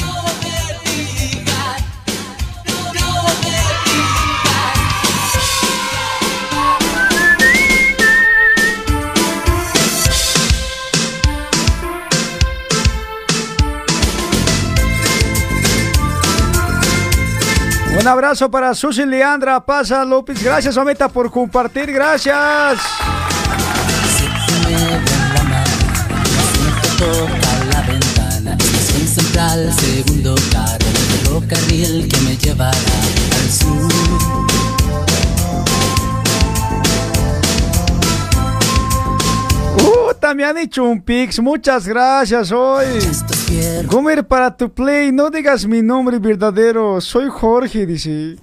abrazo 18.11 18.51
para 18.51 18.73
Susi 18.73 19.05
Leandra 19.05 19.65
Pasa 19.65 20.03
López. 20.03 20.43
Gracias, 20.43 20.75
Ometa, 20.77 21.09
por 21.09 21.31
compartir. 21.31 21.91
Gracias. 21.91 22.79
Toca 27.01 27.65
la 27.73 27.81
ventana 27.81 28.57
Estación 28.59 29.07
central, 29.07 29.73
segundo 29.73 30.35
carril 30.51 30.97
Ferrocarril 31.09 32.07
que 32.07 32.19
me 32.21 32.37
llevará 32.37 32.77
al 32.77 33.49
sur 33.49 33.91
Uh, 39.83 40.35
me 40.35 40.45
han 40.45 40.57
hecho 40.57 40.83
un 40.83 41.01
pix. 41.01 41.39
Muchas 41.39 41.87
gracias 41.87 42.51
hoy. 42.51 42.85
Gomer, 43.85 44.25
para 44.25 44.55
tu 44.55 44.71
play, 44.71 45.11
no 45.11 45.29
digas 45.29 45.65
mi 45.65 45.81
nombre 45.81 46.19
verdadero. 46.19 47.01
Soy 47.01 47.27
Jorge, 47.29 47.85
dice. 47.85 48.37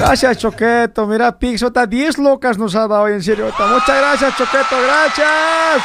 Gracias, 0.00 0.38
Choqueto. 0.38 1.06
Mira, 1.06 1.38
Pix, 1.38 1.62
otra 1.62 1.86
10 1.86 2.16
locas 2.18 2.56
nos 2.56 2.74
ha 2.74 2.88
dado, 2.88 3.06
en 3.06 3.22
serio. 3.22 3.44
Muchas 3.46 3.98
gracias, 3.98 4.34
Choqueto. 4.34 4.76
Gracias. 4.82 5.82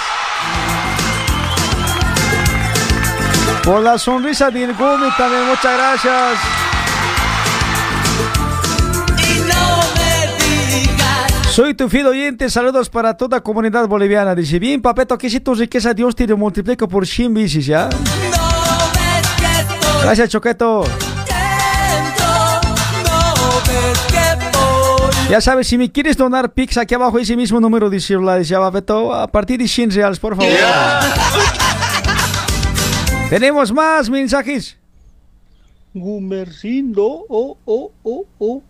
Por 3.62 3.82
la 3.82 3.98
sonrisa 3.98 4.50
de 4.50 4.68
Gumi 4.68 5.10
también, 5.18 5.46
muchas 5.48 5.78
gracias. 5.78 6.40
Soy 11.52 11.74
tu 11.74 11.90
fiel 11.90 12.08
oyente, 12.08 12.50
saludos 12.50 12.90
para 12.90 13.18
toda 13.18 13.42
comunidad 13.42 13.86
boliviana. 13.88 14.34
Dice, 14.34 14.60
bien, 14.60 14.82
papeto, 14.82 15.18
que 15.18 15.30
si 15.30 15.42
tu 15.42 15.56
riqueza 15.56 15.94
Dios 15.94 16.16
te 16.16 16.26
lo 16.26 16.38
multiplica 16.38 16.88
por 16.88 17.06
100 17.06 17.34
bicis, 17.34 17.66
¿ya? 17.66 17.90
Gracias, 20.04 20.30
Choqueto. 20.30 20.86
Ya 25.30 25.42
sabes, 25.42 25.68
si 25.68 25.78
me 25.78 25.92
quieres 25.92 26.16
donar 26.18 26.54
Pix, 26.54 26.78
aquí 26.78 26.94
abajo 26.94 27.18
ese 27.18 27.36
mismo 27.36 27.60
número 27.60 27.90
dice 27.90 28.16
la 28.16 28.38
dice 28.38 28.56
Papeto, 28.56 29.14
a 29.14 29.28
partir 29.28 29.60
de 29.60 29.68
100 29.68 29.92
reales, 29.92 30.20
por 30.20 30.36
favor. 30.36 30.52
Tenemos 33.30 33.72
más 33.72 34.08
mensajes. 34.08 34.78
Gumercindo, 35.96 37.26
oh, 37.28 37.58
oh, 37.66 37.92
oh, 38.04 38.26
oh. 38.38 38.62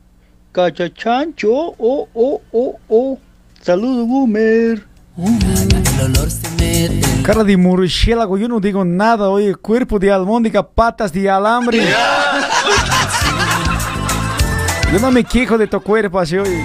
Cachachancho, 0.53 1.51
oh, 1.77 2.07
oh, 2.13 2.41
oh, 2.53 2.79
oh. 2.87 3.19
Saludos, 3.61 4.07
Gumer. 4.07 4.87
Cara 7.23 7.43
de 7.43 7.57
murciélago, 7.57 8.37
yo 8.37 8.47
no 8.47 8.61
digo 8.61 8.85
nada, 8.85 9.29
oye, 9.29 9.55
cuerpo 9.55 9.99
de 9.99 10.11
almóndiga, 10.11 10.65
patas 10.65 11.11
de 11.11 11.29
alambre. 11.29 11.81
Yo 14.91 14.99
no 14.99 15.11
me 15.11 15.23
quejo 15.23 15.57
de 15.57 15.67
tu 15.67 15.81
cuerpo 15.81 16.19
así, 16.19 16.37
oye. 16.37 16.63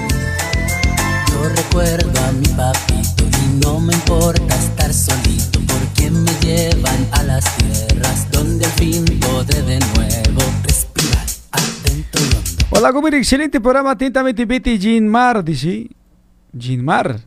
Yo 1.28 1.48
recuerdo 1.48 2.20
a 2.20 2.32
mi 2.32 2.46
papito 2.48 3.24
y 3.24 3.64
no 3.64 3.80
me 3.80 3.92
importa 3.94 4.54
estar 4.54 4.92
solito 4.92 5.58
porque 5.66 6.10
me 6.10 6.30
llevan 6.40 7.06
a 7.12 7.22
las 7.24 7.56
tierras 7.56 8.30
donde 8.30 8.64
al 8.66 8.72
fin 8.72 9.04
podré 9.20 9.62
de 9.62 9.78
nuevo 9.80 10.40
respirar 10.64 11.26
adentro 11.50 12.20
y 12.20 12.36
hondo. 12.36 12.66
Hola, 12.70 12.90
Gumir, 12.90 13.14
excelente 13.14 13.60
programa, 13.60 13.92
atentamente 13.92 14.44
Betty 14.44 14.78
Ginmar, 14.78 15.42
dice. 15.42 15.88
Ginmar. 16.56 17.20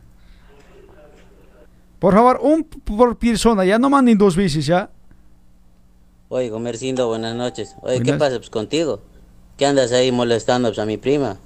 Por 2.00 2.14
favor, 2.14 2.40
un 2.44 2.64
por 2.64 3.18
persona, 3.18 3.66
ya 3.66 3.80
no 3.80 3.90
manden 3.90 4.18
dos 4.18 4.36
veces, 4.36 4.66
¿ya? 4.66 4.90
Oye, 6.30 6.50
Comercindo, 6.50 7.08
buenas 7.08 7.36
noches. 7.36 7.76
Oye, 7.82 7.98
¿qué 7.98 8.12
Buenas. 8.12 8.20
pasa 8.20 8.38
pues, 8.38 8.50
contigo? 8.50 9.02
¿Qué 9.58 9.66
andas 9.66 9.92
ahí 9.92 10.12
molestando 10.12 10.70
pues, 10.70 10.80
a 10.80 10.86
mi 10.86 10.98
prima? 10.98 11.38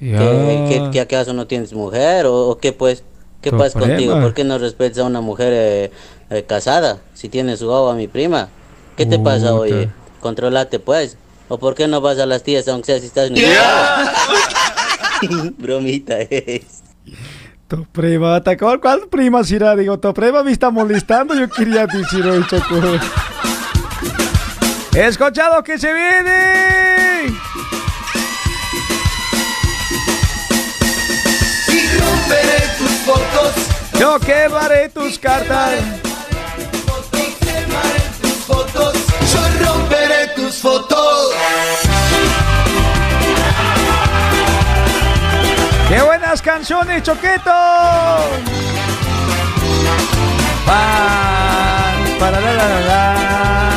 Ya. 0.00 0.18
¿Qué, 0.18 0.64
qué- 0.68 0.90
qué 0.92 1.00
acaso 1.00 1.32
no 1.32 1.46
tienes 1.46 1.72
mujer 1.72 2.26
o, 2.26 2.48
o 2.48 2.58
qué 2.58 2.72
pues? 2.72 3.04
¿Qué 3.40 3.50
Tu 3.50 3.58
pasa 3.58 3.78
contigo? 3.78 4.20
¿Por 4.20 4.34
qué 4.34 4.44
no 4.44 4.58
respetas 4.58 4.98
a 4.98 5.04
una 5.04 5.20
mujer 5.20 5.52
eh, 5.52 5.90
eh, 6.30 6.44
casada 6.44 7.00
si 7.14 7.28
tienes 7.28 7.58
su 7.58 7.72
agua 7.72 7.92
a 7.92 7.96
mi 7.96 8.08
prima? 8.08 8.48
¿Qué 8.96 9.06
te 9.06 9.18
pasa, 9.18 9.54
oye? 9.54 9.90
Controlate 10.20 10.78
pues. 10.78 11.16
¿O 11.48 11.58
por 11.58 11.74
qué 11.74 11.88
no 11.88 12.00
vas 12.00 12.18
a 12.18 12.26
las 12.26 12.42
tías 12.44 12.66
aunque 12.68 12.86
sea 12.86 13.00
si 13.00 13.06
estás 13.06 13.30
Bromita 15.58 16.20
es. 16.20 16.82
Tu 17.68 17.84
prima, 17.86 18.40
¿te 18.42 18.50
acuerdas 18.50 18.80
cuál 18.80 19.08
prima 19.08 19.42
será? 19.44 19.74
Digo, 19.76 19.98
tu 19.98 20.12
prima 20.12 20.42
me 20.42 20.52
está 20.52 20.70
molestando, 20.70 21.34
yo 21.34 21.48
quería 21.48 21.86
decir 21.86 22.26
hoy, 22.26 22.44
Choco. 22.46 22.80
Escuchado 24.94 25.64
que 25.64 25.78
se 25.78 25.90
viene. 25.90 27.26
Y 31.66 31.98
romperé 31.98 32.68
tus 32.76 32.90
fotos. 33.06 33.52
Yo 33.98 34.20
quemaré 34.20 34.90
tus 34.90 35.18
cartas. 35.18 35.72
tus 38.20 38.32
fotos. 38.46 38.94
Yo 39.32 39.66
romperé 39.66 40.28
tus 40.36 40.56
fotos. 40.56 41.32
¡Qué 45.88 46.02
buenas 46.02 46.42
canciones, 46.42 47.02
Choqueto! 47.02 47.50
Pan, 50.66 52.18
para 52.18 52.40
la 52.40 52.52
la 52.52 52.68
la 52.68 52.80
la. 52.80 53.71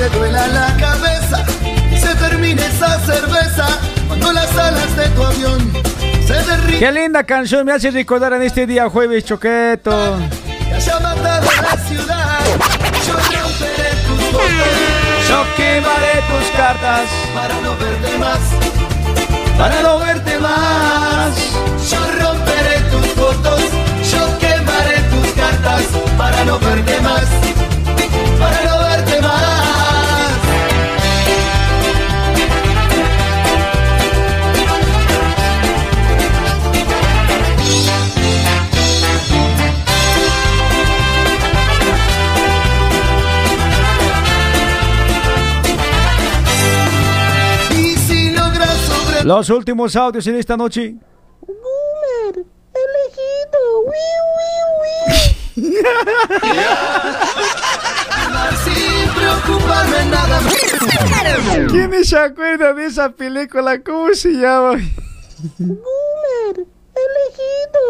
Te 0.00 0.08
duela 0.16 0.46
la 0.48 0.74
cabeza, 0.78 1.44
se 1.94 2.14
termine 2.14 2.62
esa 2.64 2.98
cerveza. 3.00 3.66
Cuando 4.08 4.32
las 4.32 4.50
alas 4.56 4.96
de 4.96 5.06
tu 5.10 5.22
avión 5.22 5.72
se 6.26 6.32
derriten. 6.32 6.78
¡Qué 6.78 6.92
linda 6.92 7.22
canción! 7.24 7.66
Me 7.66 7.72
hace 7.72 7.90
recordar 7.90 8.32
en 8.32 8.42
este 8.42 8.66
día 8.66 8.88
jueves, 8.88 9.24
Choqueto. 9.26 10.16
Que 10.68 10.74
haya 10.74 11.00
matado 11.00 11.46
la 11.62 11.76
ciudad. 11.86 12.40
Yo 13.06 13.12
romperé 13.12 13.90
tus. 14.06 14.20
Yo 15.28 15.44
quemaré 15.56 16.14
tus 16.30 16.50
cartas. 16.56 17.06
Para 17.34 17.60
no 17.60 17.76
verte 17.76 18.18
más. 18.18 18.40
Para 19.58 19.82
no 19.82 19.98
verte 19.98 20.38
más. 20.38 21.34
Yo 21.90 22.24
romperé 22.24 22.80
tus 22.90 23.06
fotos. 23.08 23.60
Yo 24.10 24.38
quemaré 24.38 24.98
tus 25.12 25.32
cartas. 25.34 25.82
Para 26.16 26.44
no 26.46 26.58
verte 26.58 27.00
más. 27.02 27.26
Para 28.38 28.64
no 28.64 28.78
verte 28.88 29.20
más. 29.20 29.69
Los 49.30 49.48
últimos 49.48 49.94
audios 49.94 50.26
en 50.26 50.34
esta 50.34 50.56
noche. 50.56 50.96
Boomer, 51.46 52.44
elegido, 52.74 53.60
Sin 58.64 59.08
preocuparme 59.14 60.04
nada. 60.06 60.40
¿Quién 61.68 62.04
se 62.04 62.18
acuerda 62.18 62.72
de 62.72 62.86
esa 62.86 63.10
película? 63.10 63.80
¿Cómo 63.80 64.12
se 64.14 64.32
llama? 64.32 64.72
Boomer, 65.58 66.66
elegido, 66.96 67.82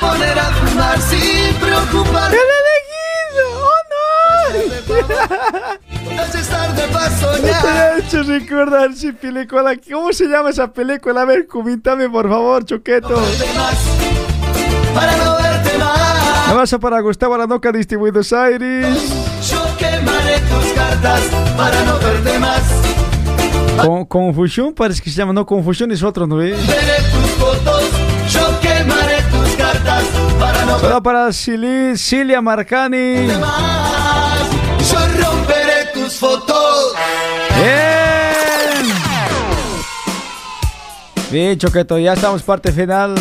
Poner 0.00 0.36
a 0.36 0.50
fumar 0.50 1.00
sin 1.00 1.54
preocuparme. 1.60 2.36
¡El 2.36 2.42
elegido! 2.58 3.46
¡Oh 3.62 3.82
no! 5.78 5.93
Estar 6.22 6.74
de 6.74 6.82
paso 6.88 7.30
Me 7.42 7.48
ya. 7.48 7.60
ha 7.62 7.98
hecho 7.98 8.22
recordar 8.22 8.92
película. 9.12 9.72
¿Cómo 9.90 10.12
se 10.12 10.26
llama 10.26 10.50
esa 10.50 10.72
película? 10.72 11.22
A 11.22 11.24
ver, 11.24 11.46
coméntame 11.46 12.08
por 12.08 12.28
favor, 12.28 12.64
Choqueto. 12.64 13.22
Para 14.94 15.16
no 15.16 15.36
verte 15.36 15.78
más. 15.78 16.48
Abrazo 16.48 16.78
para 16.78 17.00
Gustavo 17.00 17.34
Aranoca 17.34 17.72
de 17.72 17.96
Buenos 17.96 18.32
Aires. 18.32 18.86
Yo 19.50 19.64
quemaré 19.78 20.38
tus 20.40 20.72
cartas 20.74 21.20
para 21.56 21.82
no 21.84 21.98
verte 21.98 22.38
más. 22.38 22.62
Con, 23.84 24.04
confusión, 24.04 24.72
parece 24.72 25.02
que 25.02 25.10
se 25.10 25.16
llama. 25.16 25.32
No, 25.32 25.44
confusión 25.44 25.90
es 25.90 26.02
otro, 26.02 26.26
¿no? 26.26 26.36
Veré 26.36 26.54
tus 26.56 27.30
fotos. 27.44 27.82
Yo 28.30 28.60
quemaré 28.60 29.20
tus 29.32 29.50
cartas 29.56 30.04
para 30.38 30.64
no 30.64 30.78
Solo 30.78 31.02
para 31.02 31.28
Cili- 31.28 31.96
Cilia 31.96 32.40
Marcani. 32.40 33.26
más. 33.40 34.38
Yo 34.90 34.98
romperé 35.26 35.53
Bien, 41.34 41.58
Choqueto, 41.58 41.98
ya 41.98 42.12
estamos 42.12 42.44
parte 42.44 42.70
final. 42.70 43.16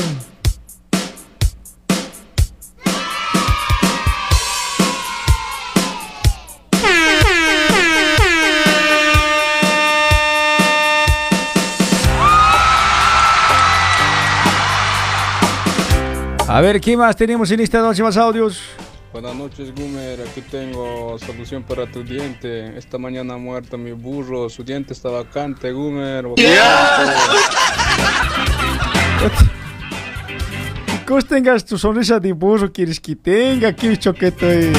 A 16.48 16.62
ver, 16.62 16.80
¿qué 16.80 16.96
más 16.96 17.16
tenemos 17.16 17.50
en 17.50 17.62
esta 17.62 17.82
noche 17.82 18.04
más 18.04 18.16
audios? 18.16 18.62
Buenas 19.14 19.36
noches, 19.36 19.72
Gumer. 19.76 20.20
Aquí 20.28 20.42
tengo 20.42 21.18
solución 21.20 21.62
para 21.62 21.86
tu 21.86 22.04
diente. 22.04 22.76
Esta 22.76 22.98
mañana 22.98 23.36
ha 23.36 23.38
muerto 23.38 23.78
mi 23.78 23.92
burro. 23.92 24.50
Su 24.50 24.64
diente 24.64 24.94
está 24.94 25.10
vacante, 25.10 25.72
Gumer. 25.72 26.26
¿Cómo 31.06 31.22
tengas 31.22 31.64
tu 31.64 31.78
sonrisa 31.78 32.20
de 32.20 32.34
burro 32.34 32.72
quieres 32.72 33.00
que 33.00 33.16
tenga 33.16 33.68
aquí, 33.70 33.96
choqueto? 33.98 34.50
eh? 34.50 34.74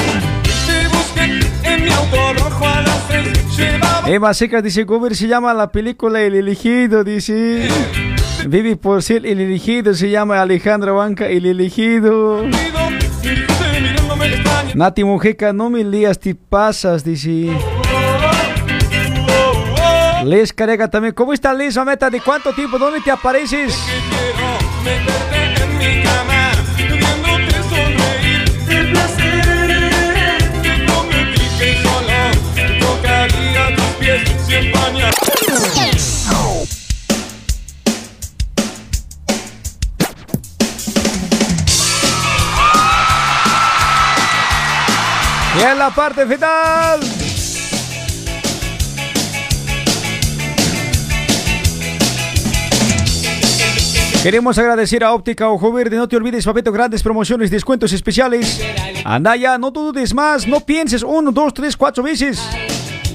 Eva 4.07 4.33
Secas 4.33 4.61
dice, 4.63 4.83
Gober 4.83 5.15
se 5.15 5.27
llama 5.29 5.53
la 5.53 5.71
película 5.71 6.21
El 6.21 6.35
elegido, 6.35 7.05
dice. 7.05 7.69
Vivi 8.47 8.75
por 8.75 9.01
ser 9.01 9.25
el 9.25 9.39
elegido, 9.39 9.93
se 9.93 10.09
llama 10.09 10.41
Alejandra 10.41 10.91
Banca, 10.91 11.27
el 11.27 11.45
elegido. 11.45 12.43
Nati 14.73 15.03
Mujeca, 15.03 15.53
no 15.53 15.69
me 15.69 15.83
lías, 15.83 16.19
te 16.19 16.35
pasas, 16.35 17.03
dice. 17.03 17.51
Les 20.25 20.51
Carega 20.51 20.89
también. 20.89 21.13
¿Cómo 21.13 21.33
está 21.33 21.53
Les, 21.53 21.77
Mameta? 21.77 22.09
¿De 22.09 22.19
cuánto 22.19 22.51
tiempo? 22.53 22.79
¿Dónde 22.79 22.99
te 23.01 23.11
apareces? 23.11 23.77
El 34.47 36.14
Y 45.59 45.63
en 45.63 45.79
la 45.79 45.89
parte 45.89 46.25
final. 46.25 46.99
Queremos 54.25 54.57
agradecer 54.57 55.03
a 55.03 55.13
Óptica 55.13 55.49
Ojo 55.49 55.71
Verde. 55.71 55.97
No 55.97 56.07
te 56.07 56.17
olvides, 56.17 56.45
papeto, 56.45 56.71
grandes 56.71 57.03
promociones, 57.03 57.51
descuentos 57.51 57.93
especiales. 57.93 58.59
Anda 59.03 59.35
ya, 59.35 59.59
no 59.59 59.69
dudes 59.69 60.15
más, 60.15 60.47
no 60.47 60.61
pienses 60.61 61.03
uno, 61.03 61.31
dos, 61.31 61.53
tres, 61.53 61.77
cuatro 61.77 62.01
veces. 62.03 62.41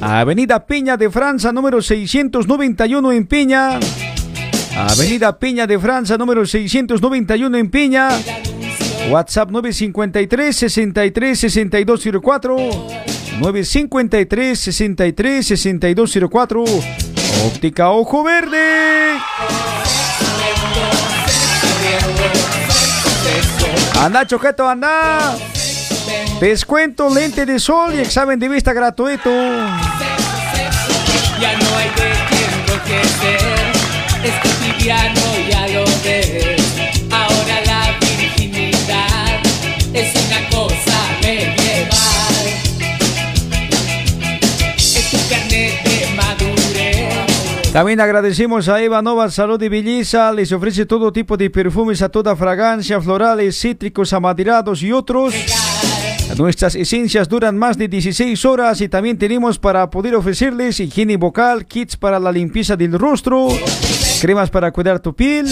Avenida 0.01 0.65
Peña 0.65 0.97
de 0.97 1.11
Francia, 1.11 1.51
número 1.51 1.83
691 1.83 3.11
en 3.11 3.27
Peña. 3.27 3.81
Avenida 4.77 5.37
Peña 5.37 5.67
de 5.67 5.79
Francia, 5.81 6.17
número 6.17 6.47
691 6.47 7.59
en 7.59 7.71
Peña. 7.71 8.11
WhatsApp 9.11 9.51
953 9.51 10.57
63 10.57 11.39
6204 11.39 12.57
953 13.41 14.59
63 14.59 15.47
6204 15.47 16.65
Óptica 17.47 17.91
Ojo 17.91 18.23
Verde. 18.23 19.19
Anda, 24.01 24.27
choqueto, 24.27 24.69
anda. 24.69 25.35
Descuento, 26.41 27.13
lente 27.13 27.45
de 27.45 27.59
sol 27.59 27.95
y 27.95 28.01
examen 28.01 28.39
de 28.39 28.49
vista 28.49 28.73
gratuito. 28.73 29.31
Ya 31.41 31.57
no 31.59 31.77
hay 31.77 31.89
de 31.89 32.13
qué 32.29 32.47
enloquecer. 32.55 33.73
Es 34.23 34.35
cotidiano, 34.43 35.20
También 47.73 48.01
agradecemos 48.01 48.69
a 48.69 48.83
Eva 48.83 49.01
Nova 49.01 49.31
Salud 49.31 49.63
y 49.63 49.69
Belleza. 49.69 50.33
Les 50.33 50.51
ofrece 50.51 50.87
todo 50.87 51.13
tipo 51.13 51.37
de 51.37 51.51
perfumes 51.51 52.03
a 52.03 52.09
toda 52.09 52.35
fragancia, 52.35 53.01
florales, 53.01 53.61
cítricos, 53.61 54.13
amaderados 54.13 54.83
y 54.83 54.91
otros. 54.91 55.35
Nuestras 56.37 56.75
esencias 56.75 57.29
duran 57.29 57.57
más 57.57 57.79
de 57.79 57.87
16 57.87 58.45
horas 58.45 58.81
y 58.81 58.89
también 58.89 59.19
tenemos 59.19 59.59
para 59.59 59.89
poder 59.89 60.17
ofrecerles 60.17 60.81
higiene 60.81 61.17
vocal, 61.17 61.65
kits 61.67 61.97
para 61.97 62.19
la 62.19 62.33
limpieza 62.33 62.77
del 62.77 62.99
rostro, 62.99 63.49
cremas 64.21 64.51
para 64.51 64.73
cuidar 64.73 64.99
tu 64.99 65.15
piel. 65.15 65.47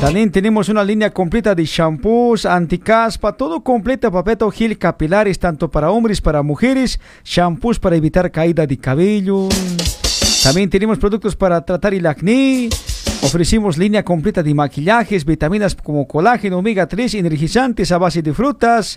También 0.00 0.30
tenemos 0.30 0.68
una 0.68 0.84
línea 0.84 1.10
completa 1.10 1.56
de 1.56 1.64
shampoos, 1.64 2.46
anticaspa, 2.46 3.32
todo 3.32 3.62
completo, 3.62 4.12
papeto, 4.12 4.48
gel 4.50 4.78
capilares, 4.78 5.40
tanto 5.40 5.68
para 5.70 5.90
hombres, 5.90 6.20
para 6.20 6.42
mujeres, 6.42 7.00
shampoos 7.24 7.80
para 7.80 7.96
evitar 7.96 8.30
caída 8.30 8.64
de 8.64 8.78
cabello. 8.78 9.48
También 10.42 10.68
tenemos 10.68 10.98
productos 10.98 11.36
para 11.36 11.64
tratar 11.64 11.94
el 11.94 12.04
acné. 12.06 12.68
Ofrecimos 13.22 13.78
línea 13.78 14.02
completa 14.04 14.42
de 14.42 14.52
maquillajes, 14.52 15.24
vitaminas 15.24 15.76
como 15.76 16.08
colágeno, 16.08 16.58
omega 16.58 16.88
3, 16.88 17.14
energizantes 17.14 17.92
a 17.92 17.98
base 17.98 18.22
de 18.22 18.34
frutas. 18.34 18.96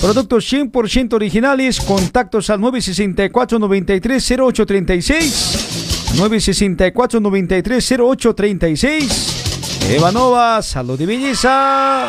Productos 0.00 0.52
100% 0.52 1.14
originales. 1.14 1.80
Contactos 1.80 2.50
al 2.50 2.60
964 2.60 3.58
93 3.58 4.30
0836. 4.30 6.14
964 6.16 7.20
93 7.20 7.92
0836. 7.98 9.90
Evanova, 9.90 10.62
salud 10.62 11.00
y 11.00 11.06
belleza. 11.06 12.06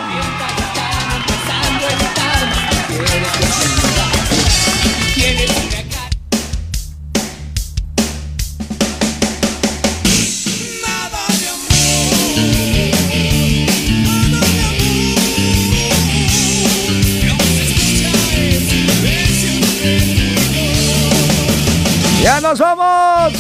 ¡Ya 22.21 22.41
nos 22.41 22.59
vamos! 22.59 23.33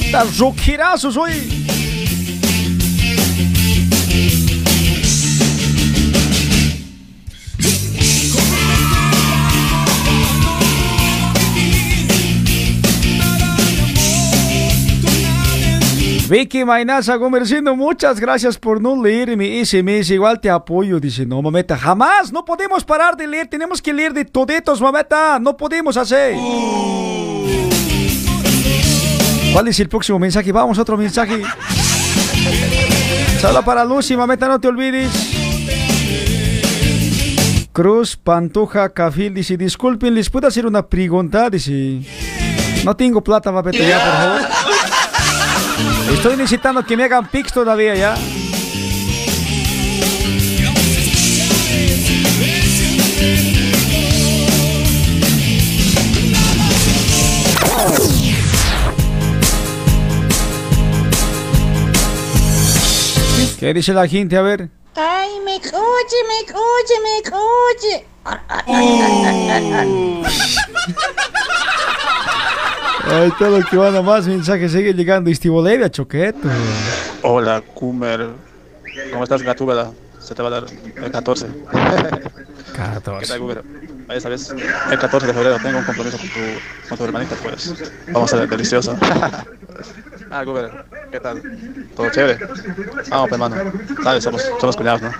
¡Estás 0.00 0.38
rockerazos 0.38 1.16
hoy! 1.16 1.60
Vicky 16.30 16.64
Mainaza 16.64 17.18
Comerciando, 17.18 17.74
muchas 17.74 18.20
gracias 18.20 18.56
por 18.56 18.80
no 18.80 19.02
leer 19.02 19.36
mi 19.36 19.64
SMS. 19.64 20.10
Igual 20.10 20.40
te 20.40 20.48
apoyo. 20.48 21.00
Dice, 21.00 21.26
no, 21.26 21.42
mameta, 21.42 21.76
jamás. 21.76 22.32
No 22.32 22.44
podemos 22.44 22.84
parar 22.84 23.16
de 23.16 23.26
leer. 23.26 23.48
Tenemos 23.48 23.82
que 23.82 23.92
leer 23.92 24.12
de 24.12 24.24
todetos, 24.24 24.80
mameta. 24.80 25.40
No 25.40 25.56
podemos 25.56 25.96
hacer. 25.96 26.36
¿Cuál 29.52 29.66
es 29.66 29.80
el 29.80 29.88
próximo 29.88 30.20
mensaje? 30.20 30.52
Vamos 30.52 30.78
otro 30.78 30.96
mensaje. 30.96 31.42
Sala 33.40 33.62
para 33.62 33.84
Lucy, 33.84 34.16
mameta, 34.16 34.46
no 34.46 34.60
te 34.60 34.68
olvides. 34.68 35.10
Cruz 37.72 38.16
Pantoja 38.16 38.90
Cafil 38.90 39.34
dice, 39.34 39.56
disculpen, 39.56 40.14
¿les 40.14 40.30
puedo 40.30 40.46
hacer 40.46 40.64
una 40.64 40.86
pregunta? 40.86 41.50
Dice, 41.50 42.02
no 42.84 42.94
tengo 42.94 43.20
plata, 43.20 43.50
mameta, 43.50 43.78
ya, 43.78 43.98
por 43.98 44.12
favor. 44.12 44.79
Estoy 46.12 46.36
necesitando 46.36 46.84
que 46.84 46.96
me 46.96 47.04
hagan 47.04 47.26
pics 47.26 47.52
todavía 47.52 47.94
ya. 47.94 48.14
¿Qué 63.58 63.74
dice 63.74 63.92
la 63.92 64.08
gente? 64.08 64.36
A 64.38 64.42
ver. 64.42 64.70
Ay, 64.96 65.38
me 65.44 65.56
oye, 65.56 65.68
me 66.28 66.40
oye, 66.54 66.96
me 67.04 67.20
oye. 67.36 68.06
Ahí 73.10 73.28
está 73.28 73.48
lo 73.48 73.60
que 73.64 73.76
van 73.76 73.96
a 73.96 74.02
más 74.02 74.26
mensajes. 74.28 74.70
Sigue 74.70 74.94
llegando 74.94 75.30
Bolivia, 75.46 75.90
choqueto. 75.90 76.48
Hola, 77.22 77.60
Kumer. 77.74 78.28
¿Cómo 79.10 79.24
estás, 79.24 79.42
Gatúbela? 79.42 79.90
Se 80.20 80.32
te 80.32 80.42
va 80.42 80.48
a 80.48 80.52
dar 80.52 80.64
el 80.96 81.10
14. 81.10 81.46
14. 82.72 83.20
¿Qué 83.20 83.26
tal, 83.26 83.40
Kumer? 83.40 83.64
Vez, 84.06 84.24
el 84.26 84.98
14 84.98 85.26
de 85.26 85.34
febrero, 85.34 85.56
tengo 85.62 85.78
un 85.78 85.84
compromiso 85.84 86.18
con 86.18 86.28
tu, 86.28 86.88
con 86.88 86.98
tu 86.98 87.04
hermanita, 87.04 87.34
pues. 87.42 87.92
Vamos 88.12 88.32
a 88.32 88.38
ser 88.38 88.48
delicioso. 88.48 88.96
ah, 90.30 90.44
Kumer, 90.44 90.84
¿qué 91.10 91.20
tal? 91.20 91.42
¿Todo 91.96 92.10
chévere? 92.10 92.38
Vamos, 93.08 93.28
pues, 93.28 93.32
hermano. 93.32 93.72
Sabes, 94.04 94.24
somos, 94.24 94.42
somos 94.60 94.76
cuñados, 94.76 95.02
¿no? 95.02 95.10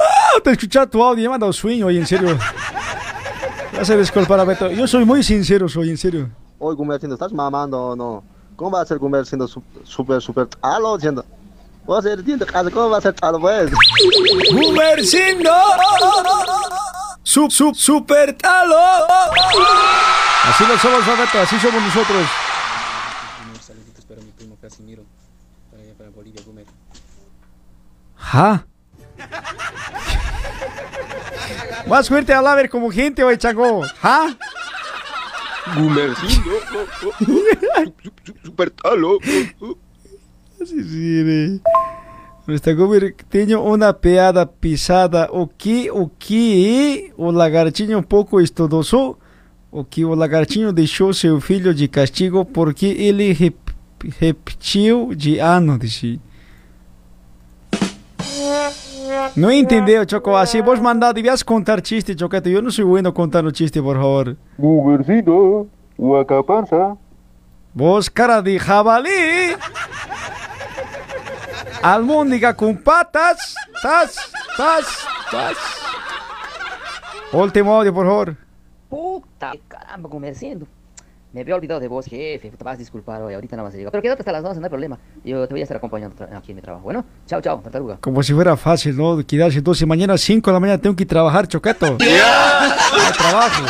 Ah, 0.00 0.40
te 0.42 0.50
he 0.50 0.52
escuchado 0.54 0.88
tu 0.88 1.02
audio, 1.02 1.22
me 1.22 1.26
ha 1.26 1.30
mandado 1.30 1.52
sueño, 1.52 1.86
oye, 1.86 2.00
en 2.00 2.06
serio. 2.06 2.36
Vas 3.82 3.90
a 3.90 3.96
disculpar 3.96 4.38
a 4.38 4.44
Beto. 4.44 4.70
Yo 4.70 4.86
soy 4.86 5.04
muy 5.04 5.24
sincero, 5.24 5.68
soy 5.68 5.90
en 5.90 5.98
serio. 5.98 6.30
Hoy 6.60 6.76
Gumercindo, 6.76 7.16
¿estás 7.16 7.32
mamando 7.32 7.82
o 7.82 7.96
no? 7.96 8.22
¿Cómo 8.54 8.76
va 8.76 8.82
a 8.82 8.86
ser 8.86 8.96
Gumercindo 8.96 9.48
súper, 9.48 10.22
súper 10.22 10.46
talo 10.46 10.96
diciendo? 10.96 11.24
Vos 11.84 12.04
casa, 12.46 12.70
¿cómo 12.70 12.90
va 12.90 12.98
a 12.98 13.00
ser 13.00 13.12
talo 13.14 13.40
pues? 13.40 13.72
Gumercindo. 14.52 15.50
Sub, 17.24 17.50
sub, 17.50 17.74
super 17.74 18.36
talo. 18.36 18.78
Así 20.44 20.62
no 20.62 20.78
somos, 20.78 21.04
Beto, 21.04 21.40
así 21.40 21.58
somos 21.58 21.82
nosotros. 21.82 22.24
Saluditos 23.60 24.04
para 24.04 24.20
mi 24.20 24.30
primo 24.30 24.56
Casimiro, 24.62 25.02
para 25.72 25.82
allá 25.82 25.94
para 25.98 26.10
Bolivia, 26.10 26.40
Gumer. 26.46 26.66
¿Ja? 28.16 28.64
Más 31.86 32.08
fuerte 32.08 32.32
hablar 32.32 32.56
ver 32.56 32.70
como 32.70 32.90
gente, 32.90 33.24
oye, 33.24 33.36
chango. 33.36 33.82
¿Ja? 34.00 34.36
Gumercindo, 35.76 36.50
super 38.44 38.70
talo. 38.70 39.18
Así 40.60 40.82
sí, 40.84 41.60
Nuestra 42.46 42.72
gober 42.72 43.14
tenho 43.28 43.62
una 43.62 43.92
peada 43.92 44.46
pisada. 44.46 45.28
O 45.30 45.46
que, 45.46 45.90
o 45.90 46.10
que 46.18 47.12
o 47.16 47.30
lagartinho 47.30 47.98
um 47.98 48.02
pouco 48.02 48.40
estudoso? 48.40 49.16
O 49.70 49.84
que 49.84 50.04
o 50.04 50.14
lagartinho 50.14 50.72
deixou 50.72 51.14
seu 51.14 51.40
filho 51.40 51.72
de 51.72 51.88
castigo 51.88 52.44
porque 52.44 52.86
ele 52.86 53.32
rep, 53.32 53.56
repetiu 54.18 55.14
de 55.14 55.38
ano, 55.38 55.78
disse. 55.78 56.20
Não 59.36 59.50
entendeu, 59.50 60.04
Choco? 60.08 60.34
Assim, 60.34 60.62
vos 60.62 60.78
mandar, 60.78 61.12
devias 61.12 61.42
contar 61.42 61.84
chiste, 61.84 62.16
Choqueto. 62.18 62.48
Eu 62.48 62.62
não 62.62 62.70
sou 62.70 62.86
bueno 62.86 63.12
contando 63.12 63.54
chiste, 63.56 63.80
por 63.80 63.96
favor. 63.96 64.36
Gumercindo, 64.58 65.68
Huacapanza. 65.98 66.96
Vos, 67.74 68.08
cara 68.08 68.40
de 68.40 68.58
jabalí. 68.58 69.56
Almóndiga 71.82 72.54
con 72.54 72.76
patas. 72.76 73.54
Tas, 73.82 74.14
tas, 74.56 75.06
tas. 75.30 75.58
Último 77.32 77.72
audio, 77.72 77.92
por 77.92 78.06
favor. 78.06 78.36
Puta, 78.88 79.52
caramba, 79.68 80.08
comerciando. 80.08 80.68
Me 81.32 81.40
había 81.40 81.54
olvidado 81.54 81.80
de 81.80 81.88
vos, 81.88 82.04
jefe. 82.06 82.50
Te 82.50 82.64
vas 82.64 82.74
a 82.74 82.76
disculpar 82.76 83.22
hoy, 83.22 83.32
ahorita 83.34 83.56
no 83.56 83.62
vas 83.64 83.72
a 83.72 83.76
llegar. 83.76 83.90
Pero 83.90 84.02
quédate 84.02 84.20
hasta 84.20 84.32
las 84.32 84.42
12, 84.42 84.60
no 84.60 84.66
hay 84.66 84.70
problema. 84.70 84.98
Yo 85.24 85.46
te 85.48 85.54
voy 85.54 85.60
a 85.60 85.62
estar 85.62 85.76
acompañando 85.78 86.14
aquí 86.36 86.52
en 86.52 86.56
mi 86.56 86.62
trabajo. 86.62 86.84
Bueno, 86.84 87.04
chao, 87.26 87.40
chao, 87.40 87.58
tartaruga. 87.60 87.96
Como 88.00 88.22
si 88.22 88.34
fuera 88.34 88.56
fácil, 88.56 88.96
¿no? 88.96 89.24
Quedarse 89.26 89.60
12 89.62 89.86
mañana, 89.86 90.18
5 90.18 90.50
de 90.50 90.52
la 90.52 90.60
mañana, 90.60 90.78
tengo 90.78 90.94
que 90.94 91.06
trabajar, 91.06 91.48
Choqueto. 91.48 91.96
Hay 92.00 93.12
trabajo. 93.18 93.64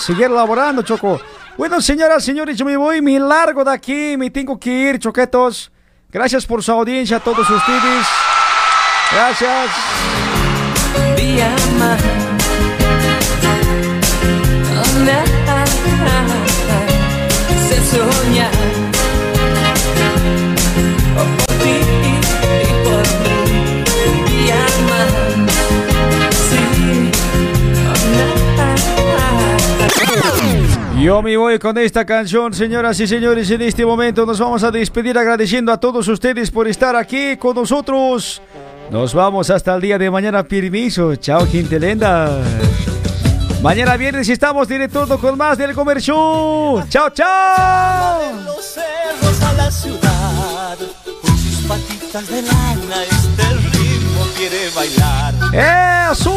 Seguir 0.00 0.30
laborando, 0.30 0.82
Choco. 0.82 1.20
Bueno, 1.56 1.80
señoras, 1.80 2.24
señores, 2.24 2.56
yo 2.56 2.64
me 2.64 2.76
voy, 2.76 3.02
me 3.02 3.20
largo 3.20 3.62
de 3.64 3.72
aquí, 3.72 4.16
me 4.16 4.30
tengo 4.30 4.58
que 4.58 4.70
ir, 4.70 4.98
Choquetos. 4.98 5.70
Gracias 6.10 6.44
por 6.44 6.62
su 6.62 6.72
audiencia 6.72 7.18
a 7.18 7.20
todos 7.20 7.48
ustedes. 7.48 8.06
Gracias. 9.12 9.70
día 11.16 11.54
más. 11.78 12.00
Oh. 17.92 18.10
Sí. 26.50 26.60
Yo 31.02 31.22
me 31.22 31.36
voy 31.36 31.58
con 31.58 31.78
esta 31.78 32.04
canción, 32.04 32.52
señoras 32.52 33.00
y 33.00 33.06
señores. 33.06 33.50
En 33.50 33.62
este 33.62 33.84
momento 33.86 34.26
nos 34.26 34.38
vamos 34.38 34.62
a 34.62 34.70
despedir 34.70 35.16
agradeciendo 35.16 35.72
a 35.72 35.80
todos 35.80 36.06
ustedes 36.08 36.50
por 36.50 36.68
estar 36.68 36.94
aquí 36.94 37.36
con 37.38 37.56
nosotros. 37.56 38.42
Nos 38.90 39.14
vamos 39.14 39.50
hasta 39.50 39.74
el 39.74 39.80
día 39.80 39.98
de 39.98 40.10
mañana, 40.10 40.42
permiso. 40.44 41.16
Chao, 41.16 41.46
gente 41.46 41.80
linda. 41.80 42.42
Mañana 43.62 43.96
viernes 43.98 44.26
estamos 44.28 44.66
directo 44.66 45.06
con 45.18 45.36
más 45.36 45.58
del 45.58 45.74
comercio. 45.74 46.82
Chao, 46.88 47.10
chao. 47.10 48.32
los 48.44 48.64
cerros 48.64 49.42
a 49.42 49.52
la 49.52 49.70
ciudad 49.70 50.78
con 51.20 51.38
sus 51.38 51.66
patitas 51.66 52.26
de 52.28 52.40
lana 52.40 53.04
este 53.04 53.48
ritmo 53.76 54.26
quiere 54.36 54.70
bailar 54.74 55.34
¡Eso! 56.10 56.32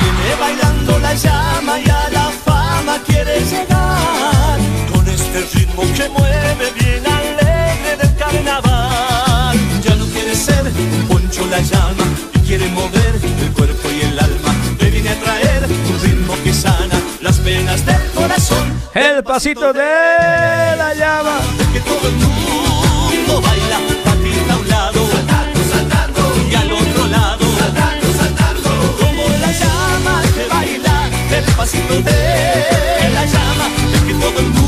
viene 0.00 0.34
bailando 0.40 0.98
la 1.00 1.14
llama 1.14 1.80
y 1.80 1.90
a 1.90 2.08
la 2.10 2.30
fama 2.44 2.98
quiere 3.06 3.40
llegar 3.40 4.58
con 4.92 5.08
este 5.08 5.40
ritmo 5.52 5.82
que 5.96 6.08
mueve 6.10 6.72
bien 6.78 7.04
alegre 7.06 7.96
del 8.00 8.16
carnaval 8.16 9.56
ya 9.82 9.94
no 9.96 10.06
quiere 10.06 10.34
ser 10.34 10.62
un 10.64 11.08
poncho 11.08 11.46
la 11.46 11.60
llama 11.60 12.04
y 12.32 12.35
quiere 12.46 12.68
mover 12.68 13.20
el 13.42 13.52
cuerpo 13.52 13.88
y 13.90 14.02
el 14.02 14.18
alma. 14.18 14.54
Le 14.78 14.90
viene 14.90 15.10
a 15.10 15.20
traer 15.20 15.64
un 15.64 16.00
ritmo 16.00 16.34
que 16.44 16.54
sana 16.54 16.98
las 17.20 17.38
penas 17.38 17.84
del 17.84 18.10
corazón. 18.14 18.72
El 18.94 19.22
pasito 19.24 19.72
de 19.72 20.76
la 20.78 20.94
llama. 20.94 21.40
que 21.72 21.80
todo 21.80 22.08
el 22.08 22.14
mundo 22.14 23.42
baila, 23.42 23.78
patita 24.04 24.52
a 24.52 24.56
un 24.56 24.68
lado, 24.68 25.10
saltando, 25.12 25.60
saltando, 25.72 26.20
y 26.50 26.54
al 26.54 26.72
otro 26.72 27.06
lado, 27.08 27.44
saltando, 27.58 28.06
saltando, 28.20 28.70
como 29.00 29.22
la 29.42 29.52
llama 29.52 30.22
que 30.34 30.46
baila, 30.54 31.10
el 31.38 31.44
pasito 31.56 31.94
de 32.00 33.10
la 33.12 33.24
llama, 33.26 33.66
que 34.06 34.14
todo 34.14 34.38
el 34.38 34.46
mundo 34.46 34.65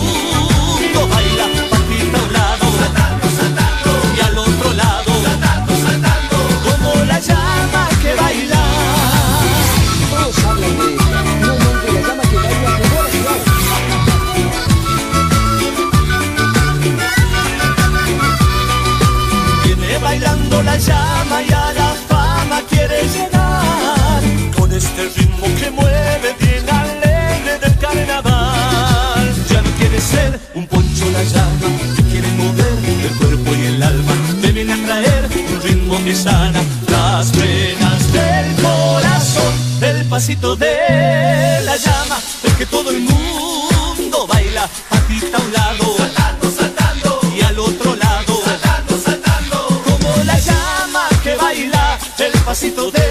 que 36.09 36.17
sana 36.17 36.63
las 36.91 37.31
penas 37.33 38.13
del 38.15 38.55
corazón 38.63 39.53
El 39.83 40.07
pasito 40.07 40.57
de 40.57 41.61
la 41.67 41.77
llama 41.77 42.17
El 42.45 42.53
que 42.57 42.65
todo 42.65 42.89
el 42.91 43.01
mundo 43.01 44.27
baila 44.27 44.67
Patita 44.89 45.37
a 45.37 45.41
un 45.41 45.53
lado 45.53 45.97
Saltando, 45.99 46.51
saltando 46.51 47.21
Y 47.37 47.43
al 47.43 47.59
otro 47.59 47.95
lado 47.95 48.41
Saltando, 48.43 48.99
saltando 48.99 49.83
Como 49.85 50.25
la 50.25 50.39
llama 50.39 51.09
que 51.23 51.37
baila 51.37 51.99
El 52.19 52.33
pasito 52.41 52.91
de 52.91 53.07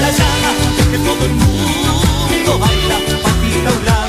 la 0.00 0.10
llama 0.12 0.50
El 0.78 0.90
que 0.92 0.98
todo 0.98 1.24
el 1.24 1.32
mundo 1.32 2.58
baila 2.60 2.98
Patita 3.24 3.68
a 3.68 3.72
un 3.72 3.84
lado 3.84 4.05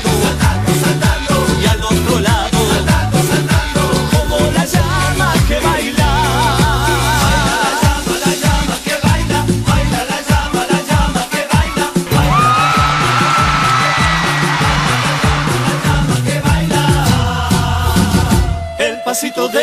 de 19.46 19.60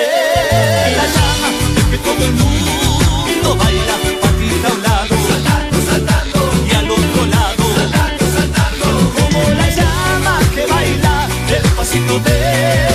la 0.96 1.06
llama 1.06 1.50
que 1.92 1.98
todo 1.98 2.24
el 2.24 2.32
mundo 2.32 3.58
baila 3.58 3.96
patita 4.22 4.70
a 4.70 4.72
un 4.72 4.82
lado 4.82 5.16
saltando, 5.28 5.78
saltando 5.92 6.40
y 6.66 6.76
al 6.76 6.90
otro 6.90 7.26
lado 7.26 7.64
saltando, 7.76 8.26
saltando 8.38 9.14
como 9.20 9.50
la 9.50 9.70
llama 9.70 10.40
que 10.54 10.66
baila 10.66 11.28
el 11.50 11.72
pasito 11.72 12.20
de 12.20 12.95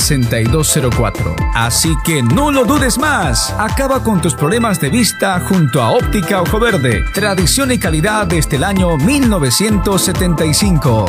6204. 0.00 1.36
Así 1.54 1.94
que 2.04 2.22
no 2.22 2.50
lo 2.50 2.64
dudes 2.64 2.98
más. 2.98 3.54
Acaba 3.58 4.02
con 4.02 4.20
tus 4.20 4.34
problemas 4.34 4.80
de 4.80 4.90
vista 4.90 5.38
junto 5.40 5.82
a 5.82 5.90
Óptica 5.90 6.42
Ojo 6.42 6.58
Verde. 6.58 7.04
Tradición 7.14 7.70
y 7.72 7.78
calidad 7.78 8.26
desde 8.26 8.56
el 8.56 8.64
año 8.64 8.96
1975. 8.96 11.04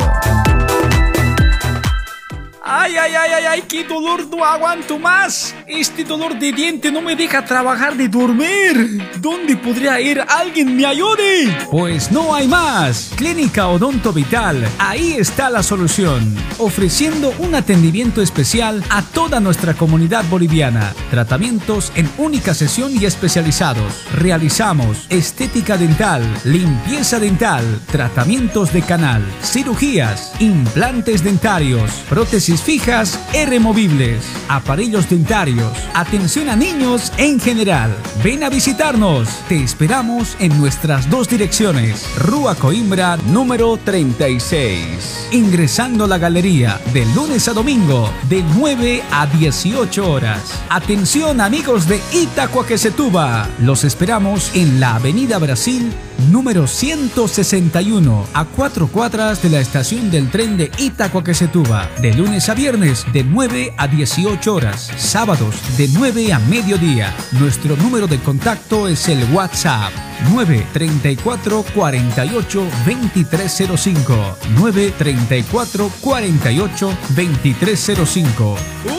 Ay, 2.68 2.96
ay, 2.96 3.12
ay, 3.14 3.30
ay, 3.32 3.44
ay, 3.48 3.62
qué 3.68 3.84
dolor, 3.84 4.26
no 4.26 4.44
aguanto 4.44 4.98
más. 4.98 5.54
Este 5.68 6.02
dolor 6.02 6.36
de 6.36 6.50
diente 6.50 6.90
no 6.90 7.00
me 7.00 7.14
deja 7.14 7.44
trabajar 7.44 7.94
ni 7.94 8.08
dormir. 8.08 9.08
¿Dónde 9.20 9.56
podría 9.56 10.00
ir? 10.00 10.20
¿Alguien 10.26 10.76
me 10.76 10.84
ayude? 10.84 11.56
Pues 11.70 12.10
no 12.10 12.34
hay 12.34 12.48
más. 12.48 13.12
Clínica 13.14 13.68
Odonto 13.68 14.12
Vital. 14.12 14.66
Ahí 14.80 15.12
está 15.12 15.48
la 15.48 15.62
solución. 15.62 16.34
Ofreciendo 16.58 17.32
un 17.38 17.54
atendimiento 17.54 18.20
especial 18.20 18.82
a 18.90 19.02
toda 19.02 19.38
nuestra 19.38 19.74
comunidad 19.74 20.24
boliviana. 20.28 20.92
Tratamientos 21.08 21.92
en 21.94 22.10
única 22.18 22.52
sesión 22.52 22.90
y 23.00 23.04
especializados. 23.04 24.06
Realizamos 24.12 25.06
estética 25.08 25.76
dental, 25.76 26.24
limpieza 26.42 27.20
dental, 27.20 27.64
tratamientos 27.92 28.72
de 28.72 28.82
canal, 28.82 29.22
cirugías, 29.40 30.32
implantes 30.40 31.22
dentarios, 31.22 31.92
prótesis 32.08 32.55
fijas 32.62 33.18
e 33.32 33.46
removibles, 33.46 34.24
aparellos 34.48 35.08
dentarios, 35.08 35.72
atención 35.94 36.48
a 36.48 36.56
niños 36.56 37.12
en 37.16 37.40
general. 37.40 37.94
Ven 38.22 38.44
a 38.44 38.48
visitarnos. 38.50 39.28
Te 39.48 39.62
esperamos 39.62 40.36
en 40.38 40.56
nuestras 40.58 41.08
dos 41.10 41.28
direcciones. 41.28 42.06
Rúa 42.18 42.54
Coimbra 42.54 43.16
número 43.28 43.76
36. 43.76 45.28
Ingresando 45.32 46.04
a 46.04 46.08
la 46.08 46.18
galería 46.18 46.80
de 46.92 47.04
lunes 47.06 47.48
a 47.48 47.52
domingo 47.52 48.10
de 48.28 48.42
9 48.56 49.02
a 49.10 49.26
18 49.26 50.10
horas. 50.10 50.40
Atención 50.68 51.40
amigos 51.40 51.88
de 51.88 52.00
Itacoaquecetuba. 52.12 53.48
Los 53.60 53.84
esperamos 53.84 54.50
en 54.54 54.80
la 54.80 54.96
Avenida 54.96 55.38
Brasil 55.38 55.92
número 56.30 56.66
161 56.66 58.26
a 58.32 58.44
cuatro 58.44 58.88
cuadras 58.88 59.42
de 59.42 59.50
la 59.50 59.60
estación 59.60 60.10
del 60.10 60.30
tren 60.30 60.56
de 60.56 60.70
Itacoaquecetuba. 60.78 61.88
De 62.00 62.12
lunes 62.14 62.48
a 62.48 62.54
viernes 62.54 63.04
de 63.12 63.24
9 63.24 63.74
a 63.76 63.86
18 63.88 64.54
horas. 64.54 64.90
Sábados 64.96 65.54
de 65.76 65.88
9 65.88 66.32
a 66.32 66.38
mediodía. 66.40 67.14
Nuestro 67.32 67.76
número 67.76 68.06
de 68.06 68.18
contacto 68.18 68.88
es 68.88 69.08
el 69.08 69.22
WhatsApp 69.32 69.92
934 70.32 71.64
48 71.74 72.66
2305 72.86 74.36
934 74.54 75.90
48 76.00 76.98
2305 77.16 78.56
¡Uy! 78.84 78.96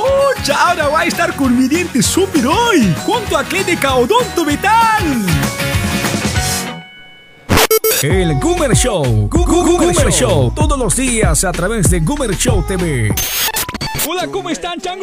Ahora 0.55 0.87
va 0.87 1.01
a 1.01 1.05
estar 1.05 1.35
con 1.35 1.57
mi 1.57 1.67
diente 1.67 2.01
súper 2.01 2.47
hoy. 2.47 2.93
Junto 3.05 3.37
a 3.37 3.43
Clínica 3.43 3.95
Odonto 3.95 4.45
Vital. 4.45 5.25
El 8.03 8.39
Goomer 8.39 8.75
Show. 8.75 9.27
Goomer 9.29 10.11
Show. 10.11 10.51
Todos 10.55 10.77
los 10.77 10.95
días 10.95 11.43
a 11.43 11.51
través 11.51 11.89
de 11.89 11.99
Goomer 11.99 12.35
Show 12.37 12.63
TV. 12.67 13.13
Hola, 14.07 14.27
¿cómo 14.27 14.49
están, 14.49 14.79
chango? 14.79 14.95